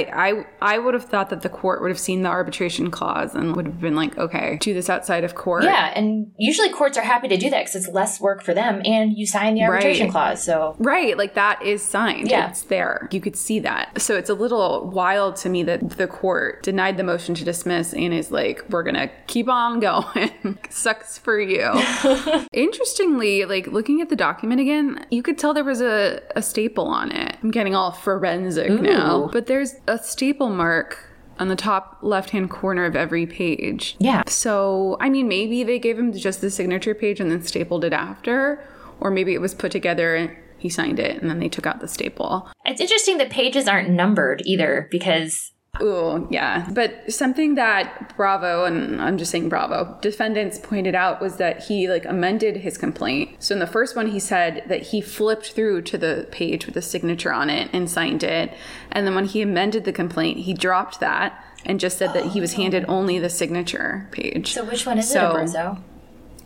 I, 0.62 0.76
I 0.76 0.80
would 0.80 0.94
have 0.94 1.06
thought 1.06 1.30
that 1.30 1.42
the 1.42 1.50
court 1.50 1.82
would 1.82 1.90
have 1.90 2.00
seen 2.00 2.24
the 2.24 2.30
arbitration 2.30 2.92
clause 2.92 3.34
and 3.34 3.56
would 3.56 3.66
have 3.66 3.80
been 3.80 3.96
like, 3.96 4.18
okay, 4.18 4.58
do 4.62 4.74
this 4.74 4.90
outside 4.90 5.24
of 5.24 5.36
court. 5.36 5.64
yeah 5.64 5.92
and 5.96 6.32
usually 6.38 6.70
courts 6.70 6.98
are 6.98 7.02
happy 7.04 7.28
to 7.28 7.38
do 7.38 7.50
that 7.50 7.62
because 7.66 7.76
it's 7.76 7.88
less 7.88 8.20
work 8.20 8.44
for 8.44 8.54
them 8.54 8.82
and 8.86 9.18
you 9.18 9.26
sign 9.26 9.56
the 9.56 9.64
arbitration 9.64 10.08
Right. 10.08 10.12
clause 10.12 10.44
so 10.44 10.76
Right, 10.80 11.18
like 11.18 11.36
that 11.36 11.62
is 11.64 11.82
signed. 11.82 12.30
Yeah. 12.30 12.50
It's 12.50 12.64
there. 12.64 13.08
You 13.12 13.22
could 13.22 13.36
see 13.36 13.60
that. 13.60 14.02
So 14.02 14.16
it's 14.16 14.30
a 14.30 14.34
little 14.34 14.90
wild 14.90 15.36
to 15.38 15.50
me 15.50 15.64
that 15.64 15.92
the 15.92 16.08
court 16.08 16.64
denied 16.64 16.98
the 16.98 17.04
motion 17.04 17.36
to 17.36 17.44
dismiss 17.46 17.94
and 17.94 18.14
is 18.14 18.32
like, 18.32 18.64
we're 18.70 18.84
going 18.84 18.96
to 18.96 19.10
keep 19.28 19.48
on 19.50 19.80
going. 19.86 20.58
Sucks 20.70 21.18
for 21.18 21.40
you. 21.40 21.72
Interestingly, 22.54 23.46
like 23.46 23.68
looking 23.68 24.02
at 24.02 24.10
the 24.10 24.16
document 24.16 24.60
again, 24.62 25.06
you 25.12 25.22
could 25.24 25.38
tell 25.38 25.54
there 25.54 25.64
was 25.64 25.82
a, 25.82 26.22
a 26.36 26.42
staple 26.42 26.88
on 26.88 27.12
it. 27.12 27.38
I'm 27.44 27.52
getting 27.52 27.76
all 27.76 27.92
forensic 28.26 28.82
now. 28.82 29.30
But 29.32 29.48
there's 29.48 29.76
a 29.88 29.98
staple 29.98 30.50
mark 30.50 31.10
on 31.40 31.48
the 31.50 31.56
top 31.56 31.98
left 32.02 32.30
hand 32.30 32.50
corner 32.50 32.86
of 32.86 32.96
every 32.96 33.26
page. 33.26 33.96
Yeah. 34.00 34.24
So, 34.28 34.98
I 35.00 35.10
mean, 35.10 35.28
maybe 35.28 35.64
they 35.64 35.80
gave 35.80 36.00
him 36.00 36.14
just 36.14 36.42
the 36.42 36.50
signature 36.50 36.96
page 36.96 37.20
and 37.20 37.32
then 37.32 37.42
stapled 37.44 37.84
it 37.84 37.94
after, 37.94 38.66
or 39.00 39.12
maybe 39.12 39.34
it 39.34 39.42
was 39.42 39.54
put 39.54 39.72
together 39.72 40.16
and 40.16 40.36
he 40.58 40.70
signed 40.70 41.00
it 41.00 41.22
and 41.22 41.30
then 41.30 41.40
they 41.40 41.50
took 41.50 41.68
out 41.68 41.80
the 41.80 41.88
staple. 41.88 42.50
it's 42.66 42.82
interesting 42.82 43.18
that 43.18 43.30
pages 43.30 43.68
aren't 43.68 43.90
numbered 43.90 44.42
either 44.46 44.88
because 44.90 45.52
Ooh, 45.82 46.28
yeah. 46.32 46.68
But 46.72 47.12
something 47.12 47.56
that 47.56 48.16
Bravo, 48.16 48.66
and 48.66 49.02
I'm 49.02 49.18
just 49.18 49.32
saying 49.32 49.50
Bravo, 49.50 49.98
defendants 50.02 50.58
pointed 50.60 50.96
out 50.96 51.22
was 51.22 51.38
that 51.38 51.64
he 51.64 51.88
like 51.90 52.06
amended 52.06 52.58
his 52.58 52.78
complaint. 52.78 53.36
So 53.44 53.54
in 53.54 53.60
the 53.60 53.68
first 53.68 53.96
one, 53.96 54.08
he 54.08 54.20
said 54.20 54.64
that 54.68 54.84
he 54.84 55.02
flipped 55.02 55.52
through 55.52 55.82
to 55.84 55.98
the 55.98 56.28
page 56.32 56.66
with 56.66 56.76
the 56.76 56.82
signature 56.82 57.34
on 57.34 57.50
it 57.50 57.70
and 57.74 57.90
signed 57.90 58.24
it. 58.24 58.54
And 58.92 59.06
then 59.06 59.16
when 59.16 59.26
he 59.26 59.42
amended 59.42 59.84
the 59.86 59.94
complaint, 59.94 60.40
he 60.40 60.54
dropped 60.54 61.00
that 61.00 61.44
and 61.66 61.80
just 61.80 61.98
said 61.98 62.14
that 62.14 62.28
he 62.28 62.40
was 62.42 62.54
handed 62.54 62.86
only 62.88 63.20
the 63.20 63.30
signature 63.30 64.08
page. 64.12 64.54
So 64.54 64.64
which 64.64 64.86
one 64.86 64.98
is 65.00 65.10
So- 65.10 65.32
it, 65.32 65.34
Abruzzo? 65.34 65.82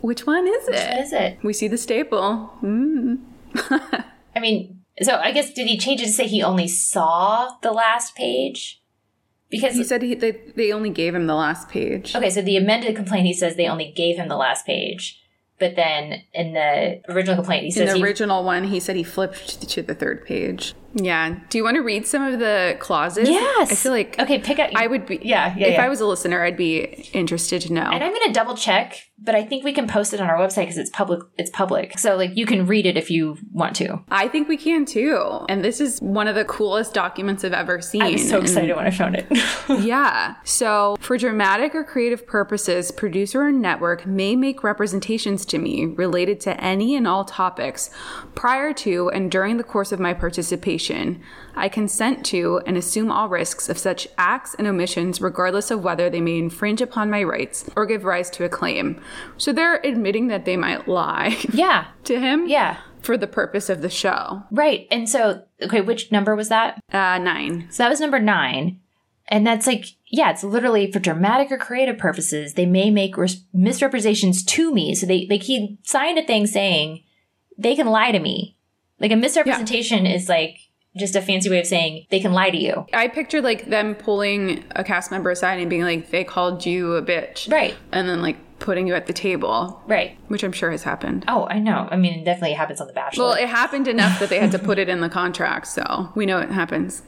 Which 0.00 0.26
one 0.26 0.46
is 0.48 0.66
it? 0.68 0.72
What 0.88 0.98
is 1.00 1.12
it? 1.12 1.38
We 1.42 1.52
see 1.52 1.68
the 1.68 1.76
staple. 1.76 2.50
Mm. 2.62 3.18
I 4.34 4.40
mean, 4.40 4.80
so 5.02 5.16
I 5.16 5.30
guess 5.30 5.52
did 5.52 5.66
he 5.66 5.76
change 5.76 6.00
it 6.00 6.06
to 6.06 6.10
say 6.10 6.26
he 6.26 6.42
only 6.42 6.68
saw 6.68 7.56
the 7.62 7.70
last 7.70 8.14
page? 8.16 8.79
Because 9.50 9.74
He 9.74 9.84
said 9.84 10.02
he, 10.02 10.14
they, 10.14 10.30
they 10.54 10.72
only 10.72 10.90
gave 10.90 11.14
him 11.14 11.26
the 11.26 11.34
last 11.34 11.68
page. 11.68 12.14
okay, 12.14 12.30
so 12.30 12.40
the 12.42 12.56
amended 12.56 12.94
complaint 12.96 13.26
he 13.26 13.32
says 13.34 13.56
they 13.56 13.66
only 13.68 13.90
gave 13.92 14.16
him 14.16 14.28
the 14.28 14.36
last 14.36 14.64
page, 14.66 15.20
but 15.58 15.74
then 15.76 16.22
in 16.32 16.52
the 16.52 17.00
original 17.12 17.36
complaint 17.36 17.62
he 17.62 17.66
In 17.68 17.72
says 17.72 17.90
the 17.92 17.96
he, 17.98 18.02
original 18.02 18.44
one, 18.44 18.64
he 18.64 18.78
said 18.80 18.96
he 18.96 19.02
flipped 19.02 19.68
to 19.68 19.82
the 19.82 19.94
third 19.94 20.24
page. 20.24 20.74
Yeah. 20.94 21.36
Do 21.48 21.58
you 21.58 21.64
want 21.64 21.76
to 21.76 21.82
read 21.82 22.06
some 22.06 22.22
of 22.22 22.38
the 22.40 22.76
clauses? 22.80 23.28
yes. 23.28 23.70
I 23.70 23.74
feel 23.74 23.92
like 23.92 24.18
okay, 24.18 24.38
pick 24.38 24.58
up. 24.58 24.70
I 24.74 24.86
would 24.86 25.06
be. 25.06 25.20
Yeah, 25.22 25.54
yeah, 25.56 25.66
If 25.68 25.72
yeah. 25.74 25.84
I 25.84 25.88
was 25.88 26.00
a 26.00 26.06
listener, 26.06 26.42
I'd 26.42 26.56
be 26.56 26.80
interested 27.12 27.62
to 27.62 27.72
know. 27.72 27.82
and 27.82 28.02
I'm 28.02 28.12
gonna 28.12 28.32
double 28.32 28.56
check, 28.56 29.08
but 29.18 29.34
I 29.34 29.44
think 29.44 29.62
we 29.64 29.72
can 29.72 29.86
post 29.86 30.12
it 30.14 30.20
on 30.20 30.28
our 30.28 30.36
website 30.36 30.62
because 30.62 30.78
it's 30.78 30.90
public. 30.90 31.20
It's 31.38 31.50
public, 31.50 31.98
so 31.98 32.16
like 32.16 32.36
you 32.36 32.44
can 32.44 32.66
read 32.66 32.86
it 32.86 32.96
if 32.96 33.10
you 33.10 33.36
want 33.52 33.76
to. 33.76 34.00
I 34.10 34.26
think 34.28 34.48
we 34.48 34.56
can 34.56 34.84
too. 34.84 35.44
And 35.48 35.62
this 35.64 35.80
is 35.80 36.00
one 36.00 36.26
of 36.26 36.34
the 36.34 36.44
coolest 36.44 36.92
documents 36.92 37.44
I've 37.44 37.52
ever 37.52 37.80
seen. 37.80 38.02
I'm 38.02 38.18
so 38.18 38.36
And- 38.38 38.44
excited 38.46 38.74
when 38.74 38.86
I 38.86 38.90
found 38.90 39.14
it. 39.16 39.26
yeah. 39.84 40.34
So, 40.44 40.96
for 41.00 41.16
dramatic 41.16 41.74
or 41.74 41.84
creative 41.84 42.26
purposes, 42.26 42.90
producer 42.90 43.42
or 43.42 43.52
network 43.52 44.06
may 44.06 44.34
make 44.34 44.64
representations 44.64 45.44
to 45.46 45.58
me 45.58 45.84
related 45.86 46.40
to 46.40 46.60
any 46.62 46.96
and 46.96 47.06
all 47.06 47.24
topics 47.24 47.90
prior 48.34 48.72
to 48.72 49.08
and 49.10 49.30
during 49.30 49.56
the 49.56 49.64
course 49.64 49.92
of 49.92 50.00
my 50.00 50.14
participation. 50.14 50.79
I 51.54 51.68
consent 51.68 52.24
to 52.26 52.60
and 52.66 52.76
assume 52.76 53.10
all 53.10 53.28
risks 53.28 53.68
of 53.68 53.76
such 53.76 54.08
acts 54.16 54.54
and 54.54 54.66
omissions, 54.66 55.20
regardless 55.20 55.70
of 55.70 55.82
whether 55.84 56.08
they 56.08 56.20
may 56.20 56.38
infringe 56.38 56.80
upon 56.80 57.10
my 57.10 57.22
rights 57.22 57.68
or 57.76 57.86
give 57.86 58.04
rise 58.04 58.30
to 58.30 58.44
a 58.44 58.48
claim. 58.48 59.00
So, 59.36 59.52
they're 59.52 59.80
admitting 59.84 60.28
that 60.28 60.44
they 60.44 60.56
might 60.56 60.88
lie 60.88 61.36
yeah, 61.52 61.88
to 62.04 62.18
him 62.18 62.46
yeah, 62.46 62.78
for 63.02 63.16
the 63.16 63.26
purpose 63.26 63.68
of 63.68 63.82
the 63.82 63.90
show. 63.90 64.42
right. 64.50 64.86
And 64.90 65.08
so, 65.08 65.44
okay, 65.62 65.80
which 65.80 66.10
number 66.12 66.34
was 66.34 66.48
that? 66.48 66.80
Uh, 66.92 67.18
nine. 67.18 67.66
So 67.70 67.82
that 67.82 67.90
was 67.90 68.00
number 68.00 68.20
nine. 68.20 68.80
And 69.28 69.46
that's 69.46 69.66
like, 69.66 69.86
yeah, 70.08 70.30
it's 70.30 70.42
literally 70.42 70.90
for 70.90 70.98
dramatic 70.98 71.52
or 71.52 71.58
creative 71.58 71.98
purposes. 71.98 72.54
They 72.54 72.66
may 72.66 72.90
make 72.90 73.16
res- 73.16 73.44
misrepresentations 73.52 74.42
to 74.44 74.74
me. 74.74 74.94
So 74.94 75.06
they, 75.06 75.26
like, 75.30 75.44
he 75.44 75.78
signed 75.84 76.18
a 76.18 76.26
thing 76.26 76.48
saying 76.48 77.04
they 77.56 77.76
can 77.76 77.86
lie 77.86 78.10
to 78.10 78.18
me. 78.18 78.56
Like 78.98 79.12
a 79.12 79.16
misrepresentation 79.16 80.04
is 80.04 80.28
like 80.28 80.58
just 80.96 81.14
a 81.16 81.22
fancy 81.22 81.48
way 81.48 81.60
of 81.60 81.66
saying 81.66 82.06
they 82.10 82.20
can 82.20 82.32
lie 82.32 82.50
to 82.50 82.56
you. 82.58 82.86
I 82.92 83.08
pictured 83.08 83.44
like 83.44 83.66
them 83.66 83.94
pulling 83.94 84.64
a 84.74 84.82
cast 84.84 85.10
member 85.10 85.30
aside 85.30 85.60
and 85.60 85.70
being 85.70 85.82
like, 85.82 86.10
they 86.10 86.24
called 86.24 86.66
you 86.66 86.94
a 86.94 87.02
bitch. 87.02 87.50
Right. 87.50 87.76
And 87.92 88.08
then 88.08 88.20
like 88.22 88.36
putting 88.58 88.86
you 88.86 88.94
at 88.94 89.06
the 89.06 89.12
table, 89.12 89.82
Right. 89.86 90.18
which 90.28 90.42
I'm 90.42 90.52
sure 90.52 90.70
has 90.70 90.82
happened. 90.82 91.24
Oh, 91.28 91.46
I 91.48 91.58
know. 91.58 91.88
I 91.90 91.96
mean, 91.96 92.20
it 92.20 92.24
definitely 92.24 92.54
happens 92.54 92.80
on 92.80 92.86
The 92.88 92.92
Bachelor. 92.92 93.24
Well, 93.24 93.32
it 93.34 93.48
happened 93.48 93.88
enough 93.88 94.18
that 94.20 94.28
they 94.28 94.38
had 94.38 94.52
to 94.52 94.58
put 94.58 94.78
it 94.78 94.88
in 94.88 95.00
the 95.00 95.08
contract, 95.08 95.66
so 95.68 96.10
we 96.14 96.26
know 96.26 96.38
it 96.40 96.50
happens. 96.50 97.02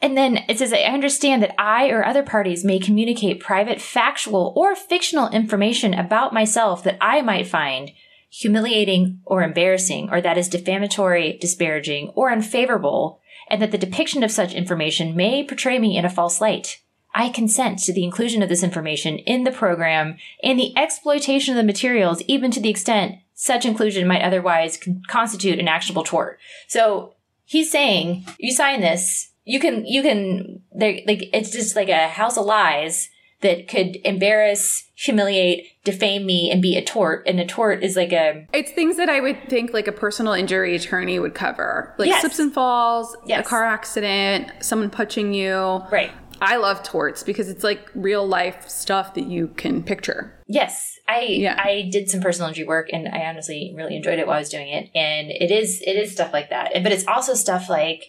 And 0.00 0.16
then 0.16 0.44
it 0.48 0.58
says, 0.58 0.72
I 0.72 0.82
understand 0.82 1.42
that 1.42 1.60
I 1.60 1.88
or 1.88 2.04
other 2.04 2.22
parties 2.22 2.64
may 2.64 2.78
communicate 2.78 3.40
private, 3.40 3.80
factual, 3.80 4.52
or 4.54 4.76
fictional 4.76 5.28
information 5.30 5.92
about 5.94 6.32
myself 6.32 6.84
that 6.84 6.98
I 7.00 7.22
might 7.22 7.46
find 7.48 7.90
humiliating 8.28 9.20
or 9.24 9.42
embarrassing, 9.42 10.08
or 10.10 10.20
that 10.20 10.38
is 10.38 10.48
defamatory, 10.48 11.38
disparaging, 11.40 12.10
or 12.14 12.30
unfavorable, 12.30 13.20
and 13.48 13.62
that 13.62 13.70
the 13.70 13.78
depiction 13.78 14.22
of 14.22 14.30
such 14.30 14.52
information 14.52 15.16
may 15.16 15.44
portray 15.44 15.78
me 15.78 15.96
in 15.96 16.04
a 16.04 16.10
false 16.10 16.40
light. 16.40 16.80
I 17.14 17.30
consent 17.30 17.78
to 17.80 17.94
the 17.94 18.04
inclusion 18.04 18.42
of 18.42 18.50
this 18.50 18.62
information 18.62 19.18
in 19.18 19.44
the 19.44 19.50
program 19.50 20.18
and 20.42 20.58
the 20.58 20.76
exploitation 20.76 21.54
of 21.54 21.56
the 21.56 21.66
materials, 21.66 22.20
even 22.28 22.50
to 22.50 22.60
the 22.60 22.68
extent 22.68 23.20
such 23.32 23.64
inclusion 23.64 24.06
might 24.06 24.22
otherwise 24.22 24.76
con- 24.76 25.02
constitute 25.08 25.58
an 25.58 25.68
actionable 25.68 26.04
tort. 26.04 26.38
So 26.68 27.14
he's 27.44 27.70
saying, 27.70 28.26
you 28.38 28.52
sign 28.52 28.80
this, 28.80 29.30
you 29.44 29.60
can, 29.60 29.86
you 29.86 30.02
can, 30.02 30.62
like, 30.74 31.04
it's 31.06 31.50
just 31.50 31.74
like 31.74 31.88
a 31.88 32.08
house 32.08 32.36
of 32.36 32.44
lies 32.44 33.08
that 33.42 33.68
could 33.68 33.96
embarrass, 34.04 34.90
humiliate, 34.94 35.66
defame 35.84 36.24
me, 36.24 36.50
and 36.50 36.62
be 36.62 36.76
a 36.76 36.82
tort. 36.84 37.22
And 37.26 37.38
a 37.38 37.44
tort 37.46 37.82
is 37.84 37.94
like 37.96 38.12
a, 38.12 38.46
It's 38.52 38.70
things 38.72 38.96
that 38.96 39.08
I 39.10 39.20
would 39.20 39.48
think 39.50 39.72
like 39.74 39.86
a 39.86 39.92
personal 39.92 40.32
injury 40.32 40.74
attorney 40.74 41.18
would 41.18 41.34
cover, 41.34 41.94
like 41.98 42.08
Yes. 42.08 42.20
slips 42.22 42.38
and 42.38 42.52
falls, 42.52 43.14
Yes. 43.26 43.44
a 43.46 43.48
car 43.48 43.64
accident, 43.64 44.50
someone 44.60 44.90
punching 44.90 45.34
you. 45.34 45.82
right. 45.92 46.10
I 46.38 46.56
love 46.56 46.82
torts 46.82 47.22
because 47.22 47.48
it's 47.48 47.64
like 47.64 47.90
real 47.94 48.26
life 48.26 48.68
stuff 48.68 49.14
that 49.14 49.24
you 49.26 49.48
can 49.56 49.82
picture. 49.82 50.34
Yes, 50.46 50.98
I 51.08 51.20
Yeah. 51.22 51.54
I 51.58 51.88
did 51.90 52.10
some 52.10 52.20
personal 52.20 52.48
injury 52.48 52.66
work, 52.66 52.90
and 52.92 53.08
I 53.08 53.20
honestly 53.26 53.72
really 53.74 53.96
enjoyed 53.96 54.18
it 54.18 54.26
while 54.26 54.36
I 54.36 54.40
was 54.40 54.50
doing 54.50 54.68
it. 54.68 54.90
And 54.94 55.30
it 55.30 55.50
is 55.50 55.80
it 55.86 55.96
is 55.96 56.12
stuff 56.12 56.34
like 56.34 56.50
that, 56.50 56.72
but 56.82 56.92
it's 56.92 57.06
also 57.06 57.32
stuff 57.32 57.70
like 57.70 58.04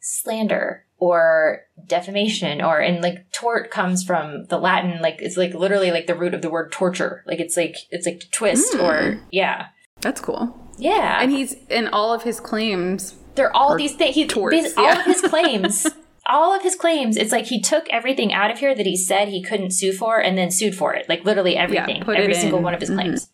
slander 0.00 0.83
or 1.04 1.60
defamation 1.86 2.62
or 2.62 2.78
and 2.80 3.02
like 3.02 3.30
tort 3.30 3.70
comes 3.70 4.02
from 4.02 4.46
the 4.46 4.56
Latin 4.56 5.02
like 5.02 5.16
it's 5.20 5.36
like 5.36 5.52
literally 5.52 5.90
like 5.90 6.06
the 6.06 6.14
root 6.14 6.32
of 6.32 6.40
the 6.40 6.48
word 6.48 6.72
torture. 6.72 7.22
Like 7.26 7.40
it's 7.40 7.58
like 7.58 7.76
it's 7.90 8.06
like 8.06 8.22
twist 8.30 8.72
hmm. 8.74 8.80
or 8.80 9.20
yeah. 9.30 9.66
That's 10.00 10.22
cool. 10.22 10.58
Yeah. 10.78 11.20
And 11.20 11.30
he's 11.30 11.56
in 11.68 11.88
all 11.88 12.14
of 12.14 12.22
his 12.22 12.40
claims. 12.40 13.16
They're 13.34 13.54
all 13.54 13.76
these 13.76 13.94
things. 13.96 14.14
He, 14.14 14.26
torts, 14.26 14.56
bas- 14.56 14.74
all 14.78 14.98
of 14.98 15.04
his 15.04 15.20
claims, 15.20 15.86
all 16.26 16.56
of 16.56 16.62
his 16.62 16.74
claims. 16.74 17.18
It's 17.18 17.32
like 17.32 17.46
he 17.46 17.60
took 17.60 17.86
everything 17.90 18.32
out 18.32 18.50
of 18.50 18.60
here 18.60 18.74
that 18.74 18.86
he 18.86 18.96
said 18.96 19.28
he 19.28 19.42
couldn't 19.42 19.72
sue 19.72 19.92
for, 19.92 20.20
and 20.20 20.38
then 20.38 20.52
sued 20.52 20.76
for 20.76 20.94
it. 20.94 21.08
Like 21.08 21.24
literally 21.24 21.56
everything, 21.56 22.04
put 22.04 22.16
every 22.16 22.34
single 22.34 22.58
in. 22.58 22.64
one 22.64 22.74
of 22.74 22.80
his 22.80 22.90
claims. 22.90 23.24
Mm-hmm. 23.24 23.33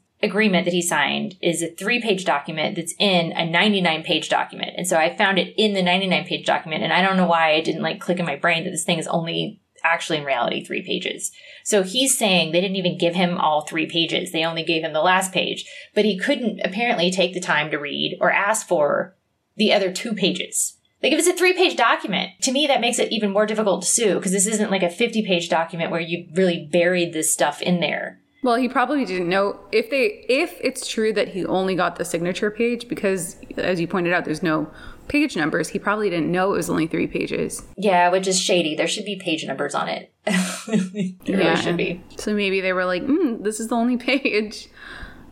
agreement 0.23 0.65
that 0.65 0.73
he 0.73 0.81
signed 0.81 1.35
is 1.41 1.61
a 1.61 1.73
three 1.73 2.01
page 2.01 2.25
document 2.25 2.75
that's 2.75 2.93
in 2.99 3.31
a 3.33 3.45
99 3.45 4.03
page 4.03 4.29
document. 4.29 4.71
And 4.77 4.87
so 4.87 4.97
I 4.97 5.15
found 5.15 5.39
it 5.39 5.53
in 5.57 5.73
the 5.73 5.83
99 5.83 6.25
page 6.25 6.45
document. 6.45 6.83
And 6.83 6.93
I 6.93 7.01
don't 7.01 7.17
know 7.17 7.27
why 7.27 7.53
I 7.53 7.61
didn't 7.61 7.81
like 7.81 7.99
click 7.99 8.19
in 8.19 8.25
my 8.25 8.35
brain 8.35 8.63
that 8.63 8.71
this 8.71 8.83
thing 8.83 8.99
is 8.99 9.07
only 9.07 9.61
actually 9.83 10.19
in 10.19 10.25
reality 10.25 10.63
three 10.63 10.83
pages. 10.83 11.31
So 11.63 11.83
he's 11.83 12.17
saying 12.17 12.51
they 12.51 12.61
didn't 12.61 12.77
even 12.77 12.97
give 12.97 13.15
him 13.15 13.37
all 13.37 13.61
three 13.61 13.87
pages. 13.87 14.31
They 14.31 14.45
only 14.45 14.63
gave 14.63 14.83
him 14.83 14.93
the 14.93 15.01
last 15.01 15.31
page, 15.31 15.65
but 15.95 16.05
he 16.05 16.17
couldn't 16.17 16.61
apparently 16.63 17.11
take 17.11 17.33
the 17.33 17.39
time 17.39 17.71
to 17.71 17.77
read 17.77 18.17
or 18.21 18.31
ask 18.31 18.67
for 18.67 19.15
the 19.57 19.73
other 19.73 19.91
two 19.91 20.13
pages. 20.13 20.77
Like 21.01 21.13
if 21.13 21.19
it's 21.19 21.27
a 21.27 21.33
three 21.33 21.53
page 21.53 21.75
document, 21.75 22.31
to 22.41 22.51
me 22.51 22.67
that 22.67 22.81
makes 22.81 22.99
it 22.99 23.11
even 23.11 23.31
more 23.31 23.45
difficult 23.45 23.81
to 23.81 23.87
sue 23.87 24.15
because 24.15 24.31
this 24.31 24.47
isn't 24.47 24.71
like 24.71 24.83
a 24.83 24.89
50 24.89 25.25
page 25.25 25.49
document 25.49 25.91
where 25.91 25.99
you 25.99 26.27
really 26.35 26.67
buried 26.71 27.13
this 27.13 27.33
stuff 27.33 27.61
in 27.61 27.79
there. 27.79 28.19
Well, 28.43 28.55
he 28.55 28.67
probably 28.67 29.05
didn't 29.05 29.29
know 29.29 29.59
if 29.71 29.89
they 29.89 30.25
if 30.27 30.57
it's 30.61 30.87
true 30.87 31.13
that 31.13 31.29
he 31.29 31.45
only 31.45 31.75
got 31.75 31.97
the 31.97 32.05
signature 32.05 32.49
page 32.49 32.87
because 32.87 33.37
as 33.57 33.79
you 33.79 33.87
pointed 33.87 34.13
out 34.13 34.25
there's 34.25 34.41
no 34.41 34.71
page 35.11 35.35
numbers. 35.35 35.67
He 35.67 35.77
probably 35.77 36.09
didn't 36.09 36.31
know 36.31 36.53
it 36.53 36.57
was 36.57 36.69
only 36.69 36.87
3 36.87 37.07
pages. 37.07 37.63
Yeah, 37.75 38.09
which 38.09 38.27
is 38.27 38.39
shady. 38.39 38.75
There 38.75 38.87
should 38.87 39.03
be 39.03 39.17
page 39.17 39.45
numbers 39.45 39.75
on 39.75 39.89
it. 39.89 40.11
there 40.25 41.37
really 41.37 41.55
should 41.57 41.75
be. 41.75 42.01
So 42.15 42.33
maybe 42.33 42.61
they 42.61 42.71
were 42.71 42.85
like, 42.85 43.03
mm, 43.03 43.43
this 43.43 43.59
is 43.59 43.67
the 43.67 43.75
only 43.75 43.97
page. 43.97 44.69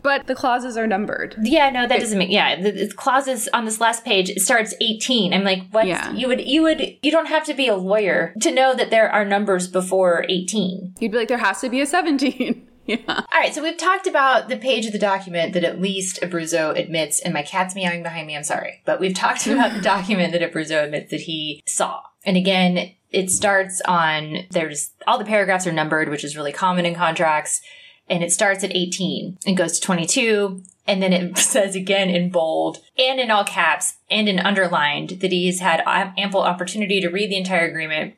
But 0.02 0.26
the 0.26 0.34
clauses 0.34 0.76
are 0.76 0.86
numbered. 0.86 1.36
Yeah, 1.42 1.70
no, 1.70 1.86
that 1.86 2.00
doesn't 2.00 2.18
make. 2.18 2.30
Yeah, 2.30 2.60
the, 2.60 2.70
the 2.70 2.92
clauses 2.94 3.48
on 3.52 3.66
this 3.66 3.80
last 3.80 4.02
page 4.02 4.30
it 4.30 4.40
starts 4.40 4.74
eighteen. 4.80 5.34
I'm 5.34 5.44
like, 5.44 5.68
what? 5.72 5.86
Yeah. 5.86 6.10
You 6.12 6.26
would, 6.28 6.40
you 6.40 6.62
would, 6.62 6.96
you 7.02 7.10
don't 7.10 7.26
have 7.26 7.44
to 7.44 7.54
be 7.54 7.68
a 7.68 7.76
lawyer 7.76 8.34
to 8.40 8.50
know 8.50 8.74
that 8.74 8.88
there 8.88 9.10
are 9.10 9.26
numbers 9.26 9.68
before 9.68 10.24
eighteen. 10.30 10.94
You'd 11.00 11.12
be 11.12 11.18
like, 11.18 11.28
there 11.28 11.36
has 11.36 11.60
to 11.60 11.68
be 11.68 11.82
a 11.82 11.86
17. 11.86 12.66
yeah. 12.86 12.98
All 13.08 13.40
right, 13.40 13.54
so 13.54 13.62
we've 13.62 13.76
talked 13.76 14.06
about 14.06 14.48
the 14.48 14.56
page 14.56 14.86
of 14.86 14.92
the 14.92 14.98
document 14.98 15.52
that 15.52 15.64
at 15.64 15.80
least 15.80 16.20
Abruzzo 16.22 16.76
admits, 16.76 17.20
and 17.20 17.34
my 17.34 17.42
cat's 17.42 17.74
meowing 17.74 18.02
behind 18.02 18.26
me. 18.26 18.36
I'm 18.36 18.44
sorry, 18.44 18.82
but 18.84 19.00
we've 19.00 19.14
talked 19.14 19.46
about 19.48 19.74
the 19.74 19.80
document 19.80 20.32
that 20.32 20.42
Abruzzo 20.42 20.84
admits 20.84 21.10
that 21.10 21.22
he 21.22 21.62
saw. 21.66 22.02
And 22.24 22.36
again, 22.36 22.92
it 23.10 23.30
starts 23.30 23.80
on 23.86 24.46
there's 24.50 24.92
all 25.06 25.18
the 25.18 25.24
paragraphs 25.24 25.66
are 25.66 25.72
numbered, 25.72 26.08
which 26.08 26.24
is 26.24 26.36
really 26.36 26.52
common 26.52 26.86
in 26.86 26.94
contracts, 26.94 27.60
and 28.08 28.22
it 28.22 28.32
starts 28.32 28.64
at 28.64 28.74
18 28.74 29.38
and 29.46 29.56
goes 29.56 29.78
to 29.78 29.86
22. 29.86 30.62
And 30.86 31.02
then 31.02 31.12
it 31.12 31.38
says 31.38 31.76
again 31.76 32.10
in 32.10 32.30
bold 32.30 32.78
and 32.98 33.20
in 33.20 33.30
all 33.30 33.44
caps 33.44 33.94
and 34.10 34.28
in 34.28 34.40
underlined 34.40 35.20
that 35.20 35.32
he's 35.32 35.60
had 35.60 35.82
ample 35.86 36.42
opportunity 36.42 37.00
to 37.00 37.08
read 37.08 37.30
the 37.30 37.36
entire 37.36 37.68
agreement 37.68 38.14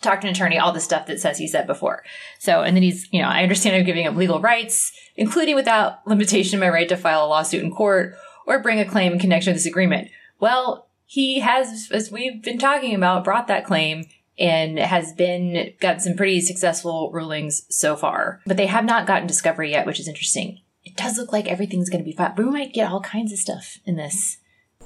talk 0.00 0.20
to 0.20 0.26
an 0.26 0.32
attorney, 0.32 0.58
all 0.58 0.72
the 0.72 0.80
stuff 0.80 1.06
that 1.06 1.20
says 1.20 1.38
he 1.38 1.48
said 1.48 1.66
before. 1.66 2.02
So, 2.38 2.62
and 2.62 2.76
then 2.76 2.82
he's, 2.82 3.08
you 3.12 3.20
know, 3.20 3.28
I 3.28 3.42
understand 3.42 3.76
I'm 3.76 3.84
giving 3.84 4.06
up 4.06 4.16
legal 4.16 4.40
rights, 4.40 4.92
including 5.16 5.54
without 5.54 6.06
limitation 6.06 6.60
my 6.60 6.68
right 6.68 6.88
to 6.88 6.96
file 6.96 7.24
a 7.24 7.28
lawsuit 7.28 7.62
in 7.62 7.70
court 7.70 8.14
or 8.46 8.62
bring 8.62 8.80
a 8.80 8.84
claim 8.84 9.12
in 9.12 9.18
connection 9.18 9.52
with 9.52 9.62
this 9.62 9.70
agreement. 9.70 10.08
Well, 10.38 10.88
he 11.04 11.40
has, 11.40 11.90
as 11.92 12.10
we've 12.10 12.42
been 12.42 12.58
talking 12.58 12.94
about, 12.94 13.24
brought 13.24 13.48
that 13.48 13.66
claim 13.66 14.06
and 14.38 14.78
has 14.78 15.12
been 15.12 15.74
got 15.80 16.00
some 16.00 16.16
pretty 16.16 16.40
successful 16.40 17.10
rulings 17.12 17.66
so 17.68 17.94
far. 17.94 18.40
But 18.46 18.56
they 18.56 18.66
have 18.66 18.84
not 18.84 19.06
gotten 19.06 19.26
discovery 19.26 19.70
yet, 19.72 19.86
which 19.86 20.00
is 20.00 20.08
interesting. 20.08 20.60
It 20.84 20.96
does 20.96 21.18
look 21.18 21.32
like 21.32 21.46
everything's 21.46 21.90
going 21.90 22.02
to 22.02 22.10
be 22.10 22.16
fine. 22.16 22.34
We 22.36 22.44
might 22.44 22.72
get 22.72 22.90
all 22.90 23.00
kinds 23.00 23.32
of 23.32 23.38
stuff 23.38 23.78
in 23.84 23.96
this. 23.96 24.38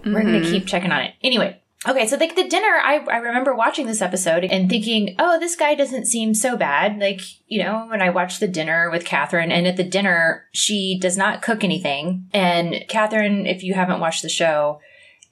We're 0.04 0.22
going 0.22 0.34
to 0.34 0.40
mm-hmm. 0.40 0.52
keep 0.52 0.66
checking 0.66 0.90
on 0.90 1.00
it. 1.00 1.14
Anyway, 1.22 1.62
Okay, 1.87 2.07
so 2.07 2.16
like 2.16 2.35
the 2.35 2.49
dinner, 2.49 2.80
I, 2.82 3.05
I 3.11 3.18
remember 3.18 3.55
watching 3.55 3.87
this 3.87 4.01
episode 4.01 4.45
and 4.45 4.70
thinking, 4.70 5.16
oh, 5.18 5.39
this 5.39 5.55
guy 5.55 5.74
doesn't 5.74 6.07
seem 6.07 6.32
so 6.32 6.57
bad. 6.57 6.99
Like, 6.99 7.20
you 7.47 7.62
know, 7.62 7.87
when 7.89 8.01
I 8.01 8.09
watched 8.09 8.41
the 8.41 8.49
dinner 8.49 8.91
with 8.91 9.05
Kathryn, 9.05 9.51
and 9.51 9.66
at 9.66 9.76
the 9.76 9.85
dinner, 9.85 10.47
she 10.53 10.99
does 10.99 11.18
not 11.18 11.43
cook 11.43 11.62
anything. 11.62 12.26
And 12.32 12.85
Kathryn, 12.89 13.47
if 13.47 13.62
you 13.62 13.74
haven't 13.74 14.01
watched 14.01 14.22
the 14.22 14.30
show, 14.30 14.80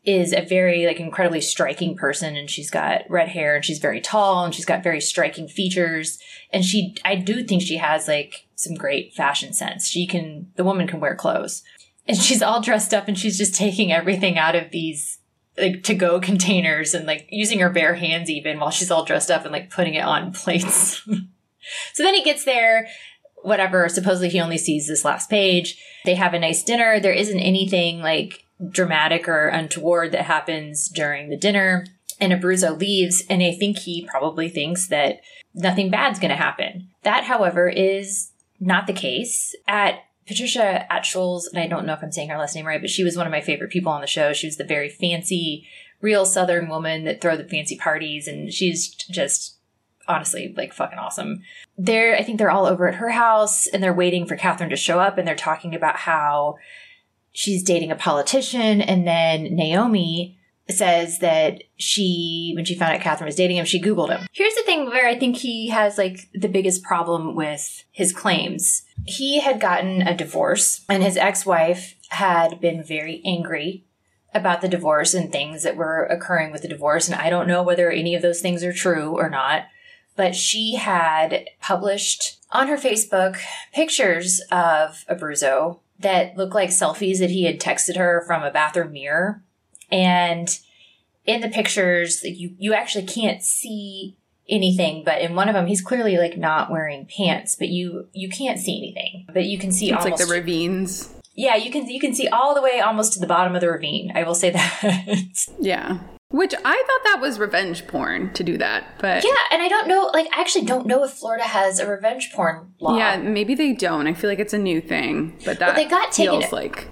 is 0.05 0.33
a 0.33 0.45
very 0.45 0.85
like 0.87 0.99
incredibly 0.99 1.41
striking 1.41 1.97
person 1.97 2.37
and 2.37 2.51
she's 2.51 2.71
got 2.71 3.03
red 3.09 3.29
hair 3.29 3.55
and 3.55 3.65
she's 3.65 3.79
very 3.79 4.01
tall 4.01 4.45
and 4.45 4.53
she's 4.53 4.65
got 4.65 4.83
very 4.83 5.01
striking 5.01 5.47
features 5.47 6.19
and 6.53 6.65
she 6.65 6.97
I 7.05 7.15
do 7.15 7.45
think 7.45 7.63
she 7.63 7.77
has 7.77 8.09
like 8.09 8.49
some 8.57 8.75
great 8.75 9.15
fashion 9.15 9.53
sense. 9.53 9.87
She 9.87 10.09
can 10.09 10.51
the 10.57 10.65
woman 10.65 10.89
can 10.89 10.99
wear 10.99 11.15
clothes. 11.15 11.63
And 12.09 12.17
she's 12.17 12.43
all 12.43 12.61
dressed 12.61 12.93
up 12.93 13.07
and 13.07 13.17
she's 13.17 13.39
just 13.39 13.55
taking 13.55 13.93
everything 13.93 14.37
out 14.37 14.57
of 14.57 14.73
these 14.73 15.19
like 15.59 15.83
to 15.85 15.95
go 15.95 16.21
containers 16.21 16.95
and 16.95 17.07
like 17.07 17.27
using 17.31 17.61
her 17.61 17.71
bare 17.71 17.95
hands 17.95 18.31
even 18.31 18.59
while 18.59 18.71
she's 18.71 18.91
all 18.91 19.05
dressed 19.05 19.31
up 19.31 19.45
and 19.45 19.53
like 19.53 19.71
putting 19.71 19.95
it 19.95 20.05
on 20.05 20.33
plates. 20.33 21.03
so 21.93 22.03
then 22.03 22.15
he 22.15 22.23
gets 22.23 22.45
there, 22.45 22.89
whatever. 23.43 23.89
Supposedly 23.89 24.29
he 24.29 24.41
only 24.41 24.59
sees 24.59 24.87
this 24.87 25.05
last 25.05 25.31
page. 25.31 25.81
They 26.05 26.15
have 26.15 26.35
a 26.35 26.39
nice 26.39 26.63
dinner. 26.63 26.99
There 26.99 27.13
isn't 27.13 27.39
anything 27.39 28.01
like 28.01 28.45
dramatic 28.71 29.29
or 29.29 29.49
untoward 29.49 30.13
that 30.13 30.27
happens 30.27 30.89
during 30.89 31.29
the 31.29 31.37
dinner. 31.37 31.87
And 32.21 32.33
Abruzzo 32.33 32.79
leaves, 32.79 33.25
and 33.29 33.43
I 33.43 33.53
think 33.53 33.79
he 33.79 34.07
probably 34.09 34.49
thinks 34.49 34.87
that 34.89 35.23
nothing 35.55 35.91
bad's 35.91 36.21
to 36.31 36.37
happen. 36.37 36.89
That, 37.03 37.25
however, 37.25 37.69
is 37.69 38.31
not 38.61 38.87
the 38.87 38.93
case. 38.93 39.57
At 39.67 40.05
Patricia 40.27 40.87
Altschul's, 40.91 41.49
and 41.49 41.62
I 41.62 41.66
don't 41.66 41.87
know 41.87 41.95
if 41.95 42.03
I'm 42.03 42.12
saying 42.12 42.29
her 42.29 42.39
last 42.39 42.55
name 42.55 42.66
right, 42.66 42.81
but 42.81 42.91
she 42.91 43.05
was 43.05 43.16
one 43.16 43.27
of 43.27 43.33
my 43.33 43.41
favorite 43.41 43.70
people 43.70 43.93
on 43.93 44.01
the 44.01 44.07
show. 44.07 44.33
She 44.33 44.47
was 44.47 44.57
the 44.57 44.64
very 44.64 44.89
fancy, 44.89 45.66
real 46.01 46.25
Southern 46.25 46.68
woman 46.68 47.05
that 47.05 47.20
throw 47.20 47.37
the 47.37 47.45
fancy 47.45 47.77
parties, 47.77 48.29
and 48.29 48.53
she's 48.53 48.89
just 48.89 49.57
honestly 50.09 50.53
like 50.57 50.73
fucking 50.73 50.99
awesome. 50.99 51.43
They're, 51.77 52.16
I 52.16 52.23
think 52.23 52.39
they're 52.39 52.51
all 52.51 52.66
over 52.66 52.87
at 52.89 52.97
her 52.97 53.11
house, 53.11 53.66
and 53.66 53.83
they're 53.83 53.93
waiting 53.93 54.27
for 54.27 54.37
Kathryn 54.37 54.70
to 54.70 54.77
show 54.77 55.01
up, 55.01 55.18
and 55.18 55.27
they're 55.27 55.35
talking 55.35 55.75
about 55.75 55.97
how 55.97 56.57
she's 57.33 57.62
dating 57.62 57.91
a 57.91 57.97
politician, 57.97 58.81
and 58.81 59.07
then 59.07 59.55
Naomi 59.55 60.39
says 60.71 61.19
that 61.19 61.63
she, 61.77 62.53
when 62.55 62.65
she 62.65 62.75
found 62.75 62.95
out 62.95 63.01
Kathryn 63.01 63.27
was 63.27 63.35
dating 63.35 63.57
him, 63.57 63.65
she 63.65 63.81
Googled 63.81 64.11
him. 64.11 64.27
Here's 64.33 64.55
the 64.55 64.63
thing 64.63 64.87
where 64.87 65.09
I 65.09 65.19
think 65.19 65.37
he 65.37 65.69
has 65.69 65.99
like 65.99 66.31
the 66.35 66.49
biggest 66.49 66.83
problem 66.83 67.35
with 67.35 67.85
his 67.91 68.13
claims. 68.13 68.83
He 69.05 69.41
had 69.41 69.61
gotten 69.61 70.03
a 70.03 70.17
divorce 70.17 70.85
and 70.89 71.03
his 71.03 71.17
ex-wife 71.17 71.97
had 72.11 72.61
been 72.61 72.83
very 72.83 73.21
angry 73.25 73.85
about 74.35 74.61
the 74.61 74.69
divorce 74.69 75.15
and 75.15 75.31
things 75.31 75.63
that 75.63 75.77
were 75.77 76.05
occurring 76.05 76.53
with 76.53 76.63
the 76.63 76.69
divorce. 76.69 77.09
And 77.09 77.21
I 77.21 77.29
don't 77.29 77.49
know 77.49 77.63
whether 77.63 77.91
any 77.91 78.15
of 78.15 78.23
those 78.23 78.41
things 78.41 78.63
are 78.65 78.73
true 78.73 79.17
or 79.19 79.29
not, 79.29 79.65
but 80.17 80.35
she 80.35 80.77
had 80.77 81.49
published 81.61 82.39
on 82.51 82.69
her 82.69 82.77
Facebook 82.77 83.39
pictures 83.75 84.41
of 84.51 85.05
Abruzzo 85.11 85.81
that 85.99 86.37
looked 86.37 86.55
like 86.55 86.71
selfies 86.71 87.19
that 87.19 87.31
he 87.31 87.45
had 87.45 87.61
texted 87.61 87.97
her 87.97 88.23
from 88.27 88.43
a 88.43 88.51
bathroom 88.51 88.93
mirror. 88.93 89.43
And 89.93 90.49
in 91.26 91.40
the 91.43 91.49
pictures, 91.49 92.24
you, 92.24 92.55
you 92.59 92.72
actually 92.74 93.05
can't 93.07 93.43
see 93.43 94.16
anything, 94.49 95.05
but 95.05 95.20
in 95.22 95.34
one 95.36 95.49
of 95.49 95.55
them, 95.55 95.66
he's 95.66 95.80
clearly 95.80 96.16
like 96.16 96.36
not 96.36 96.70
wearing 96.70 97.07
pants, 97.07 97.55
but 97.55 97.68
you, 97.68 98.09
you 98.12 98.28
can't 98.28 98.59
see 98.59 98.76
anything, 98.76 99.26
but 99.32 99.45
you 99.45 99.59
can 99.59 99.70
see 99.70 99.90
It's 99.90 100.05
almost 100.05 100.20
like 100.20 100.28
the 100.28 100.32
ravines. 100.34 101.14
yeah, 101.34 101.55
you 101.55 101.70
can, 101.70 101.88
you 101.88 102.01
can 102.01 102.14
see 102.14 102.26
all 102.28 102.55
the 102.55 102.62
way 102.62 102.80
almost 102.80 103.12
to 103.12 103.20
the 103.20 103.26
bottom 103.26 103.55
of 103.55 103.61
the 103.61 103.70
ravine. 103.70 104.11
I 104.14 104.24
will 104.24 104.34
say 104.34 104.51
that. 104.51 105.47
Yeah. 105.61 106.01
Which 106.30 106.55
I 106.55 106.59
thought 106.86 107.01
that 107.05 107.18
was 107.20 107.38
revenge 107.38 107.86
porn 107.86 108.32
to 108.32 108.43
do 108.43 108.57
that, 108.57 108.84
but 108.99 109.22
yeah. 109.22 109.30
And 109.53 109.61
I 109.61 109.68
don't 109.68 109.86
know, 109.86 110.11
like, 110.14 110.26
I 110.34 110.40
actually 110.40 110.64
don't 110.64 110.86
know 110.86 111.05
if 111.05 111.11
Florida 111.11 111.45
has 111.45 111.78
a 111.78 111.86
revenge 111.86 112.32
porn 112.34 112.72
law. 112.80 112.97
yeah, 112.97 113.18
maybe 113.18 113.55
they 113.55 113.74
don't. 113.74 114.07
I 114.07 114.14
feel 114.14 114.30
like 114.30 114.38
it's 114.38 114.55
a 114.55 114.59
new 114.59 114.80
thing, 114.80 115.38
but 115.45 115.59
that 115.59 115.76
they 115.76 115.84
got 115.84 116.11
taken- 116.11 116.40
feels 116.40 116.51
like 116.53 116.88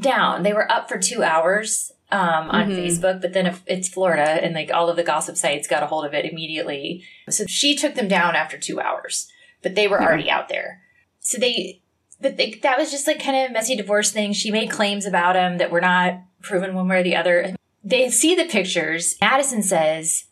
down. 0.00 0.42
They 0.42 0.54
were 0.54 0.70
up 0.72 0.88
for 0.88 0.98
two 0.98 1.22
hours 1.22 1.92
um, 2.10 2.48
on 2.50 2.70
Facebook, 2.70 3.20
but 3.20 3.32
then 3.32 3.46
if 3.46 3.62
it's 3.66 3.88
Florida 3.88 4.42
and 4.42 4.54
like 4.54 4.70
all 4.72 4.88
of 4.88 4.96
the 4.96 5.02
gossip 5.02 5.36
sites 5.36 5.68
got 5.68 5.82
a 5.82 5.86
hold 5.86 6.06
of 6.06 6.14
it 6.14 6.24
immediately. 6.24 7.04
So 7.28 7.44
she 7.46 7.76
took 7.76 7.94
them 7.94 8.08
down 8.08 8.34
after 8.34 8.58
two 8.58 8.80
hours, 8.80 9.28
but 9.62 9.74
they 9.74 9.88
were 9.88 10.02
already 10.02 10.30
out 10.30 10.48
there. 10.48 10.80
So 11.20 11.38
they, 11.38 11.82
but 12.20 12.36
they, 12.36 12.58
that 12.62 12.78
was 12.78 12.90
just 12.90 13.06
like 13.06 13.22
kind 13.22 13.36
of 13.36 13.50
a 13.50 13.52
messy 13.52 13.76
divorce 13.76 14.10
thing. 14.10 14.32
She 14.32 14.50
made 14.50 14.70
claims 14.70 15.04
about 15.04 15.36
him 15.36 15.58
that 15.58 15.70
were 15.70 15.80
not 15.80 16.20
proven 16.40 16.74
one 16.74 16.88
way 16.88 17.00
or 17.00 17.02
the 17.02 17.16
other. 17.16 17.54
They 17.84 18.08
see 18.08 18.34
the 18.34 18.46
pictures. 18.46 19.16
Madison 19.20 19.62
says, 19.62 20.24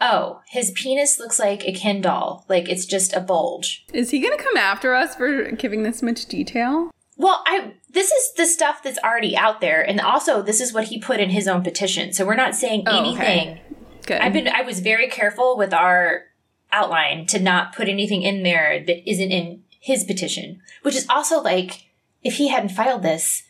Oh, 0.00 0.40
his 0.48 0.72
penis 0.72 1.18
looks 1.18 1.38
like 1.38 1.64
a 1.64 1.72
Ken 1.72 2.00
doll. 2.00 2.44
Like 2.48 2.68
it's 2.68 2.86
just 2.86 3.12
a 3.12 3.20
bulge. 3.20 3.84
Is 3.92 4.10
he 4.10 4.20
going 4.20 4.36
to 4.36 4.42
come 4.42 4.56
after 4.56 4.94
us 4.94 5.14
for 5.14 5.50
giving 5.52 5.82
this 5.82 6.02
much 6.02 6.26
detail? 6.26 6.90
Well, 7.16 7.42
I 7.46 7.74
this 7.94 8.10
is 8.10 8.32
the 8.34 8.46
stuff 8.46 8.82
that's 8.82 8.98
already 8.98 9.36
out 9.36 9.60
there, 9.60 9.80
and 9.82 10.00
also 10.00 10.42
this 10.42 10.60
is 10.60 10.72
what 10.72 10.84
he 10.88 10.98
put 10.98 11.20
in 11.20 11.30
his 11.30 11.48
own 11.48 11.62
petition. 11.62 12.12
So 12.12 12.26
we're 12.26 12.34
not 12.34 12.54
saying 12.54 12.84
Oh, 12.86 12.98
anything. 12.98 13.48
okay. 13.52 13.62
Good. 14.06 14.20
I've 14.20 14.32
been 14.34 14.48
I 14.48 14.62
was 14.62 14.80
very 14.80 15.08
careful 15.08 15.56
with 15.56 15.72
our 15.72 16.24
outline 16.72 17.26
to 17.26 17.38
not 17.40 17.74
put 17.74 17.88
anything 17.88 18.22
in 18.22 18.42
there 18.42 18.82
that 18.84 19.08
isn't 19.08 19.30
in 19.30 19.62
his 19.80 20.04
petition, 20.04 20.60
which 20.82 20.94
is 20.96 21.06
also 21.08 21.40
like 21.40 21.86
if 22.22 22.34
he 22.36 22.48
hadn't 22.48 22.70
filed 22.70 23.02
this, 23.02 23.42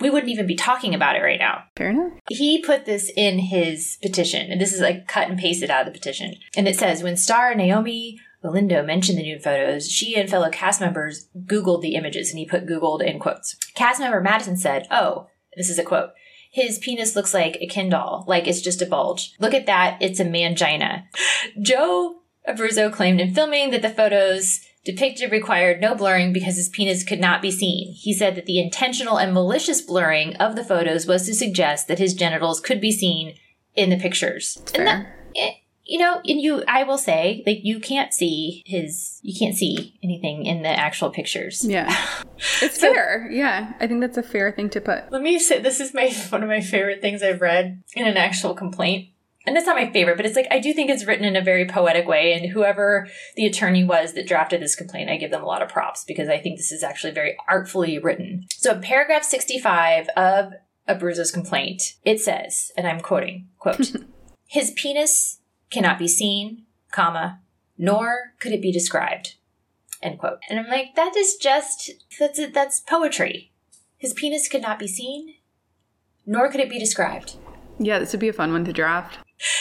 we 0.00 0.10
wouldn't 0.10 0.32
even 0.32 0.46
be 0.46 0.54
talking 0.56 0.94
about 0.94 1.14
it 1.16 1.20
right 1.22 1.38
now. 1.38 1.64
Fair 1.76 1.90
enough. 1.90 2.12
He 2.28 2.60
put 2.62 2.84
this 2.86 3.10
in 3.16 3.38
his 3.38 3.98
petition, 4.02 4.50
and 4.50 4.60
this 4.60 4.72
is 4.72 4.80
like 4.80 5.06
cut 5.06 5.28
and 5.28 5.38
pasted 5.38 5.70
out 5.70 5.86
of 5.86 5.92
the 5.92 5.98
petition. 5.98 6.34
And 6.56 6.66
it 6.66 6.76
says 6.76 7.02
when 7.02 7.16
star 7.16 7.54
Naomi 7.54 8.18
Olindo 8.44 8.84
mentioned 8.84 9.18
the 9.18 9.22
nude 9.22 9.42
photos, 9.42 9.88
she 9.88 10.16
and 10.16 10.28
fellow 10.28 10.50
cast 10.50 10.80
members 10.80 11.28
Googled 11.44 11.82
the 11.82 11.94
images, 11.94 12.30
and 12.30 12.38
he 12.38 12.46
put 12.46 12.66
Googled 12.66 13.02
in 13.02 13.18
quotes. 13.18 13.56
Cast 13.74 14.00
member 14.00 14.20
Madison 14.20 14.56
said, 14.56 14.86
Oh, 14.90 15.28
this 15.56 15.70
is 15.70 15.78
a 15.78 15.84
quote. 15.84 16.10
His 16.50 16.78
penis 16.78 17.16
looks 17.16 17.32
like 17.32 17.56
a 17.60 17.66
Ken 17.66 17.88
doll, 17.88 18.24
like 18.26 18.46
it's 18.46 18.60
just 18.60 18.82
a 18.82 18.86
bulge. 18.86 19.32
Look 19.38 19.54
at 19.54 19.66
that, 19.66 19.98
it's 20.02 20.20
a 20.20 20.24
mangina. 20.24 21.04
Joe 21.62 22.22
Abruzzo 22.48 22.92
claimed 22.92 23.20
in 23.20 23.34
filming 23.34 23.70
that 23.70 23.82
the 23.82 23.88
photos 23.88 24.60
depicted 24.84 25.30
required 25.30 25.80
no 25.80 25.94
blurring 25.94 26.32
because 26.32 26.56
his 26.56 26.68
penis 26.68 27.04
could 27.04 27.20
not 27.20 27.40
be 27.40 27.50
seen. 27.50 27.92
He 27.92 28.12
said 28.12 28.34
that 28.34 28.46
the 28.46 28.58
intentional 28.58 29.18
and 29.18 29.32
malicious 29.32 29.80
blurring 29.80 30.36
of 30.36 30.56
the 30.56 30.64
photos 30.64 31.06
was 31.06 31.24
to 31.26 31.34
suggest 31.34 31.88
that 31.88 31.98
his 31.98 32.14
genitals 32.14 32.60
could 32.60 32.80
be 32.80 32.92
seen 32.92 33.36
in 33.74 33.90
the 33.90 33.96
pictures. 33.96 34.60
And 34.74 34.86
that, 34.86 35.06
eh, 35.36 35.52
you 35.92 35.98
know, 35.98 36.22
and 36.24 36.40
you, 36.40 36.64
I 36.66 36.84
will 36.84 36.96
say, 36.96 37.42
like, 37.46 37.58
you 37.64 37.78
can't 37.78 38.14
see 38.14 38.62
his, 38.64 39.20
you 39.20 39.38
can't 39.38 39.54
see 39.54 39.98
anything 40.02 40.46
in 40.46 40.62
the 40.62 40.70
actual 40.70 41.10
pictures. 41.10 41.64
Yeah. 41.64 41.94
It's 42.60 42.78
fair. 42.78 43.28
Yeah. 43.30 43.72
I 43.78 43.86
think 43.86 44.00
that's 44.00 44.16
a 44.16 44.22
fair 44.22 44.50
thing 44.50 44.68
to 44.70 44.80
put. 44.80 45.12
Let 45.12 45.22
me 45.22 45.38
say, 45.38 45.60
this 45.60 45.78
is 45.78 45.94
my 45.94 46.12
one 46.30 46.42
of 46.42 46.48
my 46.48 46.60
favorite 46.60 47.00
things 47.00 47.22
I've 47.22 47.40
read 47.40 47.84
in 47.94 48.04
an 48.04 48.16
actual 48.16 48.54
complaint. 48.54 49.10
And 49.46 49.56
it's 49.56 49.66
not 49.66 49.76
my 49.76 49.92
favorite, 49.92 50.16
but 50.16 50.26
it's 50.26 50.34
like 50.34 50.48
I 50.50 50.58
do 50.58 50.72
think 50.72 50.90
it's 50.90 51.06
written 51.06 51.24
in 51.24 51.36
a 51.36 51.40
very 51.42 51.66
poetic 51.66 52.08
way. 52.08 52.32
And 52.32 52.50
whoever 52.50 53.06
the 53.36 53.46
attorney 53.46 53.84
was 53.84 54.14
that 54.14 54.26
drafted 54.26 54.60
this 54.60 54.74
complaint, 54.74 55.08
I 55.08 55.18
give 55.18 55.30
them 55.30 55.42
a 55.42 55.46
lot 55.46 55.62
of 55.62 55.68
props 55.68 56.04
because 56.04 56.28
I 56.28 56.38
think 56.38 56.56
this 56.56 56.72
is 56.72 56.82
actually 56.82 57.12
very 57.12 57.36
artfully 57.48 57.98
written. 57.98 58.46
So, 58.50 58.80
paragraph 58.80 59.22
65 59.22 60.08
of 60.16 60.54
Abruzzo's 60.88 61.30
complaint, 61.30 61.94
it 62.04 62.18
says, 62.18 62.72
and 62.76 62.88
I'm 62.88 63.00
quoting, 63.00 63.48
quote, 63.60 63.92
his 64.46 64.72
penis 64.72 65.38
cannot 65.72 65.98
be 65.98 66.06
seen, 66.06 66.64
comma, 66.90 67.40
nor 67.78 68.34
could 68.38 68.52
it 68.52 68.62
be 68.62 68.70
described, 68.70 69.36
end 70.02 70.18
quote. 70.18 70.38
And 70.48 70.58
I'm 70.58 70.68
like, 70.68 70.94
that 70.94 71.16
is 71.16 71.36
just, 71.36 71.90
that's, 72.18 72.40
that's 72.52 72.80
poetry. 72.80 73.50
His 73.98 74.12
penis 74.12 74.48
could 74.48 74.62
not 74.62 74.78
be 74.78 74.88
seen, 74.88 75.34
nor 76.26 76.50
could 76.50 76.60
it 76.60 76.70
be 76.70 76.78
described. 76.78 77.36
Yeah, 77.78 77.98
this 77.98 78.12
would 78.12 78.20
be 78.20 78.28
a 78.28 78.32
fun 78.32 78.52
one 78.52 78.64
to 78.66 78.72
draft. 78.72 79.18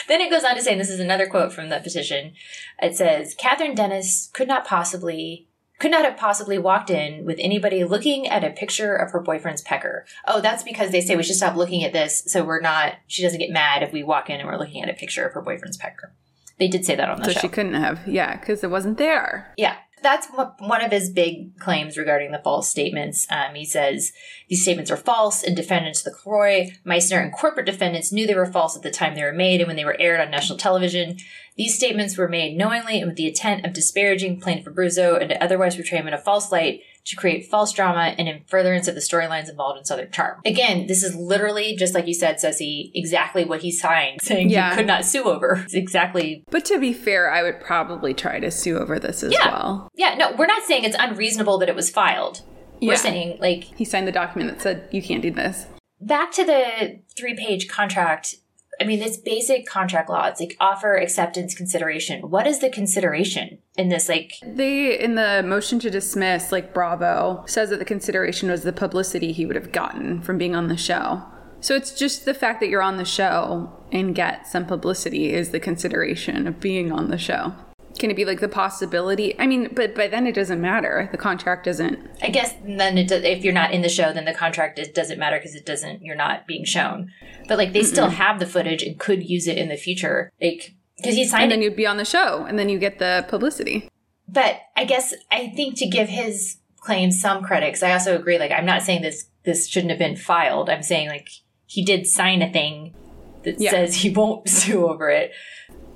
Then 0.08 0.22
it 0.22 0.30
goes 0.30 0.44
on 0.44 0.56
to 0.56 0.62
say, 0.62 0.74
and 0.74 0.82
this 0.82 0.90
is 0.90 1.00
another 1.00 1.28
quote 1.28 1.54
from 1.54 1.70
the 1.70 1.80
petition. 1.80 2.34
It 2.82 2.96
says, 2.96 3.36
Kathryn 3.36 3.76
Dennis 3.76 4.30
could 4.34 4.48
not 4.48 4.68
possibly, 4.68 5.48
could 5.82 5.90
not 5.90 6.06
have 6.06 6.16
possibly 6.16 6.60
walked 6.60 6.92
in 6.92 7.26
with 7.26 7.38
anybody 7.40 7.84
looking 7.84 8.28
at 8.28 8.44
a 8.44 8.52
picture 8.52 8.96
of 8.96 9.10
her 9.12 9.20
boyfriend's 9.20 9.64
pecker. 9.64 10.06
Oh, 10.28 10.40
that's 10.40 10.62
because 10.62 10.92
they 10.92 11.02
say 11.02 11.16
we 11.16 11.24
should 11.24 11.36
stop 11.36 11.56
looking 11.56 11.84
at 11.84 11.92
this 11.92 12.24
so 12.28 12.44
we're 12.44 12.62
not, 12.62 12.94
she 13.08 13.24
doesn't 13.24 13.40
get 13.40 13.50
mad 13.50 13.82
if 13.82 13.92
we 13.92 14.04
walk 14.04 14.30
in 14.30 14.40
and 14.40 14.48
we're 14.48 14.60
looking 14.60 14.84
at 14.84 14.90
a 14.90 14.94
picture 14.94 15.26
of 15.26 15.34
her 15.34 15.42
boyfriend's 15.42 15.78
pecker. 15.78 16.14
They 16.60 16.68
did 16.68 16.86
say 16.86 16.94
that 16.94 17.10
on 17.10 17.18
the 17.18 17.26
So 17.26 17.32
show. 17.32 17.40
So 17.40 17.42
she 17.42 17.48
couldn't 17.48 17.74
have. 17.74 18.08
Yeah, 18.08 18.38
because 18.38 18.64
it 18.64 18.70
wasn't 18.70 19.00
there. 19.00 19.52
Yeah, 19.58 19.78
that's 20.02 20.28
one 20.60 20.84
of 20.84 20.92
his 20.92 21.10
big 21.10 21.58
claims 21.60 21.98
regarding 21.98 22.32
the 22.32 22.42
false 22.44 22.70
statements. 22.70 23.28
Um, 23.30 23.56
he 23.56 23.66
says 23.66 24.12
these 24.50 24.64
statements 24.64 24.90
are 24.90 24.98
false, 24.98 25.44
and 25.44 25.56
defendants 25.56 26.02
the 26.02 26.12
LeCroy, 26.12 26.72
Meissner, 26.84 27.22
and 27.22 27.32
corporate 27.32 27.66
defendants 27.66 28.12
knew 28.12 28.26
they 28.26 28.36
were 28.36 28.46
false 28.46 28.76
at 28.76 28.84
the 28.84 28.92
time 28.92 29.16
they 29.16 29.24
were 29.24 29.32
made 29.32 29.62
and 29.62 29.68
when 29.68 29.76
they 29.76 29.86
were 29.86 30.00
aired 30.00 30.20
on 30.20 30.32
national 30.32 30.58
television. 30.58 31.18
These 31.56 31.76
statements 31.76 32.18
were 32.18 32.30
made 32.30 32.58
knowingly 32.58 33.00
and 33.00 33.08
with 33.08 33.18
the 33.18 33.28
intent 33.28 33.66
of 33.66 33.74
disparaging 33.74 34.40
plaintiff 34.40 34.66
Abruzzo 34.66 35.20
and 35.20 35.30
to 35.30 35.44
otherwise 35.44 35.76
portray 35.76 36.00
him 36.00 36.08
in 36.08 36.14
a 36.14 36.18
false 36.18 36.52
light 36.52 36.82
to 37.06 37.16
create 37.16 37.46
false 37.50 37.72
drama 37.74 38.14
and 38.18 38.28
in 38.28 38.42
furtherance 38.48 38.88
of 38.88 38.96
the 38.96 39.02
storylines 39.02 39.50
involved 39.50 39.80
in 39.80 39.86
Southern 39.86 40.12
Charm. 40.12 40.40
Again, 40.46 40.88
this 40.88 41.04
is 41.04 41.16
literally, 41.16 41.76
just 41.76 41.94
like 41.96 42.08
you 42.08 42.14
said, 42.14 42.40
Ceci, 42.40 42.92
exactly 42.94 43.44
what 43.46 43.62
he 43.62 43.72
signed, 43.72 44.22
saying 44.24 44.50
Yeah. 44.50 44.70
he 44.72 44.76
could 44.78 44.88
not 44.88 45.06
sue 45.06 45.24
over. 45.24 45.62
It's 45.64 45.74
exactly 45.74 46.44
But 46.50 46.66
to 46.66 46.80
be 46.80 46.94
fair, 46.94 47.32
I 47.32 47.44
would 47.44 47.60
probably 47.62 48.14
try 48.14 48.40
to 48.40 48.52
sue 48.52 48.78
over 48.78 49.00
this 49.00 49.24
as 49.24 49.34
Yeah. 49.34 49.48
well. 49.52 49.90
Yeah, 49.96 50.16
no, 50.16 50.32
we're 50.38 50.46
not 50.48 50.64
saying 50.64 50.84
it's 50.84 50.96
unreasonable 51.00 51.58
that 51.60 51.70
it 51.70 51.76
was 51.76 51.90
filed. 51.90 52.42
We're 52.82 52.96
saying, 52.96 53.38
like, 53.40 53.66
He 53.78 53.86
signed 53.86 54.08
the 54.08 54.12
document 54.12 54.50
that 54.52 54.62
said 54.62 54.88
you 54.92 55.02
can't 55.04 55.22
do 55.22 55.30
this. 55.32 55.68
back 56.00 56.32
to 56.32 56.44
the 56.44 57.00
three 57.16 57.36
page 57.36 57.68
contract. 57.70 58.36
I 58.82 58.84
mean, 58.84 59.00
this 59.00 59.18
basic 59.18 59.68
contract 59.68 60.10
law, 60.10 60.26
it's 60.26 60.40
like 60.40 60.58
offer, 60.60 60.96
acceptance, 60.96 61.54
consideration. 61.54 62.32
What 62.32 62.48
is 62.48 62.60
the 62.60 62.70
consideration 62.70 63.60
in 63.78 63.90
this? 63.90 64.10
Like, 64.10 64.34
They, 64.44 65.00
in 65.00 65.14
the 65.14 65.44
motion 65.46 65.78
to 65.80 65.92
dismiss, 65.92 66.52
like 66.52 66.74
Bravo 66.74 67.44
says 67.46 67.70
that 67.70 67.78
the 67.78 67.86
consideration 67.86 68.50
was 68.50 68.64
the 68.64 68.74
publicity 68.74 69.34
he 69.34 69.46
would 69.46 69.56
have 69.56 69.72
gotten 69.72 70.20
from 70.22 70.40
being 70.40 70.56
on 70.56 70.68
the 70.68 70.78
show. 70.78 71.22
So 71.60 71.76
it's 71.76 71.94
just 71.94 72.26
the 72.26 72.34
fact 72.34 72.60
that 72.60 72.70
you're 72.70 72.82
on 72.82 72.98
the 72.98 73.06
show 73.06 73.72
and 73.92 74.16
get 74.16 74.48
some 74.48 74.66
publicity 74.66 75.32
is 75.32 75.52
the 75.52 75.60
consideration 75.60 76.48
of 76.48 76.60
being 76.60 76.92
on 76.92 77.12
the 77.12 77.20
show. 77.20 77.54
Can 78.02 78.10
it 78.10 78.16
be 78.18 78.26
like 78.26 78.40
the 78.40 78.50
possibility? 78.50 79.40
I 79.40 79.46
mean, 79.46 79.70
but 79.74 79.94
by 79.94 80.08
then 80.08 80.26
it 80.26 80.34
doesn't 80.34 80.60
matter. 80.60 81.08
The 81.12 81.18
contract 81.20 81.66
doesn't. 81.66 82.00
I 82.24 82.30
guess 82.30 82.52
then 82.66 82.98
it 82.98 83.08
does, 83.08 83.24
if 83.24 83.44
you're 83.44 83.54
not 83.54 83.72
in 83.72 83.84
the 83.84 83.90
show, 83.90 84.12
then 84.12 84.26
the 84.26 84.34
contract 84.34 84.80
it 84.80 84.96
doesn't 84.96 85.20
matter 85.20 85.38
because 85.38 85.54
it 85.54 85.68
doesn't. 85.68 86.02
You're 86.02 86.16
not 86.16 86.48
being 86.48 86.66
shown. 86.66 87.12
But 87.48 87.60
like 87.60 87.74
they 87.74 87.84
still 87.84 88.10
have 88.10 88.40
the 88.40 88.48
footage 88.48 88.82
and 88.82 89.00
could 89.00 89.24
use 89.24 89.48
it 89.48 89.58
in 89.60 89.70
the 89.70 89.78
future. 89.78 90.32
Like 90.42 90.74
because 90.98 91.14
he 91.16 91.26
signed 91.26 91.44
And 91.44 91.52
it. 91.52 91.56
then 91.56 91.62
you'd 91.62 91.76
be 91.76 91.86
on 91.86 91.98
the 91.98 92.06
show, 92.06 92.44
and 92.46 92.58
then 92.58 92.70
you 92.70 92.80
get 92.80 92.98
the 93.00 93.24
publicity. 93.30 93.88
but 94.28 94.60
I 94.76 94.84
guess 94.86 95.14
I 95.32 95.50
think 95.56 95.78
to 95.78 95.88
give 95.88 96.10
his 96.10 96.58
claim 96.80 97.12
some 97.12 97.44
credit, 97.44 97.68
because 97.68 97.84
I 97.84 97.94
also 97.94 98.16
agree. 98.16 98.40
Like 98.40 98.52
I'm 98.52 98.66
not 98.66 98.82
saying 98.82 99.04
this 99.04 99.28
this 99.44 99.68
shouldn't 99.68 99.92
have 99.92 100.00
been 100.00 100.16
filed. 100.16 100.72
I'm 100.72 100.82
saying 100.84 101.08
like 101.08 101.30
he 101.68 101.86
did 101.86 102.08
sign 102.08 102.42
a 102.42 102.52
thing 102.52 102.96
that 103.44 103.60
Yeah. 103.60 103.70
says 103.72 103.98
he 103.98 104.10
won't 104.10 104.50
sue 104.60 104.88
over 104.88 105.10
it. 105.12 105.32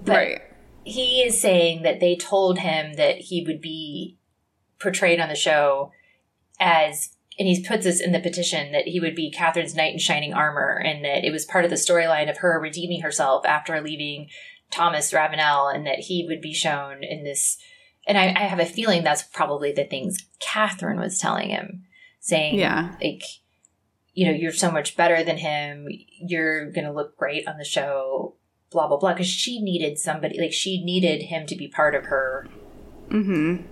But 0.03 0.16
right. 0.16 0.41
He 0.86 1.22
is 1.22 1.42
saying 1.42 1.84
that 1.84 2.00
they 2.00 2.16
told 2.16 2.60
him 2.60 2.94
that 2.94 3.18
he 3.18 3.44
would 3.46 3.60
be 3.60 4.18
portrayed 4.80 5.20
on 5.20 5.30
the 5.30 5.36
show 5.36 5.92
as 6.60 7.12
and 7.38 7.48
he 7.50 7.66
puts 7.66 7.84
this 7.84 8.00
in 8.00 8.14
the 8.14 8.20
petition 8.20 8.72
that 8.72 8.88
he 8.88 9.02
would 9.02 9.16
be 9.16 9.34
Kathryn's 9.36 9.76
knight 9.76 9.92
in 9.92 10.00
shining 10.00 10.34
armor 10.34 10.78
and 10.78 11.04
that 11.04 11.26
it 11.26 11.32
was 11.32 11.44
part 11.44 11.66
of 11.66 11.70
the 11.70 11.76
storyline 11.76 12.30
of 12.30 12.38
her 12.38 12.58
redeeming 12.60 13.02
herself 13.02 13.46
after 13.46 13.82
leaving 13.82 14.30
Thomas 14.72 15.12
Ravenel 15.12 15.68
and 15.68 15.86
that 15.86 16.00
he 16.00 16.26
would 16.28 16.40
be 16.40 16.54
shown 16.54 17.04
in 17.04 17.24
this 17.24 17.58
and 18.08 18.18
I, 18.18 18.28
I 18.36 18.44
have 18.44 18.60
a 18.60 18.66
feeling 18.66 19.04
that's 19.04 19.24
probably 19.24 19.72
the 19.72 19.84
things 19.84 20.20
Kathryn 20.40 21.00
was 21.00 21.18
telling 21.18 21.50
him, 21.50 21.86
saying 22.20 22.60
Yeah. 22.60 22.96
like 23.02 23.24
you 24.14 24.26
know, 24.26 24.32
you're 24.32 24.54
so 24.54 24.72
much 24.72 24.96
better 24.96 25.24
than 25.26 25.38
him. 25.38 25.88
You're 26.22 26.72
going 26.72 26.86
to 26.86 26.94
look 26.94 27.18
great 27.18 27.48
on 27.50 27.58
the 27.58 27.66
show, 27.66 28.36
blah, 28.76 28.88
blah, 28.88 28.98
blah. 28.98 29.14
Because 29.14 29.28
she 29.28 29.62
needed 29.62 29.98
somebody, 29.98 30.40
like, 30.40 30.54
she 30.54 30.84
needed 30.84 31.24
him 31.24 31.48
to 31.48 31.56
be 31.56 31.68
part 31.68 31.96
of 31.96 32.06
her 32.06 32.48
mm-hmm. 33.10 33.64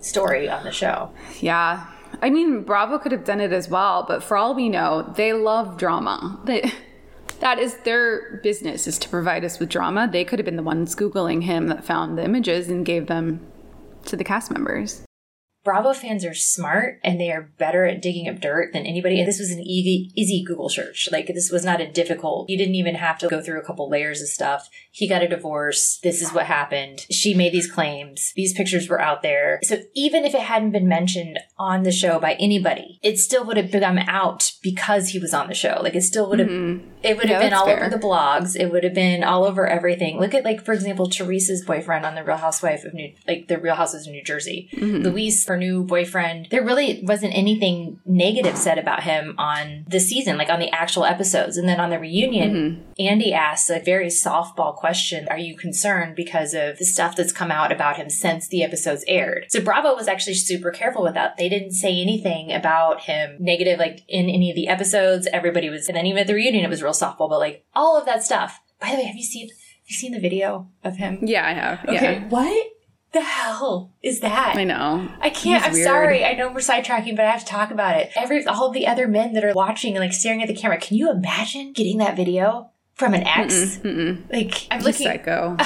story 0.00 0.48
on 0.48 0.64
the 0.64 0.70
show. 0.70 1.10
Yeah. 1.40 1.86
I 2.22 2.30
mean, 2.30 2.62
Bravo 2.62 2.98
could 2.98 3.12
have 3.12 3.24
done 3.24 3.40
it 3.40 3.52
as 3.52 3.68
well, 3.68 4.04
but 4.06 4.22
for 4.22 4.36
all 4.36 4.54
we 4.54 4.68
know, 4.68 5.12
they 5.16 5.32
love 5.32 5.76
drama. 5.76 6.40
They, 6.44 6.72
that 7.40 7.58
is 7.58 7.76
their 7.78 8.40
business 8.42 8.86
is 8.86 8.98
to 9.00 9.08
provide 9.08 9.44
us 9.44 9.58
with 9.58 9.68
drama. 9.68 10.08
They 10.10 10.24
could 10.24 10.38
have 10.38 10.46
been 10.46 10.56
the 10.56 10.62
ones 10.62 10.94
googling 10.94 11.42
him 11.42 11.66
that 11.66 11.84
found 11.84 12.16
the 12.16 12.24
images 12.24 12.68
and 12.68 12.86
gave 12.86 13.08
them 13.08 13.40
to 14.06 14.16
the 14.16 14.24
cast 14.24 14.50
members. 14.50 15.02
Bravo 15.66 15.92
fans 15.92 16.24
are 16.24 16.32
smart 16.32 17.00
and 17.02 17.20
they 17.20 17.32
are 17.32 17.50
better 17.58 17.84
at 17.86 18.00
digging 18.00 18.28
up 18.28 18.40
dirt 18.40 18.72
than 18.72 18.86
anybody. 18.86 19.18
And 19.18 19.26
this 19.26 19.40
was 19.40 19.50
an 19.50 19.58
easy, 19.60 20.12
easy 20.14 20.44
Google 20.46 20.68
search. 20.68 21.08
Like 21.10 21.26
this 21.26 21.50
was 21.50 21.64
not 21.64 21.80
a 21.80 21.90
difficult. 21.90 22.48
You 22.48 22.56
didn't 22.56 22.76
even 22.76 22.94
have 22.94 23.18
to 23.18 23.28
go 23.28 23.42
through 23.42 23.58
a 23.60 23.64
couple 23.64 23.90
layers 23.90 24.22
of 24.22 24.28
stuff. 24.28 24.70
He 24.92 25.08
got 25.08 25.24
a 25.24 25.28
divorce. 25.28 25.98
This 26.04 26.22
is 26.22 26.32
what 26.32 26.46
happened. 26.46 27.00
She 27.10 27.34
made 27.34 27.52
these 27.52 27.70
claims. 27.70 28.32
These 28.36 28.54
pictures 28.54 28.88
were 28.88 29.00
out 29.00 29.22
there. 29.22 29.58
So 29.64 29.78
even 29.94 30.24
if 30.24 30.34
it 30.34 30.42
hadn't 30.42 30.70
been 30.70 30.86
mentioned 30.88 31.40
on 31.58 31.82
the 31.82 31.90
show 31.92 32.20
by 32.20 32.34
anybody, 32.34 33.00
it 33.02 33.18
still 33.18 33.44
would 33.44 33.56
have 33.56 33.72
come 33.72 33.98
out 33.98 34.52
because 34.62 35.08
he 35.08 35.18
was 35.18 35.34
on 35.34 35.48
the 35.48 35.54
show. 35.54 35.80
Like 35.82 35.96
it 35.96 36.02
still 36.02 36.30
would 36.30 36.38
have. 36.38 36.48
Mm-hmm. 36.48 36.90
It 37.02 37.16
would 37.16 37.26
have 37.28 37.42
Yeah, 37.42 37.48
been 37.48 37.54
all 37.58 37.66
fair. 37.66 37.80
over 37.84 37.90
the 37.90 38.02
blogs. 38.02 38.56
It 38.58 38.70
would 38.70 38.84
have 38.84 38.94
been 38.94 39.24
all 39.24 39.44
over 39.44 39.66
everything. 39.66 40.20
Look 40.20 40.32
at 40.32 40.44
like 40.44 40.64
for 40.64 40.72
example, 40.72 41.08
Teresa's 41.10 41.64
boyfriend 41.64 42.06
on 42.06 42.14
the 42.14 42.22
Real 42.24 42.36
Housewife 42.36 42.84
of 42.84 42.94
New, 42.94 43.12
like 43.26 43.48
the 43.48 43.58
Real 43.58 43.74
Houses 43.74 44.06
of 44.06 44.12
New 44.12 44.22
Jersey. 44.22 44.68
Mm-hmm. 44.72 45.02
Luis, 45.02 45.44
her 45.56 45.60
new 45.60 45.82
boyfriend. 45.84 46.48
There 46.50 46.64
really 46.64 47.02
wasn't 47.04 47.34
anything 47.34 48.00
negative 48.04 48.56
said 48.56 48.78
about 48.78 49.02
him 49.02 49.34
on 49.38 49.84
the 49.88 50.00
season, 50.00 50.36
like 50.36 50.50
on 50.50 50.60
the 50.60 50.70
actual 50.70 51.04
episodes. 51.04 51.56
And 51.56 51.68
then 51.68 51.80
on 51.80 51.90
the 51.90 51.98
reunion, 51.98 52.54
mm-hmm. 52.54 52.92
Andy 52.98 53.32
asks 53.32 53.70
a 53.70 53.80
very 53.80 54.06
softball 54.06 54.74
question: 54.74 55.26
Are 55.30 55.38
you 55.38 55.56
concerned 55.56 56.14
because 56.14 56.54
of 56.54 56.78
the 56.78 56.84
stuff 56.84 57.16
that's 57.16 57.32
come 57.32 57.50
out 57.50 57.72
about 57.72 57.96
him 57.96 58.10
since 58.10 58.48
the 58.48 58.62
episodes 58.62 59.04
aired? 59.08 59.46
So 59.48 59.60
Bravo 59.60 59.94
was 59.94 60.08
actually 60.08 60.34
super 60.34 60.70
careful 60.70 61.02
with 61.02 61.14
that. 61.14 61.36
They 61.36 61.48
didn't 61.48 61.72
say 61.72 62.00
anything 62.00 62.52
about 62.52 63.02
him 63.02 63.36
negative, 63.40 63.78
like 63.78 64.02
in 64.08 64.28
any 64.28 64.50
of 64.50 64.56
the 64.56 64.68
episodes. 64.68 65.26
Everybody 65.32 65.70
was, 65.70 65.88
and 65.88 65.96
then 65.96 66.06
even 66.06 66.20
at 66.20 66.26
the 66.26 66.34
reunion, 66.34 66.64
it 66.64 66.70
was 66.70 66.82
real 66.82 66.92
softball, 66.92 67.28
but 67.28 67.38
like 67.38 67.64
all 67.74 67.98
of 67.98 68.06
that 68.06 68.22
stuff. 68.22 68.60
By 68.80 68.90
the 68.90 68.96
way, 68.96 69.04
have 69.04 69.16
you 69.16 69.24
seen? 69.24 69.48
Have 69.48 69.90
you 69.90 69.96
seen 69.96 70.12
the 70.12 70.20
video 70.20 70.68
of 70.82 70.96
him? 70.96 71.20
Yeah, 71.22 71.46
I 71.46 71.52
have. 71.52 71.84
Okay, 71.88 72.14
Yeah. 72.14 72.28
what 72.28 72.66
the 73.12 73.20
hell 73.22 73.92
is 74.02 74.20
that? 74.20 74.54
I 74.56 74.64
know. 74.64 75.08
I 75.20 75.30
can't. 75.30 75.62
He's 75.62 75.68
I'm 75.68 75.72
weird. 75.72 75.84
sorry. 75.86 76.24
I 76.24 76.34
know 76.34 76.48
we're 76.48 76.56
sidetracking, 76.56 77.16
but 77.16 77.24
I 77.24 77.30
have 77.30 77.40
to 77.40 77.46
talk 77.46 77.70
about 77.70 77.96
it. 77.98 78.10
Every 78.16 78.44
all 78.46 78.68
of 78.68 78.74
the 78.74 78.86
other 78.86 79.08
men 79.08 79.32
that 79.34 79.44
are 79.44 79.52
watching 79.54 79.96
and 79.96 80.04
like 80.04 80.12
staring 80.12 80.42
at 80.42 80.48
the 80.48 80.54
camera. 80.54 80.78
Can 80.78 80.96
you 80.96 81.10
imagine 81.10 81.72
getting 81.72 81.98
that 81.98 82.16
video 82.16 82.70
from 82.94 83.14
an 83.14 83.22
ex? 83.26 83.78
Like 83.84 84.66
I'm 84.70 84.80
He's 84.80 84.84
looking. 84.84 85.06
psycho. 85.06 85.56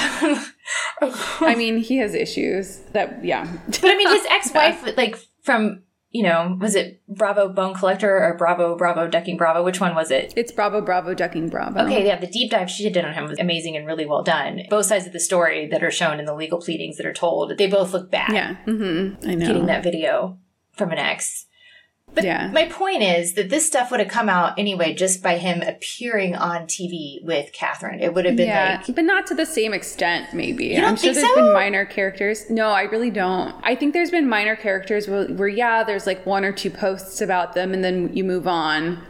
I 1.01 1.55
mean, 1.57 1.77
he 1.77 1.97
has 1.97 2.13
issues 2.13 2.77
that, 2.93 3.23
yeah. 3.23 3.51
But 3.67 3.85
I 3.85 3.97
mean, 3.97 4.09
his 4.09 4.25
ex-wife, 4.29 4.95
like 4.97 5.17
from 5.41 5.83
you 6.11 6.23
know, 6.23 6.57
was 6.59 6.75
it 6.75 7.01
Bravo 7.07 7.47
Bone 7.47 7.73
Collector 7.73 8.23
or 8.23 8.35
Bravo 8.37 8.75
Bravo 8.75 9.07
Ducking 9.07 9.37
Bravo? 9.37 9.63
Which 9.63 9.79
one 9.79 9.95
was 9.95 10.11
it? 10.11 10.33
It's 10.35 10.51
Bravo, 10.51 10.81
Bravo, 10.81 11.13
ducking 11.13 11.47
Bravo. 11.47 11.85
Okay, 11.85 12.05
yeah, 12.05 12.19
the 12.19 12.27
deep 12.27 12.51
dive 12.51 12.69
she 12.69 12.89
did 12.89 13.05
on 13.05 13.13
him 13.13 13.27
was 13.27 13.39
amazing 13.39 13.77
and 13.77 13.87
really 13.87 14.05
well 14.05 14.21
done. 14.21 14.63
Both 14.69 14.87
sides 14.87 15.07
of 15.07 15.13
the 15.13 15.19
story 15.21 15.67
that 15.67 15.83
are 15.83 15.91
shown 15.91 16.19
in 16.19 16.25
the 16.25 16.35
legal 16.35 16.59
pleadings 16.59 16.97
that 16.97 17.05
are 17.05 17.13
told, 17.13 17.57
they 17.57 17.67
both 17.67 17.93
look 17.93 18.11
bad. 18.11 18.33
Yeah. 18.33 18.57
Mm-hmm. 18.67 19.29
I 19.29 19.35
know. 19.35 19.47
getting 19.47 19.65
that 19.67 19.83
video 19.83 20.37
from 20.73 20.91
an 20.91 20.97
ex. 20.97 21.45
But 22.13 22.25
Yeah. 22.25 22.49
my 22.51 22.65
point 22.65 23.03
is 23.03 23.33
that 23.33 23.49
this 23.49 23.65
stuff 23.65 23.89
would 23.89 24.01
have 24.01 24.09
come 24.09 24.27
out 24.27 24.59
anyway 24.59 24.93
just 24.93 25.23
by 25.23 25.37
him 25.37 25.61
appearing 25.61 26.35
on 26.35 26.63
TV 26.67 27.23
with 27.23 27.53
Kathryn. 27.53 28.01
It 28.01 28.13
would 28.13 28.25
have 28.25 28.35
been 28.35 28.47
yeah, 28.49 28.81
like 28.85 28.95
but 28.95 29.05
not 29.05 29.25
to 29.27 29.35
the 29.35 29.45
same 29.45 29.73
extent, 29.73 30.33
maybe. 30.33 30.77
I'm 30.77 30.97
sure 30.97 31.13
there's 31.13 31.25
so? 31.25 31.35
been 31.35 31.53
minor 31.53 31.85
characters. 31.85 32.49
No, 32.49 32.69
I 32.71 32.81
really 32.83 33.11
don't. 33.11 33.55
I 33.63 33.75
think 33.75 33.93
there's 33.93 34.11
been 34.11 34.27
minor 34.27 34.57
characters 34.57 35.07
where, 35.07 35.25
where, 35.27 35.47
yeah, 35.47 35.83
there's 35.83 36.05
like 36.05 36.25
one 36.25 36.43
or 36.43 36.51
two 36.51 36.69
posts 36.69 37.21
about 37.21 37.53
them 37.53 37.73
and 37.73 37.81
then 37.83 38.09
you 38.13 38.25
move 38.25 38.45
on. 38.47 39.01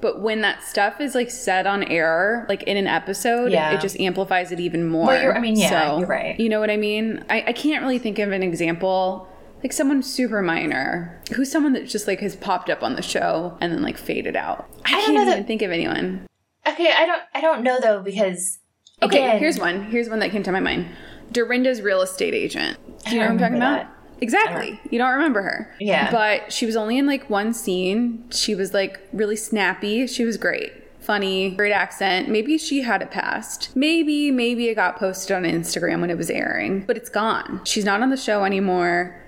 But 0.00 0.22
when 0.22 0.40
that 0.42 0.62
stuff 0.62 1.00
is 1.00 1.14
like 1.14 1.30
said 1.30 1.66
on 1.66 1.82
air, 1.82 2.46
like 2.48 2.62
in 2.62 2.76
an 2.76 2.86
episode, 2.86 3.50
Yeah. 3.52 3.72
it 3.74 3.80
just 3.80 3.98
amplifies 4.00 4.52
it 4.52 4.60
even 4.60 4.88
more. 4.88 5.06
Well, 5.08 5.32
I 5.36 5.40
mean, 5.40 5.56
yeah, 5.56 5.68
So, 5.90 5.98
you're 5.98 6.06
right. 6.06 6.38
You 6.38 6.48
know 6.48 6.60
what 6.60 6.70
I 6.70 6.76
mean? 6.76 7.24
I, 7.28 7.44
I 7.48 7.52
can't 7.52 7.82
really 7.82 7.98
think 7.98 8.18
of 8.20 8.30
an 8.32 8.42
example. 8.42 9.28
Like 9.62 9.72
someone 9.72 10.02
super 10.02 10.40
minor, 10.42 11.20
who's 11.34 11.50
someone 11.50 11.72
that 11.72 11.88
just 11.88 12.06
like 12.06 12.20
has 12.20 12.36
popped 12.36 12.70
up 12.70 12.82
on 12.82 12.94
the 12.94 13.02
show 13.02 13.56
and 13.60 13.72
then 13.72 13.82
like 13.82 13.98
faded 13.98 14.36
out. 14.36 14.68
I, 14.84 14.92
don't 14.92 15.00
can't 15.00 15.14
know 15.14 15.22
even 15.22 15.38
that- 15.38 15.46
think 15.46 15.62
of 15.62 15.70
anyone. 15.70 16.26
Okay, 16.66 16.92
I 16.92 17.06
don't 17.06 17.22
I 17.34 17.40
don't 17.40 17.62
know 17.62 17.78
though 17.80 18.00
because 18.02 18.58
Okay, 19.02 19.18
again, 19.24 19.38
here's 19.38 19.58
one. 19.58 19.84
Here's 19.90 20.08
one 20.08 20.18
that 20.20 20.30
came 20.30 20.42
to 20.42 20.52
my 20.52 20.60
mind. 20.60 20.86
Dorinda's 21.32 21.80
real 21.82 22.02
estate 22.02 22.34
agent. 22.34 22.78
Do 23.04 23.12
you 23.12 23.20
know 23.20 23.26
what 23.26 23.32
I'm 23.32 23.38
talking 23.38 23.56
about? 23.56 23.86
Exactly. 24.20 24.80
You 24.90 24.98
don't 24.98 25.12
remember 25.12 25.42
her. 25.42 25.74
Yeah. 25.78 26.10
But 26.10 26.52
she 26.52 26.66
was 26.66 26.74
only 26.76 26.98
in 26.98 27.06
like 27.06 27.30
one 27.30 27.54
scene. 27.54 28.24
She 28.30 28.54
was 28.54 28.74
like 28.74 29.00
really 29.12 29.36
snappy. 29.36 30.06
She 30.08 30.24
was 30.24 30.36
great. 30.36 30.72
Funny, 31.00 31.50
great 31.52 31.72
accent. 31.72 32.28
Maybe 32.28 32.58
she 32.58 32.82
had 32.82 33.00
it 33.00 33.10
passed. 33.10 33.74
Maybe, 33.76 34.30
maybe 34.30 34.68
it 34.68 34.74
got 34.74 34.98
posted 34.98 35.36
on 35.36 35.44
Instagram 35.44 36.00
when 36.00 36.10
it 36.10 36.18
was 36.18 36.28
airing, 36.28 36.80
but 36.84 36.96
it's 36.96 37.08
gone. 37.08 37.62
She's 37.64 37.84
not 37.84 38.02
on 38.02 38.10
the 38.10 38.16
show 38.16 38.44
anymore. 38.44 39.22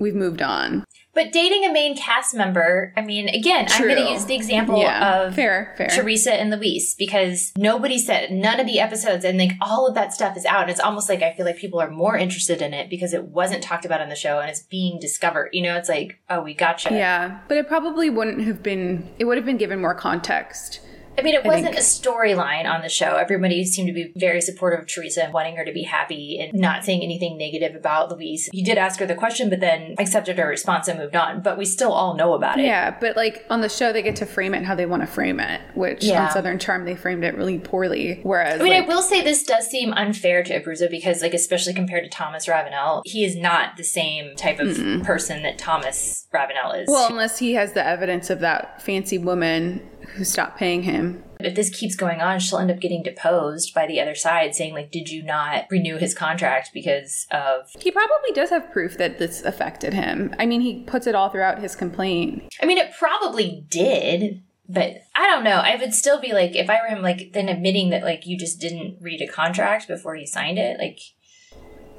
We've 0.00 0.14
moved 0.14 0.42
on. 0.42 0.84
But 1.12 1.32
dating 1.32 1.64
a 1.64 1.72
main 1.72 1.96
cast 1.96 2.34
member, 2.34 2.94
I 2.96 3.00
mean, 3.00 3.28
again, 3.28 3.66
I'm 3.68 3.82
going 3.82 3.96
to 3.96 4.12
use 4.12 4.26
the 4.26 4.36
example 4.36 4.78
Yeah, 4.80 5.22
of 5.22 5.34
fair, 5.34 5.74
fair. 5.76 5.88
Teresa 5.88 6.32
and 6.32 6.50
Luis 6.50 6.94
because 6.94 7.52
nobody 7.56 7.98
said 7.98 8.30
none 8.30 8.60
of 8.60 8.66
the 8.66 8.78
episodes 8.78 9.24
and 9.24 9.36
like 9.36 9.52
all 9.60 9.88
of 9.88 9.94
that 9.96 10.12
stuff 10.14 10.36
is 10.36 10.44
out. 10.46 10.62
And 10.62 10.70
it's 10.70 10.78
almost 10.78 11.08
like 11.08 11.20
I 11.22 11.32
feel 11.34 11.44
like 11.44 11.56
people 11.56 11.80
are 11.80 11.90
more 11.90 12.16
interested 12.16 12.62
in 12.62 12.72
it 12.72 12.88
because 12.88 13.12
it 13.12 13.24
wasn't 13.24 13.62
talked 13.62 13.84
about 13.84 14.00
on 14.00 14.08
the 14.08 14.14
show 14.14 14.38
and 14.38 14.48
it's 14.48 14.60
being 14.60 15.00
discovered. 15.00 15.50
You 15.52 15.62
know, 15.62 15.76
it's 15.76 15.88
like, 15.88 16.20
oh, 16.30 16.42
we 16.42 16.54
gotcha. 16.54 16.90
Yeah, 16.94 17.40
but 17.48 17.56
it 17.56 17.66
probably 17.66 18.08
wouldn't 18.08 18.42
have 18.42 18.62
been, 18.62 19.10
it 19.18 19.24
would 19.24 19.36
have 19.36 19.46
been 19.46 19.58
given 19.58 19.80
more 19.80 19.94
context. 19.94 20.80
I 21.20 21.22
mean, 21.22 21.34
it 21.34 21.44
wasn't 21.44 21.74
a 21.74 21.80
storyline 21.80 22.64
on 22.66 22.82
the 22.82 22.88
show. 22.88 23.16
Everybody 23.16 23.64
seemed 23.64 23.88
to 23.88 23.92
be 23.92 24.12
very 24.16 24.40
supportive 24.40 24.80
of 24.80 24.86
Teresa 24.86 25.24
and 25.24 25.32
wanting 25.32 25.56
her 25.56 25.64
to 25.64 25.72
be 25.72 25.82
happy 25.82 26.38
and 26.40 26.58
not 26.58 26.84
saying 26.84 27.02
anything 27.02 27.36
negative 27.36 27.74
about 27.76 28.10
Luis. 28.10 28.48
He 28.52 28.62
did 28.62 28.78
ask 28.78 28.98
her 29.00 29.06
the 29.06 29.14
question, 29.14 29.50
but 29.50 29.60
then 29.60 29.94
accepted 29.98 30.38
her 30.38 30.46
response 30.48 30.88
and 30.88 30.98
moved 30.98 31.16
on. 31.16 31.42
But 31.42 31.58
we 31.58 31.64
still 31.64 31.92
all 31.92 32.14
know 32.14 32.34
about 32.34 32.58
it. 32.58 32.64
Yeah, 32.64 32.96
but 32.98 33.16
like 33.16 33.44
on 33.50 33.60
the 33.60 33.68
show, 33.68 33.92
they 33.92 34.02
get 34.02 34.16
to 34.16 34.26
frame 34.26 34.54
it 34.54 34.64
how 34.64 34.74
they 34.74 34.86
want 34.86 35.02
to 35.02 35.06
frame 35.06 35.40
it, 35.40 35.60
which 35.74 36.04
Yeah. 36.04 36.26
on 36.26 36.30
Southern 36.32 36.58
Charm, 36.58 36.84
they 36.84 36.94
framed 36.96 37.24
it 37.24 37.36
really 37.36 37.58
poorly. 37.58 38.20
Whereas, 38.22 38.60
I 38.60 38.64
mean, 38.64 38.72
like, 38.72 38.84
I 38.84 38.88
will 38.88 39.02
say 39.02 39.22
this 39.22 39.42
does 39.42 39.66
seem 39.66 39.92
unfair 39.92 40.42
to 40.44 40.60
Abruzzo 40.60 40.90
because, 40.90 41.22
like, 41.22 41.34
especially 41.34 41.74
compared 41.74 42.04
to 42.04 42.10
Thomas 42.10 42.48
Ravenel, 42.48 43.02
he 43.04 43.24
is 43.24 43.36
not 43.36 43.76
the 43.76 43.84
same 43.84 44.34
type 44.36 44.58
of 44.58 44.76
person 45.04 45.42
that 45.42 45.58
Thomas 45.58 46.26
Ravenel 46.32 46.72
is. 46.72 46.88
well, 46.88 47.08
unless 47.10 47.38
he 47.38 47.54
has 47.54 47.72
the 47.72 47.84
evidence 47.86 48.30
of 48.30 48.40
that 48.40 48.80
fancy 48.82 49.18
woman 49.18 49.82
who 50.14 50.24
stopped 50.24 50.58
paying 50.58 50.82
him. 50.82 51.22
if 51.40 51.54
this 51.54 51.70
keeps 51.70 51.94
going 51.96 52.20
on, 52.20 52.38
she'll 52.38 52.58
end 52.58 52.70
up 52.70 52.80
getting 52.80 53.02
deposed 53.02 53.72
by 53.74 53.86
the 53.86 54.00
other 54.00 54.14
side, 54.14 54.54
saying, 54.54 54.74
like, 54.74 54.90
did 54.90 55.08
you 55.08 55.22
not 55.22 55.64
renew 55.70 55.96
his 55.96 56.14
contract 56.14 56.70
because 56.74 57.26
of 57.30 57.70
He 57.78 57.90
probably 57.90 58.30
does 58.34 58.50
have 58.50 58.70
proof 58.72 58.98
that 58.98 59.18
this 59.18 59.42
affected 59.42 59.94
him. 59.94 60.34
I 60.38 60.46
mean, 60.46 60.60
he 60.60 60.82
puts 60.82 61.06
it 61.06 61.14
all 61.14 61.28
throughout 61.30 61.60
his 61.60 61.74
complaint. 61.74 62.54
I 62.62 62.66
mean, 62.66 62.78
it 62.78 62.92
probably 62.98 63.64
did, 63.68 64.42
But 64.68 64.98
I 65.16 65.26
don't 65.26 65.42
know. 65.44 65.56
I 65.64 65.76
would 65.76 65.94
still 65.94 66.20
be 66.20 66.32
like, 66.32 66.54
if 66.54 66.68
I 66.70 66.80
were 66.82 66.94
him, 66.94 67.02
like, 67.02 67.32
then 67.32 67.48
admitting 67.48 67.90
that, 67.90 68.02
like, 68.04 68.26
you 68.26 68.36
just 68.38 68.60
didn't 68.60 68.98
read 69.00 69.20
a 69.22 69.26
contract 69.26 69.88
before 69.88 70.14
you 70.16 70.26
signed 70.26 70.58
it, 70.58 70.78
like, 70.78 70.98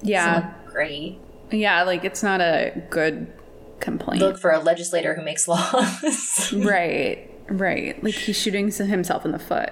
Yeah. 0.02 0.54
great. 0.68 1.20
Yeah, 1.52 1.84
like 1.84 2.06
it's 2.06 2.24
not 2.24 2.40
a 2.42 2.72
good 2.90 3.28
complaint. 3.82 4.22
Look 4.22 4.38
for 4.40 4.52
a 4.52 4.60
legislator 4.60 5.16
who 5.16 5.24
makes 5.24 5.48
laws. 5.50 6.54
right. 6.54 7.28
Right. 7.52 8.02
Like 8.04 8.14
he's 8.14 8.38
shooting 8.38 8.72
himself 8.72 9.26
in 9.26 9.32
the 9.32 9.40
foot. 9.40 9.72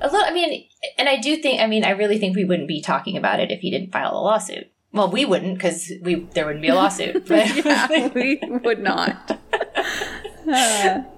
a 0.00 0.06
little, 0.08 0.24
I 0.24 0.32
mean, 0.32 0.66
and 0.98 1.08
I 1.08 1.16
do 1.16 1.36
think, 1.36 1.60
I 1.60 1.66
mean, 1.66 1.84
I 1.84 1.90
really 1.90 2.18
think 2.18 2.36
we 2.36 2.44
wouldn't 2.44 2.68
be 2.68 2.80
talking 2.80 3.16
about 3.16 3.40
it 3.40 3.50
if 3.50 3.60
he 3.60 3.70
didn't 3.70 3.92
file 3.92 4.12
a 4.12 4.20
lawsuit. 4.20 4.70
Well, 4.92 5.10
we 5.10 5.24
wouldn't 5.24 5.54
because 5.54 5.90
we 6.02 6.26
there 6.34 6.46
wouldn't 6.46 6.62
be 6.62 6.68
a 6.68 6.74
lawsuit. 6.74 7.26
But 7.28 7.64
Yeah, 7.64 8.08
we 8.14 8.40
would 8.42 8.80
not. 8.80 9.40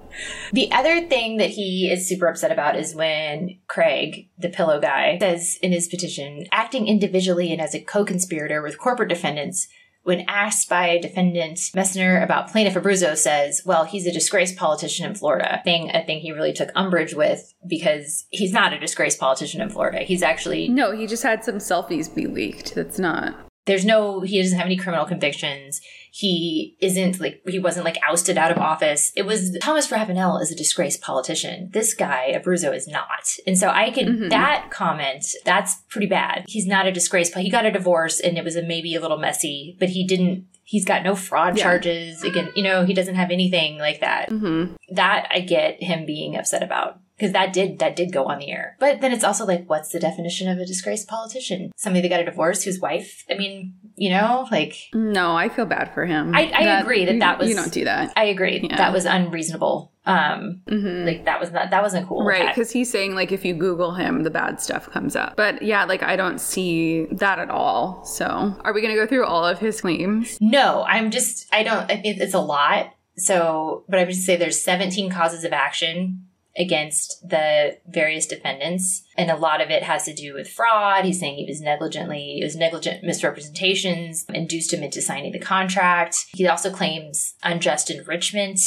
The 0.51 0.71
other 0.71 1.05
thing 1.05 1.37
that 1.37 1.51
he 1.51 1.91
is 1.91 2.07
super 2.07 2.25
upset 2.25 2.51
about 2.51 2.75
is 2.75 2.95
when 2.95 3.59
Craig, 3.67 4.29
the 4.37 4.49
pillow 4.49 4.79
guy, 4.79 5.17
says 5.19 5.59
in 5.61 5.71
his 5.71 5.87
petition, 5.87 6.45
acting 6.51 6.87
individually 6.87 7.51
and 7.51 7.61
as 7.61 7.75
a 7.75 7.79
co 7.79 8.03
conspirator 8.03 8.63
with 8.63 8.79
corporate 8.79 9.09
defendants, 9.09 9.67
when 10.07 10.21
asked 10.29 10.69
by 10.69 10.97
defendant 10.99 11.59
Meissner 11.75 12.23
about 12.23 12.49
plaintiff 12.49 12.81
Abruzzo, 12.81 13.17
says, 13.17 13.61
well, 13.65 13.83
he's 13.83 14.07
a 14.07 14.11
disgraced 14.13 14.55
politician 14.55 15.05
in 15.05 15.15
Florida. 15.15 15.59
Thing 15.65 15.91
a 15.93 16.01
thing 16.05 16.21
he 16.21 16.31
really 16.31 16.53
took 16.53 16.71
umbrage 16.75 17.13
with 17.13 17.53
because 17.67 18.25
he's 18.29 18.53
not 18.53 18.71
a 18.71 18.79
disgraced 18.79 19.19
politician 19.19 19.59
in 19.59 19.69
Florida. 19.69 19.99
He's 19.99 20.23
actually 20.23 20.69
No, 20.69 20.91
he 20.91 21.07
just 21.07 21.23
had 21.23 21.43
some 21.43 21.55
selfies 21.55 22.13
be 22.13 22.25
leaked. 22.25 22.73
That's 22.73 22.97
not. 22.97 23.35
There's 23.67 23.85
no 23.85 24.21
he 24.21 24.41
doesn't 24.41 24.57
have 24.57 24.65
any 24.65 24.77
criminal 24.77 25.05
convictions. 25.05 25.79
He 26.11 26.75
isn't 26.79 27.19
like 27.19 27.41
he 27.47 27.59
wasn't 27.59 27.85
like 27.85 27.99
ousted 28.07 28.37
out 28.39 28.49
of 28.49 28.57
office. 28.57 29.11
It 29.15 29.25
was 29.27 29.55
thomas 29.61 29.91
ravenel 29.91 30.39
is 30.39 30.51
a 30.51 30.55
disgraced 30.55 31.01
politician. 31.01 31.69
This 31.73 31.93
guy 31.93 32.33
abruzzo 32.35 32.75
is 32.75 32.87
not. 32.87 33.29
And 33.45 33.55
so 33.57 33.69
i 33.69 33.91
could 33.91 34.31
that 34.31 34.69
comment 34.71 35.25
that's 35.45 35.75
pretty 35.89 36.07
bad. 36.07 36.45
He's 36.47 36.65
not 36.65 36.87
a 36.87 36.91
disgrace 36.91 37.29
but 37.29 37.43
he 37.43 37.51
got 37.51 37.65
a 37.67 37.71
divorce 37.71 38.19
and 38.19 38.37
it 38.37 38.43
was 38.43 38.55
a, 38.55 38.63
maybe 38.63 38.95
a 38.95 38.99
little 39.01 39.19
messy 39.19 39.75
but 39.79 39.89
he 39.89 40.07
didn't 40.07 40.47
he's 40.63 40.85
got 40.85 41.03
no 41.03 41.13
fraud 41.15 41.57
Yeah. 41.57 41.63
charges. 41.63 42.23
Again 42.23 42.49
you 42.55 42.63
know 42.63 42.83
he 42.85 42.93
doesn't 42.95 43.15
have 43.15 43.29
anything 43.29 43.77
like 43.77 43.99
that. 43.99 44.29
Mm-hmm. 44.31 44.73
that 44.95 45.27
I 45.29 45.41
get 45.41 45.83
him 45.83 46.05
being 46.07 46.35
upset 46.35 46.63
about 46.63 46.99
because 47.17 47.33
that 47.33 47.51
did 47.53 47.79
that 47.79 47.95
did 47.95 48.11
go 48.13 48.25
on 48.25 48.39
the 48.39 48.51
air. 48.51 48.75
But 48.79 49.01
then 49.01 49.11
it's 49.11 49.23
also 49.23 49.45
like, 49.45 49.67
what's 49.69 49.89
the 49.89 49.99
definition 49.99 50.47
of 50.47 50.57
a 50.59 50.65
disgraced 50.65 51.07
politician? 51.07 51.71
Somebody 51.75 52.01
that 52.07 52.09
got 52.15 52.19
a 52.21 52.25
divorce 52.25 52.63
whose 52.63 52.79
wife? 52.79 53.25
I 53.29 53.33
mean, 53.35 53.73
you 53.95 54.09
know, 54.11 54.47
like 54.51 54.75
No, 54.93 55.35
I 55.35 55.49
feel 55.49 55.65
bad 55.65 55.93
for 55.93 56.05
him. 56.05 56.35
I, 56.35 56.51
I 56.55 56.79
agree 56.79 57.05
that 57.05 57.19
that 57.19 57.39
was 57.39 57.49
You 57.49 57.55
don't 57.55 57.71
do 57.73 57.85
that. 57.85 58.13
I 58.15 58.25
agree 58.25 58.59
Yeah. 58.69 58.77
that 58.77 58.93
was 58.93 59.05
unreasonable. 59.05 59.91
Um, 60.05 60.61
Mhm. 60.67 61.05
like 61.05 61.25
that 61.25 61.39
was 61.39 61.51
not 61.51 61.69
that 61.71 61.81
wasn't 61.83 62.07
cool. 62.07 62.23
Right, 62.23 62.47
because 62.47 62.71
he's 62.71 62.89
saying 62.89 63.13
like 63.15 63.31
if 63.33 63.43
you 63.43 63.53
Google 63.53 63.93
him, 63.95 64.23
the 64.23 64.29
bad 64.29 64.61
stuff 64.61 64.89
comes 64.89 65.15
up. 65.17 65.35
But 65.35 65.61
yeah, 65.63 65.83
like 65.85 66.03
I 66.03 66.15
don't 66.15 66.39
see 66.39 67.07
that 67.11 67.39
at 67.39 67.49
all. 67.49 68.05
So 68.05 68.55
are 68.63 68.71
we 68.73 68.81
gonna 68.81 68.95
go 68.95 69.05
through 69.07 69.25
all 69.25 69.43
of 69.45 69.59
his 69.59 69.81
claims? 69.81 70.37
No, 70.39 70.85
I'm 70.87 71.11
just 71.11 71.47
I 71.53 71.63
don't. 71.63 71.91
I 71.91 71.97
think 71.97 72.19
it's 72.21 72.33
a 72.33 72.39
lot. 72.39 72.93
So, 73.19 73.83
but 73.89 73.99
I 73.99 74.03
would 74.03 74.13
say 74.15 74.35
there's 74.35 74.61
17 74.61 75.09
causes 75.09 75.43
of 75.43 75.51
action 75.51 76.26
against 76.57 77.27
the 77.27 77.77
various 77.87 78.25
defendants, 78.25 79.03
and 79.17 79.29
a 79.29 79.35
lot 79.35 79.61
of 79.61 79.69
it 79.69 79.83
has 79.83 80.05
to 80.05 80.13
do 80.13 80.33
with 80.33 80.49
fraud. 80.49 81.05
He's 81.05 81.19
saying 81.19 81.35
he 81.35 81.45
was 81.45 81.61
negligently, 81.61 82.39
it 82.41 82.43
was 82.43 82.55
negligent 82.55 83.03
misrepresentations, 83.03 84.25
induced 84.33 84.73
him 84.73 84.83
into 84.83 85.01
signing 85.01 85.31
the 85.31 85.39
contract. 85.39 86.25
He 86.33 86.47
also 86.47 86.71
claims 86.71 87.35
unjust 87.43 87.89
enrichment 87.91 88.59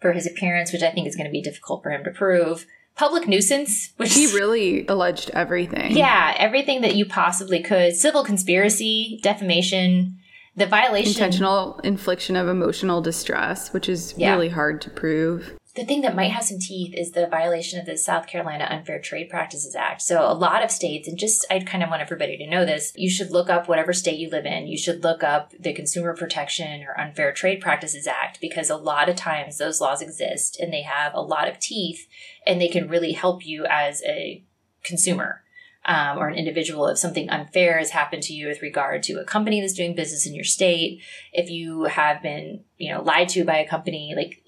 for 0.00 0.12
his 0.12 0.26
appearance, 0.26 0.72
which 0.72 0.82
I 0.82 0.90
think 0.90 1.06
is 1.06 1.16
going 1.16 1.26
to 1.26 1.32
be 1.32 1.42
difficult 1.42 1.82
for 1.82 1.90
him 1.90 2.04
to 2.04 2.10
prove. 2.10 2.66
Public 2.96 3.26
nuisance, 3.26 3.92
which 3.96 4.14
He 4.14 4.26
really 4.26 4.86
alleged 4.86 5.30
everything. 5.30 5.96
yeah, 5.96 6.34
everything 6.38 6.80
that 6.82 6.94
you 6.94 7.04
possibly 7.04 7.60
could. 7.60 7.96
Civil 7.96 8.22
conspiracy, 8.24 9.18
defamation, 9.22 10.16
the 10.56 10.66
violation. 10.66 11.10
Intentional 11.10 11.80
infliction 11.80 12.36
of 12.36 12.46
emotional 12.46 13.00
distress, 13.00 13.72
which 13.72 13.88
is 13.88 14.14
Yeah. 14.16 14.30
really 14.34 14.48
hard 14.50 14.80
to 14.82 14.90
prove. 14.90 15.54
The 15.74 15.84
thing 15.84 16.02
that 16.02 16.14
might 16.14 16.30
have 16.30 16.44
some 16.44 16.60
teeth 16.60 16.94
is 16.94 17.10
the 17.10 17.26
violation 17.26 17.80
of 17.80 17.86
the 17.86 17.96
South 17.96 18.28
Carolina 18.28 18.68
Unfair 18.70 19.00
Trade 19.00 19.28
Practices 19.28 19.74
Act. 19.74 20.02
So 20.02 20.22
a 20.22 20.32
lot 20.32 20.62
of 20.62 20.70
states, 20.70 21.08
and 21.08 21.18
just 21.18 21.44
I 21.50 21.58
kind 21.58 21.82
of 21.82 21.90
want 21.90 22.00
everybody 22.00 22.36
to 22.36 22.46
know 22.46 22.64
this, 22.64 22.92
you 22.94 23.10
should 23.10 23.32
look 23.32 23.50
up 23.50 23.66
whatever 23.66 23.92
state 23.92 24.20
you 24.20 24.30
live 24.30 24.46
in. 24.46 24.68
You 24.68 24.78
should 24.78 25.02
look 25.02 25.24
up 25.24 25.52
the 25.58 25.72
Consumer 25.72 26.14
Protection 26.14 26.84
or 26.84 26.98
Unfair 26.98 27.32
Trade 27.32 27.60
Practices 27.60 28.06
Act 28.06 28.40
because 28.40 28.70
a 28.70 28.76
lot 28.76 29.08
of 29.08 29.16
times 29.16 29.58
those 29.58 29.80
laws 29.80 30.00
exist 30.00 30.60
and 30.60 30.72
they 30.72 30.82
have 30.82 31.12
a 31.12 31.20
lot 31.20 31.48
of 31.48 31.58
teeth 31.58 32.06
and 32.46 32.60
they 32.60 32.68
can 32.68 32.88
really 32.88 33.12
help 33.12 33.44
you 33.44 33.66
as 33.68 34.00
a 34.04 34.44
consumer. 34.84 35.40
Um, 35.86 36.16
or 36.16 36.28
an 36.28 36.36
individual 36.36 36.88
if 36.88 36.96
something 36.96 37.28
unfair 37.28 37.76
has 37.76 37.90
happened 37.90 38.22
to 38.22 38.32
you 38.32 38.46
with 38.46 38.62
regard 38.62 39.02
to 39.02 39.20
a 39.20 39.24
company 39.24 39.60
that's 39.60 39.74
doing 39.74 39.94
business 39.94 40.26
in 40.26 40.34
your 40.34 40.42
state 40.42 41.02
if 41.30 41.50
you 41.50 41.84
have 41.84 42.22
been 42.22 42.64
you 42.78 42.90
know 42.90 43.02
lied 43.02 43.28
to 43.28 43.44
by 43.44 43.58
a 43.58 43.68
company 43.68 44.14
like 44.16 44.43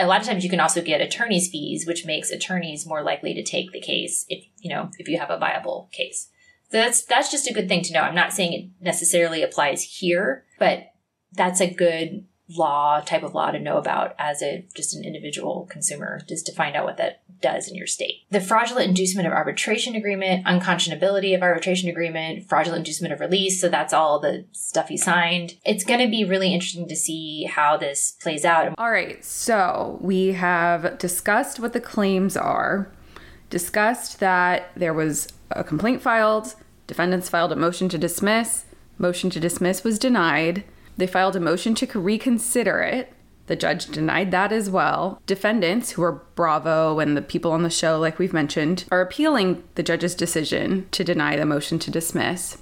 a 0.00 0.06
lot 0.06 0.20
of 0.20 0.26
times 0.26 0.44
you 0.44 0.50
can 0.50 0.60
also 0.60 0.82
get 0.82 1.00
attorney's 1.00 1.48
fees, 1.48 1.86
which 1.86 2.06
makes 2.06 2.30
attorneys 2.30 2.86
more 2.86 3.02
likely 3.02 3.34
to 3.34 3.42
take 3.42 3.72
the 3.72 3.80
case 3.80 4.24
if 4.28 4.44
you 4.58 4.70
know 4.70 4.90
if 4.98 5.08
you 5.08 5.18
have 5.18 5.30
a 5.30 5.38
viable 5.38 5.88
case. 5.92 6.28
So 6.70 6.78
that's 6.78 7.04
that's 7.04 7.30
just 7.30 7.48
a 7.48 7.52
good 7.52 7.68
thing 7.68 7.82
to 7.82 7.92
know. 7.92 8.00
I'm 8.00 8.14
not 8.14 8.32
saying 8.32 8.52
it 8.52 8.84
necessarily 8.84 9.42
applies 9.42 9.82
here, 9.82 10.44
but 10.58 10.92
that's 11.32 11.60
a 11.60 11.72
good 11.72 12.26
law 12.56 13.00
type 13.00 13.22
of 13.22 13.34
law 13.34 13.50
to 13.50 13.58
know 13.58 13.78
about 13.78 14.14
as 14.18 14.42
a 14.42 14.66
just 14.74 14.94
an 14.94 15.04
individual 15.04 15.66
consumer, 15.70 16.20
just 16.28 16.46
to 16.46 16.52
find 16.52 16.76
out 16.76 16.84
what 16.84 16.96
that 16.96 17.22
does 17.40 17.68
in 17.68 17.74
your 17.74 17.86
state. 17.86 18.24
The 18.30 18.40
fraudulent 18.40 18.88
inducement 18.88 19.26
of 19.26 19.32
arbitration 19.32 19.94
agreement, 19.94 20.46
unconscionability 20.46 21.34
of 21.34 21.42
arbitration 21.42 21.88
agreement, 21.88 22.48
fraudulent 22.48 22.80
inducement 22.80 23.14
of 23.14 23.20
release. 23.20 23.60
So 23.60 23.68
that's 23.68 23.92
all 23.92 24.18
the 24.18 24.44
stuff 24.52 24.88
he 24.88 24.96
signed. 24.96 25.54
It's 25.64 25.84
going 25.84 26.00
to 26.00 26.10
be 26.10 26.24
really 26.24 26.52
interesting 26.52 26.88
to 26.88 26.96
see 26.96 27.44
how 27.44 27.76
this 27.76 28.12
plays 28.20 28.44
out. 28.44 28.74
All 28.78 28.90
right, 28.90 29.24
so 29.24 29.98
we 30.00 30.32
have 30.32 30.98
discussed 30.98 31.60
what 31.60 31.72
the 31.72 31.80
claims 31.80 32.36
are, 32.36 32.92
discussed 33.48 34.20
that 34.20 34.70
there 34.76 34.94
was 34.94 35.28
a 35.50 35.64
complaint 35.64 36.02
filed, 36.02 36.54
defendants 36.86 37.28
filed 37.28 37.52
a 37.52 37.56
motion 37.56 37.88
to 37.88 37.98
dismiss, 37.98 38.64
motion 38.98 39.30
to 39.30 39.40
dismiss 39.40 39.82
was 39.82 39.98
denied. 39.98 40.64
They 40.96 41.06
filed 41.06 41.36
a 41.36 41.40
motion 41.40 41.74
to 41.76 41.98
reconsider 41.98 42.80
it. 42.80 43.12
The 43.46 43.56
judge 43.56 43.86
denied 43.86 44.30
that 44.30 44.52
as 44.52 44.70
well. 44.70 45.20
Defendants, 45.26 45.92
who 45.92 46.02
are 46.02 46.22
Bravo 46.36 47.00
and 47.00 47.16
the 47.16 47.22
people 47.22 47.52
on 47.52 47.62
the 47.62 47.70
show, 47.70 47.98
like 47.98 48.18
we've 48.18 48.32
mentioned, 48.32 48.84
are 48.92 49.00
appealing 49.00 49.64
the 49.74 49.82
judge's 49.82 50.14
decision 50.14 50.86
to 50.92 51.02
deny 51.02 51.36
the 51.36 51.44
motion 51.44 51.78
to 51.80 51.90
dismiss. 51.90 52.58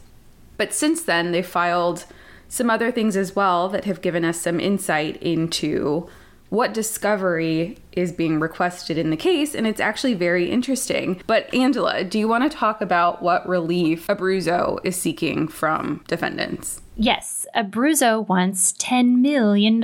But 0.57 0.73
since 0.73 1.03
then, 1.03 1.33
they 1.33 1.43
filed 1.43 2.07
some 2.49 2.71
other 2.71 2.91
things 2.91 3.17
as 3.17 3.37
well 3.37 3.69
that 3.69 3.85
have 3.85 4.01
given 4.01 4.25
us 4.25 4.41
some 4.41 4.59
insight 4.59 5.23
into 5.23 6.09
what 6.49 6.73
discovery 6.73 7.77
is 7.93 8.11
being 8.11 8.41
requested 8.41 8.97
in 8.97 9.11
the 9.11 9.17
case, 9.17 9.55
and 9.55 9.67
it's 9.67 9.81
actually 9.81 10.15
very 10.15 10.51
interesting. 10.51 11.21
But 11.27 11.53
Angela, 11.53 12.05
do 12.05 12.19
you 12.19 12.27
want 12.27 12.51
to 12.51 12.57
talk 12.57 12.81
about 12.81 13.23
what 13.23 13.47
relief 13.47 14.07
Abruzzo 14.07 14.79
is 14.83 14.97
seeking 14.97 15.49
from 15.49 16.03
defendants? 16.09 16.81
Yes, 16.97 17.38
Abruzzo 17.55 18.27
wants 18.29 18.73
$10 18.75 19.19
million 19.21 19.81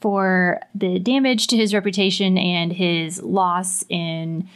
for 0.00 0.60
the 0.74 0.98
damage 0.98 1.46
to 1.48 1.56
his 1.56 1.72
reputation 1.74 2.36
and 2.38 2.72
his 2.72 3.22
loss 3.22 3.84
in 3.88 4.48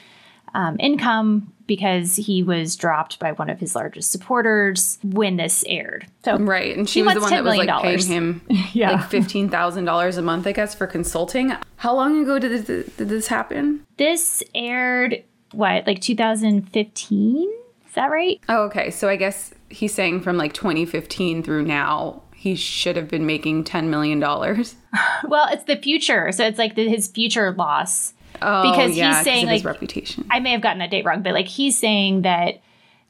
um, 0.55 0.77
income 0.79 1.53
because 1.67 2.17
he 2.17 2.43
was 2.43 2.77
dropped 2.77 3.19
by 3.19 3.33
one 3.33 3.49
of 3.51 3.59
his 3.59 3.75
largest 3.75 4.13
supporters 4.13 4.99
when 5.03 5.37
this 5.37 5.65
aired. 5.67 6.07
So 6.25 6.37
Right, 6.39 6.77
and 6.77 6.89
she 6.89 7.03
was 7.03 7.15
the 7.15 7.21
one 7.21 7.31
that 7.31 7.43
$10 7.43 7.45
was 7.45 7.67
like 7.67 7.83
paying 7.83 8.07
him 8.07 8.43
Yeah. 8.73 8.93
like 8.93 9.11
fifteen 9.11 9.49
thousand 9.49 9.85
dollars 9.87 10.17
a 10.19 10.23
month, 10.23 10.47
I 10.47 10.53
guess, 10.53 10.75
for 10.75 10.87
consulting. 10.87 11.53
How 11.77 11.95
long 11.95 12.23
ago 12.23 12.39
did 12.39 12.67
this, 12.67 12.87
did 12.97 13.09
this 13.09 13.29
happen? 13.29 13.85
this 13.97 14.43
aired, 14.55 15.25
what, 15.53 15.87
like 15.87 16.01
2015? 16.01 17.51
Is 17.89 17.95
that 17.95 18.11
right? 18.11 18.41
Oh, 18.49 18.65
okay. 18.65 18.91
So 18.91 19.09
I 19.09 19.17
guess 19.17 19.55
he's 19.71 19.95
saying 19.95 20.21
from 20.21 20.37
like 20.37 20.53
2015 20.53 21.43
through 21.43 21.63
now, 21.65 22.23
he 22.45 22.55
should 22.55 22.95
have 22.97 23.09
been 23.09 23.25
making 23.25 23.65
$10 23.65 23.85
million. 23.89 24.21
Well, 25.27 25.49
it's 25.51 25.65
the 25.65 25.77
future. 25.77 26.31
So 26.31 26.45
it's 26.47 26.59
like 26.59 26.75
the, 26.75 26.87
his 26.89 27.09
future 27.09 27.53
loss. 27.53 28.13
Oh, 28.43 28.71
Because 28.71 28.95
yeah, 28.95 29.15
he's 29.17 29.25
saying, 29.25 29.45
of 29.47 29.51
his 29.51 29.65
like- 29.65 29.73
reputation. 29.73 30.27
I 30.31 30.41
may 30.41 30.51
have 30.53 30.61
gotten 30.61 30.79
that 30.81 30.91
date 30.91 31.07
wrong, 31.07 31.23
but 31.23 31.33
like 31.33 31.49
he's 31.49 31.79
saying 31.79 32.21
that 32.23 32.61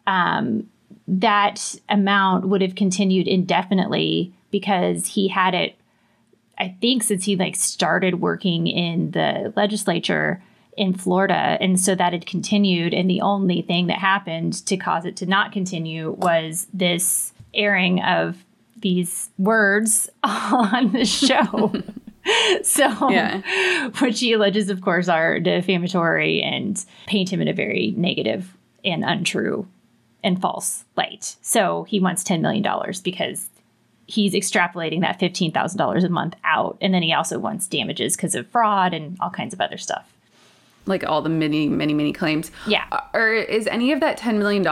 um, 0.07 0.69
that 1.09 1.75
amount 1.89 2.47
would 2.49 2.63
have 2.63 2.77
continued 2.77 3.27
indefinitely 3.27 4.33
because 4.53 5.09
he 5.09 5.27
had 5.27 5.53
it. 5.55 5.75
I 6.57 6.77
think 6.81 7.03
since 7.03 7.25
he 7.25 7.35
like 7.35 7.57
started 7.57 8.21
working 8.21 8.69
in 8.69 9.11
the 9.11 9.53
legislature 9.57 10.41
in 10.77 10.95
Florida, 10.95 11.59
and 11.61 11.81
so 11.81 11.97
that 11.97 12.13
had 12.13 12.25
continued. 12.27 12.95
And 12.95 13.11
the 13.11 13.21
only 13.21 13.63
thing 13.63 13.89
that 13.89 13.99
happened 13.99 14.65
to 14.67 14.77
cause 14.77 15.05
it 15.05 15.17
to 15.17 15.27
not 15.27 15.51
continue 15.51 16.13
was 16.13 16.69
this 16.73 17.33
airing 17.53 18.01
of 18.01 18.45
these 18.81 19.31
words 19.39 20.09
on 20.23 20.93
the 20.93 21.05
show. 21.05 21.73
so, 22.63 23.11
Yeah. 23.11 23.91
which 24.01 24.21
he 24.21 24.33
alleges, 24.33 24.71
of 24.71 24.81
course, 24.81 25.09
are 25.09 25.39
defamatory 25.41 26.43
and 26.43 26.83
paint 27.07 27.33
him 27.33 27.41
in 27.41 27.49
a 27.49 27.53
very 27.53 27.93
negative 27.97 28.57
and 28.85 29.05
untrue 29.05 29.67
and 30.23 30.41
false 30.41 30.85
light. 30.97 31.37
So 31.43 31.85
he 31.85 32.01
wants 32.01 32.25
$10 32.25 32.41
million 32.41 32.65
because 33.03 33.49
he's 34.07 34.33
extrapolating 34.35 35.01
that 35.01 35.19
$15,000 35.21 36.05
a 36.05 36.09
month 36.09 36.35
out. 36.45 36.77
And 36.81 36.93
then 36.95 37.03
he 37.03 37.13
also 37.13 37.39
wants 37.39 37.67
damages 37.67 38.17
because 38.17 38.35
of 38.35 38.47
fraud 38.49 38.93
and 38.95 39.17
all 39.21 39.31
kinds 39.31 39.55
of 39.55 39.61
other 39.61 39.79
stuff. 39.79 40.14
Like 40.87 41.05
all 41.05 41.23
the 41.23 41.29
many, 41.29 41.69
many, 41.69 41.95
many 41.95 42.13
claims. 42.13 42.51
Yeah. 42.67 42.85
Uh, 42.93 43.01
Or 43.15 43.33
is 43.33 43.67
any 43.69 43.93
of 43.93 44.01
that 44.01 44.19
$10 44.19 44.39
million 44.39 44.63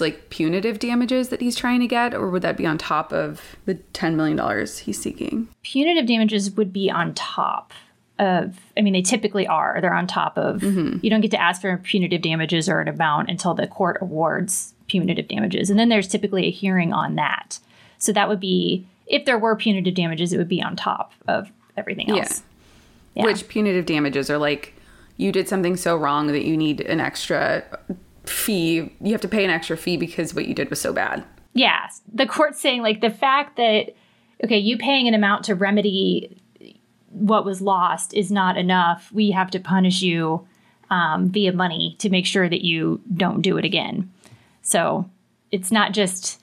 like 0.00 0.30
punitive 0.30 0.78
damages 0.78 1.28
that 1.28 1.40
he's 1.40 1.56
trying 1.56 1.80
to 1.80 1.86
get, 1.86 2.14
or 2.14 2.28
would 2.30 2.42
that 2.42 2.56
be 2.56 2.66
on 2.66 2.78
top 2.78 3.12
of 3.12 3.56
the 3.66 3.76
$10 3.76 4.14
million 4.14 4.38
he's 4.66 5.00
seeking? 5.00 5.48
Punitive 5.62 6.06
damages 6.06 6.50
would 6.52 6.72
be 6.72 6.90
on 6.90 7.14
top 7.14 7.72
of, 8.18 8.58
I 8.76 8.82
mean, 8.82 8.92
they 8.92 9.02
typically 9.02 9.46
are. 9.46 9.78
They're 9.80 9.94
on 9.94 10.06
top 10.06 10.36
of, 10.36 10.62
you 10.62 11.08
don't 11.08 11.20
get 11.20 11.30
to 11.30 11.40
ask 11.40 11.60
for 11.62 11.76
punitive 11.78 12.20
damages 12.20 12.68
or 12.68 12.80
an 12.80 12.88
amount 12.88 13.30
until 13.30 13.54
the 13.54 13.66
court 13.66 13.98
awards 14.00 14.74
punitive 14.88 15.28
damages. 15.28 15.70
And 15.70 15.78
then 15.78 15.88
there's 15.88 16.08
typically 16.08 16.46
a 16.46 16.50
hearing 16.50 16.92
on 16.92 17.14
that. 17.14 17.60
So 17.98 18.12
that 18.12 18.28
would 18.28 18.40
be, 18.40 18.86
if 19.06 19.24
there 19.24 19.38
were 19.38 19.56
punitive 19.56 19.94
damages, 19.94 20.32
it 20.32 20.38
would 20.38 20.48
be 20.48 20.62
on 20.62 20.76
top 20.76 21.12
of 21.28 21.50
everything 21.76 22.10
else. 22.10 22.42
Yeah. 23.14 23.24
Which 23.24 23.48
punitive 23.48 23.86
damages 23.86 24.28
are 24.30 24.38
like 24.38 24.74
you 25.20 25.32
did 25.32 25.48
something 25.48 25.76
so 25.76 25.96
wrong 25.96 26.28
that 26.28 26.46
you 26.46 26.56
need 26.56 26.80
an 26.80 26.98
extra 26.98 27.62
fee. 28.24 28.90
You 29.00 29.12
have 29.12 29.20
to 29.20 29.28
pay 29.28 29.44
an 29.44 29.50
extra 29.50 29.76
fee 29.76 29.98
because 29.98 30.34
what 30.34 30.46
you 30.46 30.54
did 30.54 30.70
was 30.70 30.80
so 30.80 30.92
bad. 30.92 31.22
Yeah. 31.52 31.88
The 32.12 32.26
court's 32.26 32.60
saying, 32.60 32.82
like, 32.82 33.02
the 33.02 33.10
fact 33.10 33.56
that, 33.56 33.94
okay, 34.42 34.58
you 34.58 34.78
paying 34.78 35.06
an 35.08 35.14
amount 35.14 35.44
to 35.44 35.54
remedy 35.54 36.38
what 37.10 37.44
was 37.44 37.60
lost 37.60 38.14
is 38.14 38.30
not 38.30 38.56
enough. 38.56 39.10
We 39.12 39.32
have 39.32 39.50
to 39.50 39.60
punish 39.60 40.00
you 40.00 40.46
um, 40.88 41.28
via 41.28 41.52
money 41.52 41.96
to 41.98 42.08
make 42.08 42.24
sure 42.24 42.48
that 42.48 42.64
you 42.64 43.00
don't 43.14 43.42
do 43.42 43.58
it 43.58 43.64
again. 43.64 44.10
So 44.62 45.10
it's 45.50 45.70
not 45.70 45.92
just, 45.92 46.40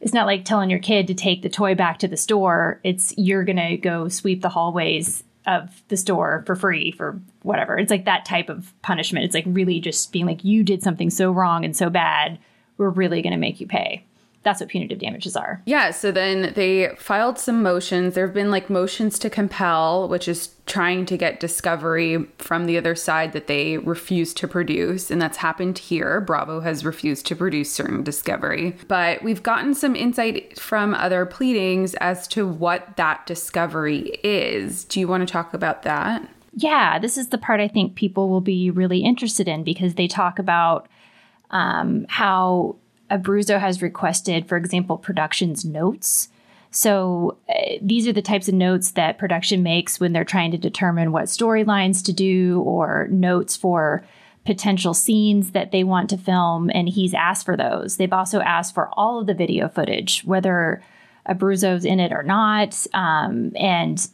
it's 0.00 0.12
not 0.12 0.26
like 0.26 0.44
telling 0.44 0.70
your 0.70 0.78
kid 0.78 1.06
to 1.08 1.14
take 1.14 1.42
the 1.42 1.48
toy 1.48 1.74
back 1.74 1.98
to 1.98 2.08
the 2.08 2.16
store. 2.16 2.80
It's 2.84 3.12
you're 3.16 3.44
going 3.44 3.56
to 3.56 3.76
go 3.76 4.08
sweep 4.08 4.42
the 4.42 4.50
hallways 4.50 5.24
of 5.46 5.82
the 5.88 5.96
store 5.96 6.42
for 6.46 6.54
free 6.54 6.92
for 6.92 7.20
whatever. 7.42 7.78
It's 7.78 7.90
like 7.90 8.04
that 8.04 8.24
type 8.24 8.48
of 8.48 8.72
punishment. 8.82 9.24
It's 9.24 9.34
like 9.34 9.44
really 9.46 9.80
just 9.80 10.12
being 10.12 10.26
like, 10.26 10.44
you 10.44 10.62
did 10.62 10.82
something 10.82 11.10
so 11.10 11.32
wrong 11.32 11.64
and 11.64 11.76
so 11.76 11.90
bad. 11.90 12.38
We're 12.76 12.90
really 12.90 13.22
going 13.22 13.32
to 13.32 13.38
make 13.38 13.60
you 13.60 13.66
pay. 13.66 14.04
That's 14.42 14.60
what 14.60 14.70
punitive 14.70 14.98
damages 14.98 15.36
are. 15.36 15.60
Yeah, 15.66 15.90
so 15.90 16.10
then 16.10 16.54
they 16.54 16.94
filed 16.96 17.38
some 17.38 17.62
motions. 17.62 18.14
There 18.14 18.26
have 18.26 18.34
been 18.34 18.50
like 18.50 18.70
motions 18.70 19.18
to 19.18 19.28
compel, 19.28 20.08
which 20.08 20.26
is 20.28 20.54
trying 20.64 21.04
to 21.06 21.18
get 21.18 21.40
discovery 21.40 22.26
from 22.38 22.64
the 22.64 22.78
other 22.78 22.94
side 22.94 23.32
that 23.32 23.48
they 23.48 23.76
refuse 23.76 24.32
to 24.34 24.48
produce. 24.48 25.10
And 25.10 25.20
that's 25.20 25.38
happened 25.38 25.78
here. 25.78 26.22
Bravo 26.22 26.60
has 26.60 26.86
refused 26.86 27.26
to 27.26 27.36
produce 27.36 27.70
certain 27.70 28.02
discovery. 28.02 28.76
But 28.88 29.22
we've 29.22 29.42
gotten 29.42 29.74
some 29.74 29.94
insight 29.94 30.58
from 30.58 30.94
other 30.94 31.26
pleadings 31.26 31.94
as 31.96 32.26
to 32.28 32.46
what 32.46 32.96
that 32.96 33.26
discovery 33.26 34.20
is. 34.24 34.84
Do 34.84 35.00
you 35.00 35.08
want 35.08 35.26
to 35.26 35.30
talk 35.30 35.52
about 35.52 35.82
that? 35.82 36.26
Yeah, 36.54 36.98
this 36.98 37.18
is 37.18 37.28
the 37.28 37.38
part 37.38 37.60
I 37.60 37.68
think 37.68 37.94
people 37.94 38.30
will 38.30 38.40
be 38.40 38.70
really 38.70 39.00
interested 39.00 39.48
in 39.48 39.64
because 39.64 39.94
they 39.94 40.08
talk 40.08 40.38
about 40.38 40.88
um, 41.50 42.06
how 42.08 42.76
Abruzzo 43.10 43.58
has 43.58 43.82
requested, 43.82 44.46
for 44.46 44.56
example, 44.56 44.96
production's 44.96 45.64
notes. 45.64 46.28
So 46.70 47.36
uh, 47.48 47.78
these 47.82 48.06
are 48.06 48.12
the 48.12 48.22
types 48.22 48.48
of 48.48 48.54
notes 48.54 48.92
that 48.92 49.18
production 49.18 49.62
makes 49.62 49.98
when 49.98 50.12
they're 50.12 50.24
trying 50.24 50.52
to 50.52 50.58
determine 50.58 51.10
what 51.10 51.24
storylines 51.24 52.04
to 52.04 52.12
do 52.12 52.62
or 52.62 53.08
notes 53.10 53.56
for 53.56 54.04
potential 54.46 54.94
scenes 54.94 55.50
that 55.50 55.72
they 55.72 55.84
want 55.84 56.08
to 56.10 56.16
film. 56.16 56.70
And 56.72 56.88
he's 56.88 57.12
asked 57.12 57.44
for 57.44 57.56
those. 57.56 57.96
They've 57.96 58.12
also 58.12 58.40
asked 58.40 58.74
for 58.74 58.88
all 58.92 59.20
of 59.20 59.26
the 59.26 59.34
video 59.34 59.68
footage, 59.68 60.22
whether 60.24 60.82
Abruzzo's 61.28 61.84
in 61.84 62.00
it 62.00 62.12
or 62.12 62.22
not. 62.22 62.86
Um, 62.94 63.52
and 63.56 64.08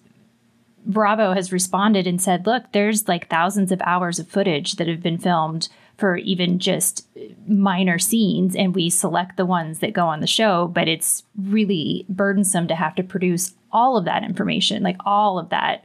Bravo 0.87 1.33
has 1.33 1.53
responded 1.53 2.07
and 2.07 2.23
said, 2.23 2.47
look, 2.47 2.73
there's 2.73 3.07
like 3.07 3.29
thousands 3.29 3.71
of 3.71 3.83
hours 3.85 4.19
of 4.19 4.29
footage 4.29 4.77
that 4.77 4.89
have 4.89 5.03
been 5.03 5.19
filmed 5.19 5.69
for 5.99 6.17
even 6.19 6.59
just 6.59 7.07
minor 7.47 7.99
scenes, 7.99 8.55
and 8.55 8.75
we 8.75 8.91
select 8.91 9.37
the 9.37 9.47
ones 9.47 9.79
that 9.79 9.93
go 9.95 10.07
on 10.07 10.21
the 10.21 10.27
show, 10.27 10.69
but 10.69 10.89
it's 10.89 11.23
really 11.41 12.05
burdensome 12.09 12.69
to 12.69 12.75
have 12.75 12.95
to 12.97 13.03
produce 13.03 13.55
all 13.73 13.97
of 13.97 14.05
that 14.05 14.23
information, 14.23 14.83
like 14.83 14.97
all 15.07 15.39
of 15.39 15.49
that 15.49 15.85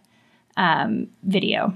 um, 0.58 1.08
video. 1.24 1.74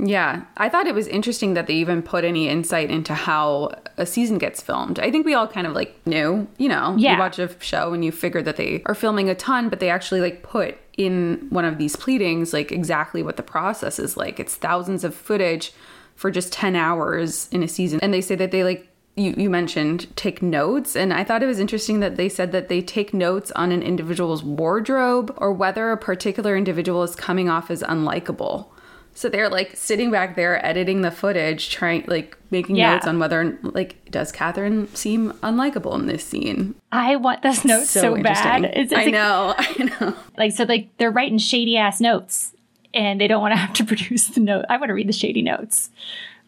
Yeah, 0.00 0.44
I 0.56 0.68
thought 0.68 0.86
it 0.86 0.94
was 0.94 1.08
interesting 1.08 1.54
that 1.54 1.66
they 1.66 1.74
even 1.74 2.02
put 2.02 2.24
any 2.24 2.48
insight 2.48 2.88
into 2.88 3.14
how 3.14 3.72
a 3.96 4.06
season 4.06 4.38
gets 4.38 4.62
filmed. 4.62 5.00
I 5.00 5.10
think 5.10 5.26
we 5.26 5.34
all 5.34 5.48
kind 5.48 5.66
of 5.66 5.72
like 5.72 5.94
knew, 6.06 6.46
you 6.56 6.68
know, 6.68 6.94
Yeah. 6.96 7.14
you 7.14 7.18
watch 7.18 7.38
a 7.40 7.50
show 7.60 7.92
and 7.92 8.04
you 8.04 8.12
figure 8.12 8.40
that 8.42 8.56
they 8.56 8.80
are 8.86 8.94
filming 8.94 9.28
a 9.28 9.34
ton, 9.34 9.68
but 9.68 9.80
they 9.80 9.90
actually 9.90 10.20
like 10.20 10.44
put 10.44 10.78
in 10.96 11.48
one 11.50 11.64
of 11.64 11.78
these 11.78 11.96
pleadings 11.96 12.52
like 12.52 12.70
exactly 12.70 13.24
what 13.24 13.36
the 13.36 13.42
process 13.42 13.98
is 13.98 14.16
like. 14.16 14.38
It's 14.38 14.54
thousands 14.54 15.02
of 15.02 15.16
footage 15.16 15.72
for 16.18 16.30
just 16.32 16.52
10 16.52 16.74
hours 16.74 17.48
in 17.52 17.62
a 17.62 17.68
season. 17.68 18.00
And 18.02 18.12
they 18.12 18.20
say 18.20 18.34
that 18.34 18.50
they 18.50 18.64
like 18.64 18.88
you, 19.14 19.34
you 19.36 19.50
mentioned 19.50 20.06
take 20.16 20.42
notes 20.42 20.94
and 20.94 21.12
i 21.12 21.24
thought 21.24 21.42
it 21.42 21.46
was 21.46 21.58
interesting 21.58 21.98
that 21.98 22.14
they 22.14 22.28
said 22.28 22.52
that 22.52 22.68
they 22.68 22.80
take 22.80 23.12
notes 23.12 23.50
on 23.56 23.72
an 23.72 23.82
individual's 23.82 24.44
wardrobe 24.44 25.34
or 25.38 25.52
whether 25.52 25.90
a 25.90 25.96
particular 25.96 26.56
individual 26.56 27.02
is 27.02 27.16
coming 27.16 27.48
off 27.48 27.68
as 27.68 27.82
unlikable 27.82 28.66
so 29.14 29.28
they're 29.28 29.48
like 29.48 29.74
sitting 29.76 30.12
back 30.12 30.36
there 30.36 30.64
editing 30.64 31.02
the 31.02 31.10
footage 31.10 31.70
trying 31.70 32.04
like 32.06 32.38
making 32.52 32.76
Yeah. 32.76 32.92
notes 32.94 33.08
on 33.08 33.18
whether 33.18 33.58
like 33.62 33.96
does 34.08 34.30
kathryn 34.30 34.86
seem 34.96 35.32
unlikable 35.42 35.98
in 35.98 36.06
this 36.06 36.22
scene 36.24 36.76
I 36.92 37.16
want 37.16 37.42
those 37.42 37.64
notes 37.64 37.90
so, 37.90 38.14
bad. 38.22 38.62
interesting. 38.62 38.64
It's, 38.82 38.92
it's 38.92 39.00
i 39.00 39.04
like- 39.04 39.12
know 39.12 39.54
i 39.58 39.90
know 40.00 40.14
Like, 40.36 40.52
so 40.52 40.62
like 40.62 40.90
they're 40.98 41.10
writing 41.10 41.38
shady 41.38 41.76
ass 41.76 42.00
notes 42.00 42.52
and 42.94 43.20
they 43.20 43.28
don't 43.28 43.40
want 43.42 43.52
to 43.52 43.56
have 43.56 43.72
to 43.74 43.84
produce 43.86 44.28
the 44.28 44.40
note. 44.40 44.64
I 44.68 44.76
want 44.76 44.88
to 44.88 44.94
read 44.94 45.08
the 45.08 45.12
shady 45.12 45.42
notes. 45.42 45.90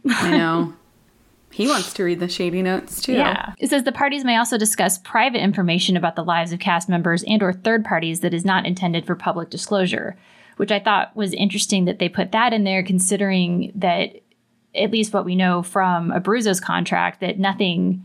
i 0.09 0.31
know 0.31 0.73
he 1.53 1.67
wants 1.67 1.93
to 1.95 2.05
read 2.05 2.21
the 2.21 2.29
shady 2.29 2.63
notes 2.63 3.03
too 3.03 3.13
Yeah. 3.15 3.55
It 3.59 3.71
says 3.71 3.83
the 3.83 3.93
parties 3.93 4.25
may 4.25 4.37
also 4.37 4.57
discuss 4.57 4.99
private 4.99 5.43
information 5.43 5.97
about 5.97 6.15
the 6.17 6.23
lives 6.25 6.53
of 6.53 6.61
cast 6.61 6.89
members 6.89 7.25
and 7.25 7.43
or 7.43 7.53
third 7.53 7.85
parties 7.85 8.21
that 8.21 8.33
is 8.33 8.45
not 8.45 8.67
intended 8.67 9.05
for 9.05 9.17
public 9.17 9.51
disclosure, 9.51 10.17
which 10.57 10.71
I 10.71 10.79
thought 10.79 11.15
was 11.17 11.33
interesting 11.35 11.87
that 11.87 11.99
they 11.99 12.09
put 12.09 12.31
that 12.33 12.53
in 12.53 12.63
there 12.65 12.83
considering 12.85 13.73
that 13.75 14.15
at 14.77 14.93
least 14.93 15.13
what 15.13 15.25
we 15.25 15.35
know 15.35 15.61
from 15.63 16.13
Abruzzo's 16.13 16.61
contract 16.61 17.21
that 17.21 17.39
nothing 17.41 18.05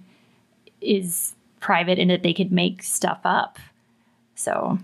is 0.82 1.36
private 1.60 2.00
and 2.00 2.10
that 2.10 2.24
they 2.24 2.34
could 2.34 2.52
make 2.52 2.82
stuff 2.82 3.20
up. 3.24 3.60
So, 4.34 4.80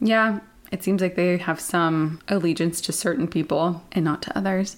Yeah, 0.00 0.40
it 0.72 0.82
seems 0.82 1.00
like 1.00 1.14
they 1.16 1.36
have 1.38 1.60
some 1.60 2.20
allegiance 2.28 2.80
to 2.82 2.92
certain 2.92 3.26
people 3.28 3.82
and 3.92 4.04
not 4.04 4.22
to 4.22 4.36
others. 4.38 4.76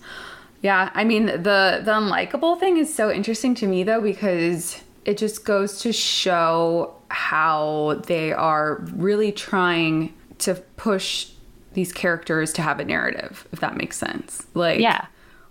Yeah, 0.63 0.91
I 0.95 1.05
mean 1.05 1.27
the 1.27 1.81
the 1.85 1.93
unlikable 1.93 2.59
thing 2.61 2.77
is 2.77 2.93
so 2.95 3.11
interesting 3.11 3.55
to 3.57 3.67
me 3.67 3.83
though 3.83 4.01
because 4.01 4.83
it 5.05 5.17
just 5.17 5.45
goes 5.45 5.81
to 5.81 5.93
show 5.93 6.95
how 7.09 8.01
they 8.07 8.33
are 8.33 8.77
really 8.93 9.33
trying 9.33 10.13
to 10.39 10.55
push 10.77 11.31
these 11.73 11.93
characters 11.93 12.53
to 12.53 12.63
have 12.63 12.79
a 12.81 12.85
narrative, 12.85 13.47
if 13.53 13.61
that 13.61 13.77
makes 13.77 13.97
sense. 13.97 14.47
Like 14.55 14.81
Yeah. 14.81 15.07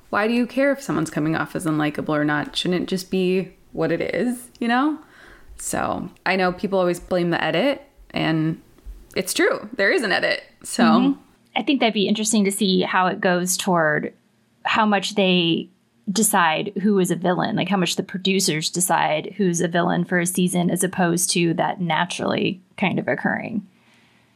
why 0.09 0.27
do 0.27 0.33
you 0.33 0.45
care 0.45 0.71
if 0.71 0.81
someone's 0.81 1.09
coming 1.09 1.35
off 1.35 1.55
as 1.55 1.65
unlikable 1.65 2.09
or 2.09 2.23
not? 2.25 2.55
Shouldn't 2.55 2.83
it 2.83 2.87
just 2.87 3.09
be 3.09 3.53
what 3.71 3.91
it 3.91 4.01
is, 4.01 4.49
you 4.59 4.67
know? 4.67 4.99
So 5.57 6.09
I 6.25 6.35
know 6.35 6.51
people 6.53 6.77
always 6.79 6.99
blame 6.99 7.31
the 7.31 7.43
edit, 7.43 7.81
and 8.11 8.61
it's 9.15 9.33
true. 9.33 9.67
There 9.73 9.91
is 9.91 10.03
an 10.03 10.11
edit. 10.11 10.43
So 10.63 11.17
I 11.55 11.63
think 11.63 11.79
that'd 11.79 11.93
be 11.93 12.07
interesting 12.07 12.45
to 12.45 12.51
see 12.51 12.81
how 12.81 13.07
it 13.07 13.19
goes 13.21 13.57
toward 13.57 14.13
how 14.63 14.85
much 14.85 15.15
they 15.15 15.69
decide 16.11 16.71
who 16.81 16.97
is 16.99 17.11
a 17.11 17.15
villain, 17.15 17.55
like 17.55 17.69
how 17.69 17.77
much 17.77 17.95
the 17.95 18.03
producers 18.03 18.69
decide 18.69 19.33
who's 19.37 19.61
a 19.61 19.67
villain 19.67 20.03
for 20.05 20.19
a 20.19 20.25
season 20.25 20.69
as 20.71 20.83
opposed 20.83 21.29
to 21.31 21.53
that 21.53 21.79
naturally 21.79 22.59
kind 22.77 22.97
of 22.99 23.07
occurring. 23.07 23.65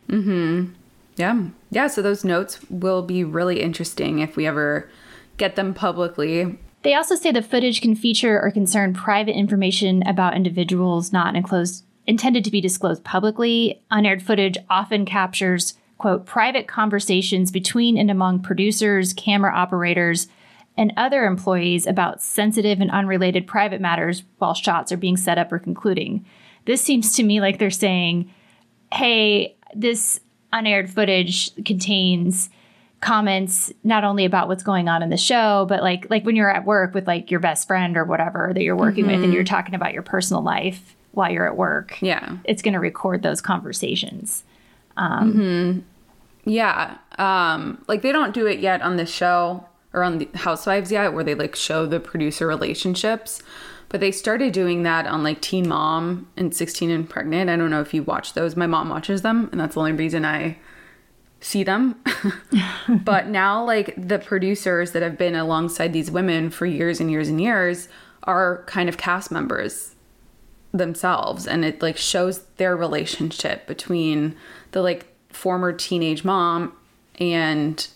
Mhm. 0.07 0.71
Yeah. 1.15 1.45
Yeah. 1.71 1.87
So 1.87 2.01
those 2.01 2.23
notes 2.23 2.59
will 2.69 3.01
be 3.01 3.23
really 3.23 3.61
interesting 3.61 4.19
if 4.19 4.35
we 4.35 4.45
ever 4.45 4.89
get 5.37 5.55
them 5.55 5.73
publicly. 5.73 6.57
They 6.83 6.93
also 6.93 7.15
say 7.15 7.31
the 7.31 7.41
footage 7.41 7.81
can 7.81 7.95
feature 7.95 8.39
or 8.41 8.51
concern 8.51 8.93
private 8.93 9.35
information 9.35 10.03
about 10.05 10.35
individuals 10.35 11.13
not 11.13 11.35
enclosed, 11.35 11.85
intended 12.05 12.43
to 12.43 12.51
be 12.51 12.61
disclosed 12.61 13.03
publicly. 13.03 13.81
Unaired 13.91 14.21
footage 14.21 14.57
often 14.69 15.05
captures, 15.05 15.75
quote, 15.97 16.25
private 16.25 16.67
conversations 16.67 17.51
between 17.51 17.97
and 17.97 18.11
among 18.11 18.41
producers, 18.41 19.13
camera 19.13 19.53
operators, 19.53 20.27
and 20.75 20.91
other 20.97 21.25
employees 21.25 21.85
about 21.85 22.21
sensitive 22.21 22.81
and 22.81 22.91
unrelated 22.91 23.45
private 23.45 23.79
matters 23.79 24.23
while 24.39 24.53
shots 24.53 24.91
are 24.91 24.97
being 24.97 25.17
set 25.17 25.37
up 25.37 25.51
or 25.51 25.59
concluding. 25.59 26.25
This 26.65 26.81
seems 26.81 27.15
to 27.15 27.23
me 27.23 27.41
like 27.41 27.59
they're 27.59 27.69
saying, 27.69 28.31
hey, 28.91 29.55
this 29.75 30.19
unaired 30.51 30.89
footage 30.89 31.53
contains 31.63 32.49
comments 33.01 33.71
not 33.83 34.05
only 34.05 34.23
about 34.23 34.47
what's 34.47 34.63
going 34.63 34.87
on 34.87 35.03
in 35.03 35.09
the 35.09 35.17
show 35.17 35.65
but 35.67 35.83
like 35.83 36.09
like 36.09 36.25
when 36.25 36.37
you're 36.37 36.49
at 36.49 36.63
work 36.63 36.93
with 36.93 37.05
like 37.05 37.29
your 37.29 37.39
best 37.41 37.67
friend 37.67 37.97
or 37.97 38.05
whatever 38.05 38.51
that 38.53 38.63
you're 38.63 38.77
working 38.77 39.05
with 39.05 39.15
and 39.15 39.25
mm-hmm. 39.25 39.33
you're 39.33 39.43
talking 39.43 39.75
about 39.75 39.91
your 39.91 40.01
personal 40.01 40.41
life 40.41 40.95
while 41.13 41.31
you're 41.31 41.47
at 41.47 41.55
work 41.57 41.97
Yeah. 42.01 42.37
it's 42.43 42.61
going 42.61 42.73
to 42.73 42.79
record 42.79 43.21
those 43.23 43.39
conversations 43.41 44.43
Yeah. 46.45 46.97
Um, 47.17 47.83
like 47.87 48.01
they 48.01 48.11
don't 48.11 48.33
do 48.33 48.45
it 48.47 48.59
yet 48.59 48.81
on 48.81 48.97
the 48.97 49.05
show 49.05 49.65
or 49.93 50.03
on 50.03 50.17
the 50.17 50.27
Housewives 50.35 50.91
yet, 50.91 51.13
where 51.13 51.23
they 51.23 51.35
like 51.35 51.55
show 51.55 51.85
the 51.85 51.99
producer 51.99 52.47
relationships. 52.47 53.41
But 53.89 53.99
they 53.99 54.11
started 54.11 54.51
doing 54.53 54.83
that 54.83 55.05
on 55.05 55.23
like 55.23 55.39
Teen 55.39 55.69
Mom 55.69 56.27
and 56.35 56.53
16 56.53 56.89
and 56.89 57.07
Pregnant. 57.09 57.49
I 57.49 57.55
don't 57.55 57.69
know 57.69 57.81
if 57.81 57.93
you 57.93 58.01
watch 58.03 58.33
those. 58.33 58.55
My 58.55 58.65
mom 58.67 58.89
watches 58.89 59.21
them, 59.21 59.49
and 59.51 59.61
that's 59.61 59.75
the 59.75 59.79
only 59.81 59.91
reason 59.93 60.25
I 60.25 60.57
see 61.39 61.63
them. 61.63 62.01
but 62.89 63.27
now, 63.27 63.63
like 63.63 63.93
the 63.95 64.17
producers 64.19 64.91
that 64.93 65.03
have 65.03 65.17
been 65.17 65.35
alongside 65.35 65.93
these 65.93 66.09
women 66.09 66.49
for 66.49 66.65
years 66.65 66.99
and 66.99 67.11
years 67.11 67.29
and 67.29 67.39
years 67.39 67.87
are 68.23 68.63
kind 68.65 68.89
of 68.89 68.97
cast 68.97 69.31
members 69.31 69.92
themselves 70.73 71.45
and 71.47 71.63
it 71.63 71.81
like 71.81 71.97
shows 71.97 72.43
their 72.57 72.75
relationship 72.75 73.67
between 73.67 74.35
the 74.71 74.81
like 74.81 75.05
former 75.29 75.71
teenage 75.71 76.23
mom 76.23 76.73
and 77.19 77.87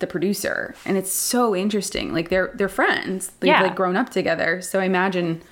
the 0.00 0.06
producer 0.06 0.74
and 0.84 0.96
it's 0.98 1.12
so 1.12 1.54
interesting 1.54 2.12
like 2.12 2.28
they're 2.30 2.50
they're 2.54 2.68
friends 2.68 3.30
they've 3.40 3.48
Yeah. 3.48 3.62
like 3.62 3.76
grown 3.76 3.96
up 3.96 4.10
together 4.10 4.60
so 4.60 4.80
i 4.80 4.84
imagine 4.84 5.42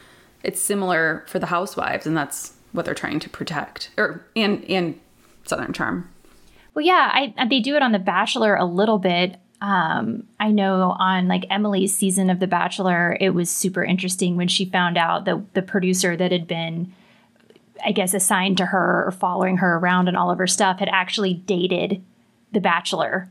it's 0.42 0.60
similar 0.60 1.24
for 1.28 1.38
the 1.38 1.46
housewives 1.46 2.04
and 2.06 2.16
that's 2.16 2.54
what 2.72 2.84
they're 2.84 2.94
trying 2.94 3.20
to 3.20 3.30
protect 3.30 3.90
or 3.96 4.26
and 4.34 4.64
and 4.64 4.98
southern 5.44 5.72
charm 5.72 6.08
Well, 6.74 6.84
yeah, 6.84 7.10
I 7.12 7.46
they 7.48 7.60
do 7.60 7.76
it 7.76 7.82
on 7.82 7.92
The 7.92 7.98
Bachelor 7.98 8.56
a 8.56 8.64
little 8.64 8.98
bit. 8.98 9.36
Um, 9.62 10.24
I 10.40 10.50
know 10.50 10.96
on 10.98 11.28
like 11.28 11.46
Emily's 11.48 11.96
season 11.96 12.30
of 12.30 12.40
The 12.40 12.48
Bachelor, 12.48 13.16
it 13.20 13.30
was 13.30 13.48
super 13.48 13.84
interesting 13.84 14.36
when 14.36 14.48
she 14.48 14.64
found 14.64 14.98
out 14.98 15.24
that 15.24 15.54
the 15.54 15.62
producer 15.62 16.16
that 16.16 16.32
had 16.32 16.48
been, 16.48 16.92
I 17.82 17.92
guess, 17.92 18.12
assigned 18.12 18.56
to 18.56 18.66
her 18.66 19.04
or 19.06 19.12
following 19.12 19.58
her 19.58 19.76
around 19.76 20.08
and 20.08 20.16
all 20.16 20.32
of 20.32 20.38
her 20.38 20.48
stuff 20.48 20.80
had 20.80 20.88
actually 20.88 21.34
dated 21.34 22.02
The 22.50 22.60
Bachelor. 22.60 23.30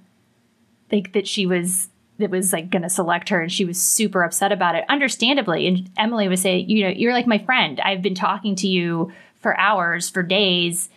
Like 0.90 1.12
that 1.12 1.28
she 1.28 1.46
was 1.46 1.90
that 2.20 2.30
was 2.30 2.54
like 2.54 2.70
going 2.70 2.84
to 2.84 2.90
select 2.90 3.30
her 3.30 3.42
and 3.42 3.52
she 3.52 3.66
was 3.66 3.82
super 3.82 4.24
upset 4.24 4.52
about 4.52 4.76
it 4.76 4.84
understandably 4.88 5.66
and 5.66 5.90
emily 5.98 6.28
was 6.28 6.42
saying 6.42 6.70
you 6.70 6.84
know 6.84 6.90
you're 6.90 7.14
like 7.14 7.26
my 7.26 7.40
friend 7.40 7.80
i've 7.80 8.04
been 8.04 8.14
talking 8.14 8.54
to 8.54 8.68
you 8.68 9.12
for 9.40 9.60
hours 9.60 10.08
for 10.08 10.22
days 10.22 10.90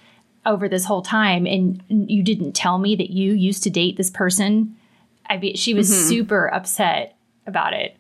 over 0.45 0.69
this 0.69 0.85
whole 0.85 1.01
time 1.01 1.47
and 1.47 1.83
you 1.89 2.23
didn't 2.23 2.53
tell 2.53 2.77
me 2.77 2.95
that 2.95 3.09
you 3.09 3.33
used 3.33 3.63
to 3.63 3.71
date 3.71 3.97
this 3.97 4.11
person 4.11 4.77
i 5.29 5.37
mean 5.37 5.55
she 5.57 5.75
was 5.75 5.91
mm-hmm. 5.91 6.09
super 6.09 6.53
upset 6.53 7.17
about 7.47 7.73
it 7.73 7.97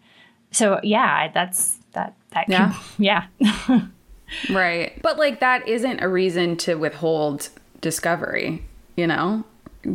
so 0.50 0.80
yeah 0.82 1.30
that's 1.32 1.78
that 1.92 2.14
that 2.30 2.48
Yeah. 2.48 2.74
yeah 2.98 3.26
yeah 3.68 3.86
right 4.50 5.00
but 5.02 5.18
like 5.18 5.40
that 5.40 5.68
isn't 5.68 6.00
a 6.00 6.08
reason 6.08 6.56
to 6.58 6.74
withhold 6.74 7.50
discovery 7.80 8.64
you 8.96 9.06
know 9.06 9.44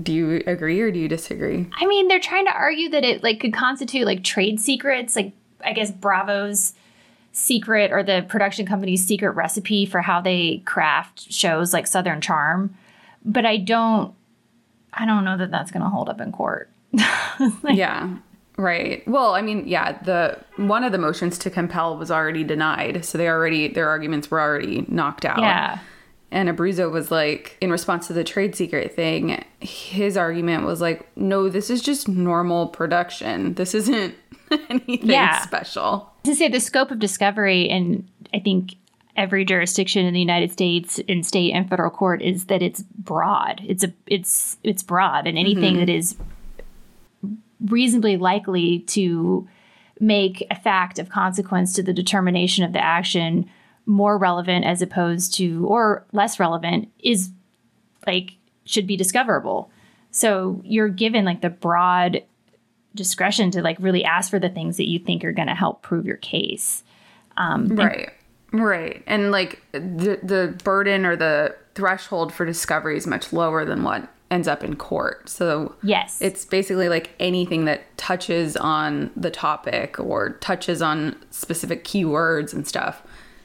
do 0.03 0.13
you 0.13 0.43
agree 0.45 0.79
or 0.81 0.91
do 0.91 0.99
you 0.99 1.07
disagree 1.07 1.67
I 1.79 1.85
mean, 1.87 2.07
they're 2.07 2.19
trying 2.19 2.45
to 2.45 2.51
argue 2.51 2.89
that 2.89 3.03
it 3.03 3.23
like 3.23 3.39
could 3.39 3.53
constitute 3.53 4.05
like 4.05 4.23
trade 4.23 4.59
secrets, 4.59 5.15
like 5.15 5.33
I 5.63 5.73
guess 5.73 5.91
Bravo's 5.91 6.73
secret 7.31 7.91
or 7.91 8.03
the 8.03 8.25
production 8.27 8.65
company's 8.65 9.05
secret 9.05 9.31
recipe 9.31 9.85
for 9.85 10.01
how 10.01 10.21
they 10.21 10.61
craft 10.65 11.31
shows 11.31 11.73
like 11.73 11.87
Southern 11.87 12.21
Charm. 12.21 12.75
But 13.25 13.45
I 13.45 13.57
don't 13.57 14.13
I 14.93 15.05
don't 15.05 15.25
know 15.25 15.37
that 15.37 15.51
that's 15.51 15.71
going 15.71 15.83
to 15.83 15.89
hold 15.89 16.09
up 16.09 16.21
in 16.21 16.31
court. 16.31 16.68
yeah 17.69 18.17
right 18.57 19.07
well 19.07 19.33
i 19.35 19.41
mean 19.41 19.67
yeah 19.67 20.01
the 20.03 20.37
one 20.57 20.83
of 20.83 20.91
the 20.91 20.97
motions 20.97 21.37
to 21.37 21.49
compel 21.49 21.97
was 21.97 22.11
already 22.11 22.43
denied 22.43 23.05
so 23.05 23.17
they 23.17 23.27
already 23.29 23.67
their 23.67 23.87
arguments 23.87 24.29
were 24.29 24.39
already 24.39 24.85
knocked 24.87 25.25
out 25.25 25.39
Yeah. 25.39 25.79
and 26.31 26.49
abruzzo 26.49 26.91
was 26.91 27.11
like 27.11 27.57
in 27.61 27.71
response 27.71 28.07
to 28.07 28.13
the 28.13 28.23
trade 28.23 28.55
secret 28.55 28.93
thing 28.93 29.43
his 29.61 30.17
argument 30.17 30.65
was 30.65 30.81
like 30.81 31.07
no 31.15 31.47
this 31.47 31.69
is 31.69 31.81
just 31.81 32.07
normal 32.07 32.67
production 32.67 33.53
this 33.53 33.73
isn't 33.73 34.15
anything 34.69 35.09
Yeah. 35.09 35.41
special 35.41 36.11
to 36.23 36.35
say 36.35 36.49
the 36.49 36.59
scope 36.59 36.91
of 36.91 36.99
discovery 36.99 37.69
and 37.69 38.07
I 38.33 38.39
think 38.39 38.75
every 39.15 39.43
jurisdiction 39.43 40.05
in 40.05 40.13
the 40.13 40.19
United 40.19 40.51
States 40.51 40.99
in 40.99 41.23
state 41.23 41.51
and 41.51 41.69
federal 41.69 41.89
court 41.89 42.21
is 42.21 42.45
that 42.45 42.61
it's 42.61 42.83
broad. 42.83 43.61
It's 43.67 43.83
a 43.83 43.93
it's 44.07 44.57
it's 44.63 44.83
broad 44.83 45.27
and 45.27 45.37
anything 45.37 45.73
mm-hmm. 45.73 45.79
that 45.79 45.89
is 45.89 46.15
reasonably 47.65 48.17
likely 48.17 48.79
to 48.79 49.47
make 49.99 50.45
a 50.49 50.55
fact 50.55 50.99
of 50.99 51.09
consequence 51.09 51.73
to 51.73 51.83
the 51.83 51.93
determination 51.93 52.63
of 52.63 52.73
the 52.73 52.83
action 52.83 53.49
more 53.85 54.17
relevant 54.17 54.65
as 54.65 54.81
opposed 54.81 55.33
to 55.35 55.65
or 55.67 56.05
less 56.13 56.39
relevant 56.39 56.89
is 56.99 57.31
like 58.05 58.37
should 58.65 58.87
be 58.87 58.95
discoverable. 58.95 59.71
So 60.11 60.61
you're 60.63 60.89
given 60.89 61.25
like 61.25 61.41
the 61.41 61.49
broad 61.49 62.23
discretion 62.95 63.51
to 63.51 63.61
like 63.61 63.77
really 63.79 64.03
ask 64.03 64.29
for 64.29 64.39
the 64.39 64.49
things 64.49 64.77
that 64.77 64.87
you 64.87 64.99
think 64.99 65.23
are 65.23 65.31
going 65.31 65.47
to 65.47 65.55
help 65.55 65.81
prove 65.81 66.05
your 66.05 66.17
case. 66.17 66.83
Um, 67.37 67.65
and- 67.65 67.79
right 67.79 68.11
right 68.51 69.03
and 69.05 69.31
like 69.31 69.61
the 69.73 70.19
the 70.23 70.57
burden 70.63 71.05
or 71.05 71.15
the 71.15 71.55
threshold 71.75 72.33
for 72.33 72.47
discovery 72.47 72.97
is 72.97 73.05
much 73.05 73.31
lower 73.31 73.63
than 73.63 73.83
what 73.83 74.07
ends 74.31 74.47
up 74.47 74.63
in 74.63 74.75
court 74.75 75.27
so 75.27 75.75
yes. 75.81 76.21
It's 76.21 76.45
basically 76.45 76.89
like 76.89 77.11
anything 77.19 77.65
that 77.65 77.97
touches 77.97 78.55
on 78.55 79.11
the 79.15 79.31
topic 79.31 79.99
or 79.99 80.31
touches 80.33 80.81
on 80.81 81.15
specific 81.31 81.83
keywords 81.83 82.53
and 82.53 82.67
stuff 82.67 83.01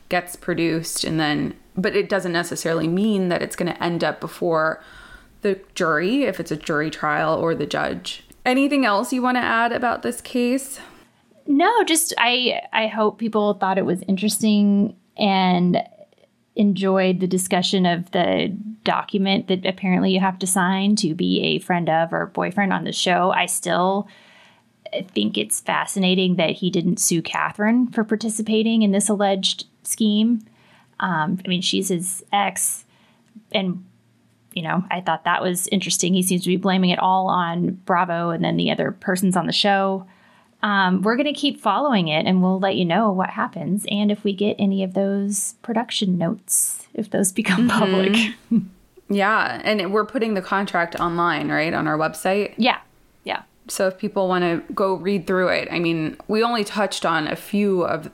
gets 0.08 0.36
produced 0.36 1.04
and 1.04 1.18
then 1.18 1.54
but 1.76 1.96
it 1.96 2.08
doesn't 2.08 2.32
necessarily 2.32 2.86
mean 2.86 3.28
that 3.28 3.42
it's 3.42 3.56
going 3.56 3.72
to 3.72 3.82
end 3.82 4.04
up 4.04 4.20
before 4.20 4.82
the 5.44 5.60
jury 5.74 6.24
if 6.24 6.40
it's 6.40 6.50
a 6.50 6.56
jury 6.56 6.90
trial 6.90 7.34
or 7.34 7.54
the 7.54 7.66
judge. 7.66 8.24
Anything 8.44 8.84
else 8.84 9.12
you 9.12 9.22
want 9.22 9.36
to 9.36 9.42
add 9.42 9.72
about 9.72 10.02
this 10.02 10.20
case? 10.20 10.80
No, 11.46 11.84
just 11.84 12.14
I 12.18 12.62
I 12.72 12.86
hope 12.86 13.18
people 13.18 13.54
thought 13.54 13.78
it 13.78 13.84
was 13.84 14.02
interesting 14.08 14.96
and 15.16 15.78
enjoyed 16.56 17.20
the 17.20 17.26
discussion 17.26 17.84
of 17.84 18.10
the 18.12 18.56
document 18.84 19.48
that 19.48 19.66
apparently 19.66 20.12
you 20.12 20.20
have 20.20 20.38
to 20.38 20.46
sign 20.46 20.94
to 20.96 21.14
be 21.14 21.40
a 21.42 21.58
friend 21.58 21.88
of 21.88 22.12
or 22.12 22.26
boyfriend 22.26 22.72
on 22.72 22.84
the 22.84 22.92
show. 22.92 23.32
I 23.32 23.46
still 23.46 24.08
think 25.08 25.36
it's 25.36 25.60
fascinating 25.60 26.36
that 26.36 26.50
he 26.50 26.70
didn't 26.70 26.98
sue 26.98 27.22
Kathryn 27.22 27.92
for 27.92 28.04
participating 28.04 28.82
in 28.82 28.92
this 28.92 29.08
alleged 29.08 29.66
scheme. 29.82 30.44
Um, 31.00 31.40
I 31.44 31.48
mean, 31.48 31.62
she's 31.62 31.88
his 31.88 32.24
ex, 32.32 32.84
and 33.52 33.84
you 34.52 34.62
know, 34.62 34.84
I 34.90 35.00
thought 35.00 35.24
that 35.24 35.42
was 35.42 35.66
interesting. 35.68 36.14
He 36.14 36.22
seems 36.22 36.42
to 36.42 36.48
be 36.48 36.56
blaming 36.56 36.90
it 36.90 37.00
all 37.00 37.26
on 37.26 37.72
Bravo 37.84 38.30
and 38.30 38.44
then 38.44 38.56
the 38.56 38.70
other 38.70 38.92
persons 38.92 39.36
on 39.36 39.46
the 39.46 39.52
show. 39.52 40.06
Um, 40.64 41.02
we're 41.02 41.16
going 41.16 41.26
to 41.26 41.38
keep 41.38 41.60
following 41.60 42.08
it 42.08 42.24
and 42.24 42.42
we'll 42.42 42.58
let 42.58 42.74
you 42.74 42.86
know 42.86 43.12
what 43.12 43.28
happens 43.28 43.84
and 43.90 44.10
if 44.10 44.24
we 44.24 44.32
get 44.32 44.56
any 44.58 44.82
of 44.82 44.94
those 44.94 45.56
production 45.60 46.16
notes, 46.16 46.88
if 46.94 47.10
those 47.10 47.32
become 47.40 47.68
public. 47.68 48.16
Yeah, 49.10 49.60
and 49.62 49.92
we're 49.92 50.06
putting 50.06 50.32
the 50.32 50.40
contract 50.40 50.96
online, 50.96 51.50
right, 51.50 51.74
on 51.74 51.86
our 51.86 51.98
website. 51.98 52.54
Yeah. 52.56 52.78
Yeah. 53.24 53.42
So 53.68 53.88
if 53.88 53.98
people 53.98 54.26
want 54.26 54.42
to 54.44 54.72
go 54.72 54.94
read 54.94 55.26
through 55.26 55.48
it, 55.48 55.68
I 55.70 55.78
mean, 55.80 56.16
we 56.28 56.42
only 56.42 56.64
touched 56.64 57.04
on 57.04 57.28
a 57.28 57.36
few 57.36 57.84
of 57.84 58.10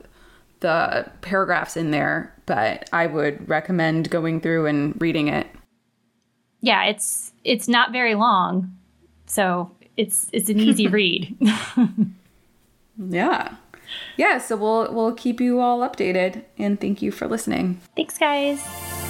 the 0.58 1.08
paragraphs 1.20 1.76
in 1.76 1.92
there, 1.92 2.34
but 2.46 2.90
I 2.92 3.06
would 3.06 3.48
recommend 3.48 4.10
going 4.10 4.40
through 4.40 4.66
and 4.66 5.00
reading 5.00 5.28
it. 5.28 5.46
Yeah, 6.60 6.86
it's 6.86 7.32
it's 7.44 7.68
not 7.68 7.92
very 7.92 8.16
long. 8.16 8.76
So 9.26 9.70
it's 9.96 10.28
it's 10.32 10.48
an 10.48 10.58
easy 10.58 10.86
read. 10.88 11.36
Yeah. 13.08 13.56
Yeah, 14.16 14.38
so 14.38 14.56
we'll 14.56 14.92
we'll 14.94 15.14
keep 15.14 15.40
you 15.40 15.60
all 15.60 15.80
updated 15.80 16.44
and 16.58 16.80
thank 16.80 17.02
you 17.02 17.10
for 17.10 17.26
listening. 17.26 17.80
Thanks 17.96 18.18
guys. 18.18 19.09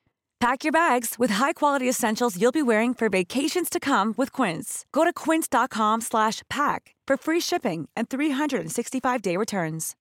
Pack 0.41 0.63
your 0.63 0.71
bags 0.71 1.19
with 1.19 1.29
high-quality 1.29 1.87
essentials 1.87 2.35
you'll 2.35 2.51
be 2.51 2.63
wearing 2.63 2.95
for 2.95 3.09
vacations 3.09 3.69
to 3.69 3.79
come 3.79 4.15
with 4.17 4.31
Quince. 4.31 4.87
Go 4.91 5.03
to 5.03 5.13
quince.com 5.13 6.01
slash 6.01 6.41
pack 6.49 6.95
for 7.05 7.15
free 7.15 7.39
shipping 7.39 7.87
and 7.95 8.09
365-day 8.09 9.37
returns. 9.37 9.95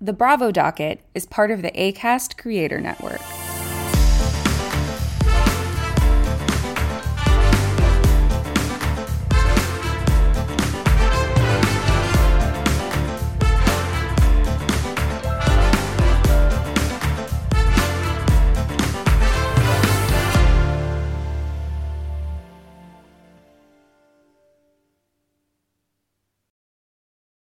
The 0.00 0.14
Bravo 0.14 0.50
Docket 0.50 1.02
is 1.14 1.26
part 1.26 1.50
of 1.50 1.60
the 1.60 1.72
Acast 1.72 2.38
Creator 2.38 2.80
Network. 2.80 3.20